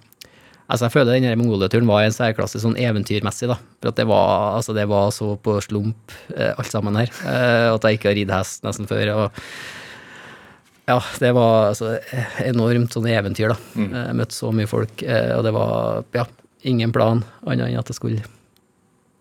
altså 0.69 0.87
jeg 0.87 0.95
føler 0.95 1.19
den 1.21 1.39
Mongolia-turen 1.39 1.87
var 1.87 2.03
i 2.03 2.09
en 2.09 2.15
særklasse 2.15 2.61
sånn 2.63 2.77
eventyrmessig. 2.81 3.47
da. 3.51 3.57
For 3.83 3.91
det 3.91 4.07
var, 4.09 4.55
altså 4.57 4.73
det 4.73 4.87
var 4.89 5.11
så 5.13 5.35
på 5.37 5.59
slump, 5.61 6.11
eh, 6.35 6.53
alt 6.57 6.71
sammen 6.71 6.95
her. 6.97 7.11
eh, 7.25 7.69
at 7.73 7.83
jeg 7.85 7.99
ikke 7.99 8.09
har 8.11 8.15
ridd 8.17 8.31
hest 8.33 8.63
nesten 8.65 8.87
før. 8.89 9.13
og 9.15 9.41
ja, 10.87 10.99
det 11.19 11.31
var 11.33 11.71
altså 11.71 11.95
enormt 12.45 12.93
sånn 12.93 13.07
eventyr, 13.09 13.49
da. 13.53 13.57
Jeg 13.75 14.17
møtte 14.17 14.35
så 14.37 14.51
mye 14.53 14.69
folk, 14.69 15.01
eh, 15.03 15.31
og 15.37 15.43
det 15.47 15.53
var 15.55 16.03
ja, 16.13 16.25
ingen 16.63 16.91
plan 16.93 17.23
annet 17.45 17.69
enn 17.71 17.79
at 17.79 17.89
jeg 17.89 17.97
skulle 17.97 18.21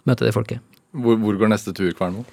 møte 0.04 0.24
det 0.26 0.34
folket. 0.36 0.60
Hvor, 0.94 1.16
hvor 1.18 1.36
går 1.40 1.48
neste 1.50 1.72
tur, 1.74 1.90
Kvernmo? 1.96 2.24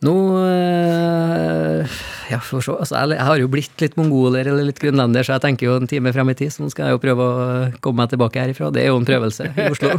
Nå 0.00 0.14
øh, 0.40 1.96
Ja, 2.30 2.38
får 2.40 2.64
se. 2.64 2.72
Altså, 2.72 3.00
jeg, 3.12 3.24
har 3.26 3.40
jo 3.40 3.48
blitt 3.52 3.82
litt 3.82 3.96
mongoler 4.00 4.48
eller 4.48 4.64
litt 4.70 4.80
grønlender, 4.80 5.26
så 5.26 5.36
jeg 5.36 5.44
tenker 5.44 5.68
jo 5.68 5.76
en 5.76 5.90
time 5.90 6.12
frem 6.14 6.30
i 6.32 6.36
tid, 6.38 6.54
så 6.54 6.64
nå 6.64 6.70
skal 6.72 6.88
jeg 6.88 6.96
jo 6.96 7.02
prøve 7.02 7.24
å 7.26 7.48
komme 7.84 8.04
meg 8.04 8.12
tilbake 8.12 8.40
herifra. 8.40 8.70
Det 8.72 8.84
er 8.84 8.92
jo 8.94 9.00
en 9.00 9.08
prøvelse 9.08 9.50
i 9.50 9.66
Oslo. 9.68 9.96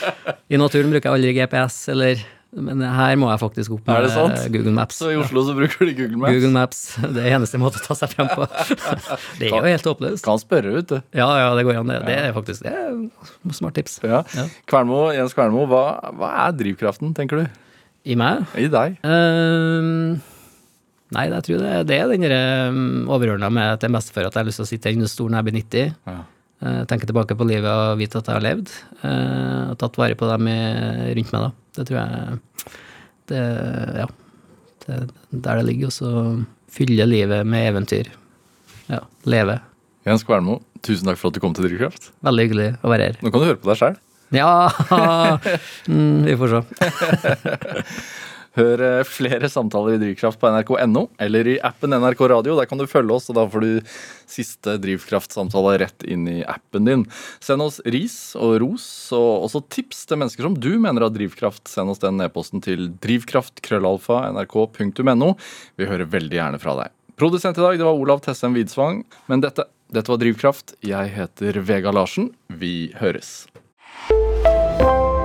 I 0.52 0.58
naturen 0.58 0.90
bruker 0.90 1.10
jeg 1.10 1.20
aldri 1.20 1.36
GPS, 1.36 1.76
eller 1.94 2.24
Men 2.54 2.82
her 2.86 3.16
må 3.18 3.26
jeg 3.32 3.40
faktisk 3.42 3.72
opp 3.74 3.88
med? 3.90 4.04
Google 4.54 4.74
Maps. 4.74 4.98
Så 5.02 5.10
i 5.10 5.16
Oslo 5.18 5.42
så 5.46 5.56
bruker 5.58 5.86
de 5.86 5.94
Google 5.98 6.20
Maps. 6.22 6.34
Google 6.34 6.52
Maps. 6.54 6.82
Det 7.02 7.24
er 7.24 7.34
eneste 7.38 7.58
måte 7.58 7.82
å 7.82 7.86
ta 7.86 7.96
seg 7.98 8.14
frem 8.14 8.30
på. 8.30 8.46
Det 9.40 9.50
er 9.50 9.56
jo 9.56 9.62
helt 9.66 9.90
håpløst. 9.90 10.22
Kan 10.26 10.38
spørre, 10.42 10.70
vet 10.78 10.92
du. 10.92 10.96
Ja, 11.18 11.26
ja, 11.42 11.50
det 11.58 11.66
går 11.66 11.82
an. 11.82 11.90
Det, 11.90 12.00
det 12.06 12.18
er 12.28 12.34
faktisk 12.36 12.66
det 12.66 12.74
er 12.74 13.58
smart 13.58 13.74
tips. 13.78 13.98
Ja. 14.06 14.22
Ja. 14.38 14.46
Kvernmo, 14.70 15.08
Jens 15.14 15.34
Kvernmo, 15.34 15.66
hva, 15.70 15.84
hva 16.14 16.30
er 16.46 16.56
drivkraften, 16.62 17.14
tenker 17.18 17.42
du? 17.42 17.63
I 18.04 18.14
meg? 18.20 18.44
I 18.60 18.66
deg? 18.68 18.98
Uh, 19.06 20.18
nei, 21.14 21.24
jeg 21.30 21.44
tror 21.46 21.62
det, 21.62 21.72
det 21.88 21.98
er 22.02 22.10
den 22.12 22.26
um, 22.28 23.10
overordna 23.14 23.48
med 23.52 23.80
til 23.80 23.92
bestefar 23.94 24.26
at 24.28 24.34
jeg 24.36 24.42
har 24.42 24.48
lyst 24.50 24.60
til 24.60 24.66
å 24.66 24.70
sitte 24.72 24.92
i 24.92 25.08
stor 25.10 25.30
når 25.32 25.40
jeg 25.40 25.46
blir 25.48 25.56
90. 25.62 25.94
Ja. 26.10 26.16
eh, 26.64 26.82
tenke 26.90 27.06
tilbake 27.08 27.36
på 27.38 27.46
livet 27.48 27.68
og 27.70 27.98
vite 28.00 28.18
at 28.20 28.28
jeg 28.28 28.36
har 28.38 28.44
levd. 28.44 28.72
eh, 29.04 29.70
og 29.72 29.78
tatt 29.80 29.96
vare 30.00 30.14
på 30.20 30.28
dem 30.30 30.48
i- 30.48 31.14
rundt 31.16 31.32
meg, 31.32 31.46
da. 31.46 31.50
Det 31.78 31.86
tror 31.88 31.98
jeg 32.00 32.40
det, 33.32 33.42
Ja. 34.02 34.06
Det, 34.84 34.98
der 35.32 35.56
det 35.62 35.64
ligger. 35.64 35.86
Og 35.88 35.92
så 35.96 36.10
fylle 36.68 37.06
livet 37.08 37.46
med 37.46 37.70
eventyr. 37.72 38.10
Ja. 38.90 38.98
Leve. 39.24 39.60
Jens 40.04 40.22
Kvernmo, 40.28 40.58
tusen 40.84 41.06
takk 41.08 41.16
for 41.16 41.28
at 41.32 41.34
du 41.34 41.40
kom 41.40 41.54
til 41.56 41.64
Drivkraft. 41.64 42.10
Veldig 42.22 42.44
hyggelig 42.50 42.66
å 42.84 42.90
være 42.92 43.06
her. 43.08 43.16
Nå 43.24 43.30
kan 43.32 43.40
du 43.40 43.46
høre 43.48 43.56
på 43.62 43.70
deg 43.72 43.78
sjøl. 43.80 43.96
Ja! 44.32 44.72
mm, 45.88 46.24
vi 46.24 46.36
får 46.36 46.54
se. 46.54 46.64
Hør 48.54 48.78
eh, 48.86 49.00
flere 49.06 49.48
samtaler 49.50 49.96
i 49.96 49.98
Drivkraft 49.98 50.38
på 50.38 50.46
nrk.no 50.46 51.08
eller 51.22 51.48
i 51.50 51.60
appen 51.66 51.90
NRK 51.90 52.20
Radio. 52.30 52.54
Der 52.58 52.66
kan 52.70 52.78
du 52.78 52.86
følge 52.86 53.14
oss, 53.16 53.26
og 53.30 53.36
da 53.38 53.44
får 53.50 53.60
du 53.64 53.70
siste 54.30 54.76
Drivkraft-samtale 54.82 55.78
rett 55.82 56.02
inn 56.06 56.28
i 56.30 56.44
appen 56.46 56.84
din. 56.86 57.02
Send 57.42 57.62
oss 57.64 57.80
ris 57.82 58.36
og 58.38 58.60
ros, 58.62 59.12
og 59.16 59.44
også 59.48 59.60
tips 59.74 60.06
til 60.06 60.18
mennesker 60.22 60.42
som 60.46 60.54
du 60.54 60.78
mener 60.78 61.02
har 61.02 61.10
drivkraft. 61.14 61.68
Send 61.70 61.90
oss 61.90 62.02
den 62.04 62.20
e-posten 62.22 62.60
til 62.64 62.80
drivkraftkrøllalfa.nrk.no. 63.02 65.30
Vi 65.74 65.84
hører 65.90 66.12
veldig 66.14 66.36
gjerne 66.38 66.58
fra 66.62 66.72
deg. 66.84 66.88
Produsent 67.18 67.58
i 67.58 67.62
dag 67.62 67.78
det 67.78 67.86
var 67.86 67.98
Olav 67.98 68.18
Tessem 68.22 68.54
Widsvang. 68.54 69.04
Men 69.30 69.40
dette, 69.42 69.62
dette 69.90 70.10
var 70.10 70.18
Drivkraft. 70.22 70.74
Jeg 70.86 71.06
heter 71.18 71.58
Vega 71.66 71.90
Larsen. 71.94 72.30
Vi 72.54 72.94
høres. 73.02 73.46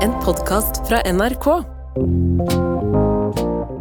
En 0.02 0.14
podkast 0.24 0.88
fra 0.88 1.02
NRK. 1.12 1.48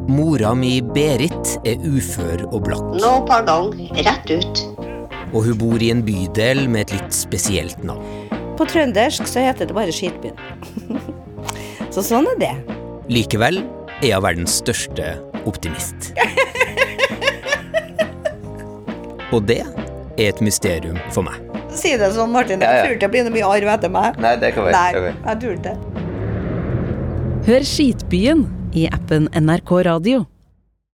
Mora 0.09 0.55
mi 0.57 0.81
Berit 0.83 1.59
er 1.69 1.77
ufør 1.87 2.47
og 2.49 2.63
blakk, 2.67 2.87
Nå, 2.99 3.11
pardon, 3.29 3.71
rett 3.95 4.31
ut. 4.33 4.63
og 5.33 5.45
hun 5.45 5.59
bor 5.61 5.83
i 5.85 5.91
en 5.93 6.03
bydel 6.07 6.65
med 6.73 6.81
et 6.89 6.93
litt 6.97 7.13
spesielt 7.15 7.83
navn. 7.85 8.03
På 8.59 8.65
trøndersk 8.67 9.27
så 9.29 9.41
heter 9.45 9.67
det 9.69 9.75
bare 9.77 9.93
Skitbyen. 9.95 10.37
så 11.95 12.03
sånn 12.03 12.27
er 12.33 12.39
det. 12.41 12.55
Likevel 13.13 13.61
er 14.03 14.15
hun 14.17 14.25
verdens 14.25 14.57
største 14.63 15.19
optimist. 15.47 16.13
Og 19.37 19.45
det 19.45 19.61
er 19.61 20.31
et 20.33 20.41
mysterium 20.41 20.97
for 21.13 21.23
meg. 21.29 21.48
Si 21.79 21.93
det 22.01 22.11
sånn, 22.17 22.33
Martin. 22.35 22.63
Ja, 22.65 22.71
ja. 22.71 22.75
Jeg 22.79 22.87
tror 22.87 22.97
ikke 22.97 23.07
det 23.07 23.13
blir 23.15 23.29
noe 23.29 23.35
mye 23.37 23.51
arv 23.59 23.73
etter 23.77 23.93
meg. 23.95 24.19
Nei, 24.23 24.35
det 24.43 24.53
kan 24.57 24.67
være. 24.69 24.75
Nei, 24.75 25.15
jeg 25.15 25.43
tror 25.45 25.53
ikke 25.59 25.69
det. 25.69 25.77
Hør 27.49 27.63
Skitbyen 27.65 28.43
i 28.77 28.89
appen 28.93 29.31
NRK 29.39 29.71
Radio. 29.89 30.25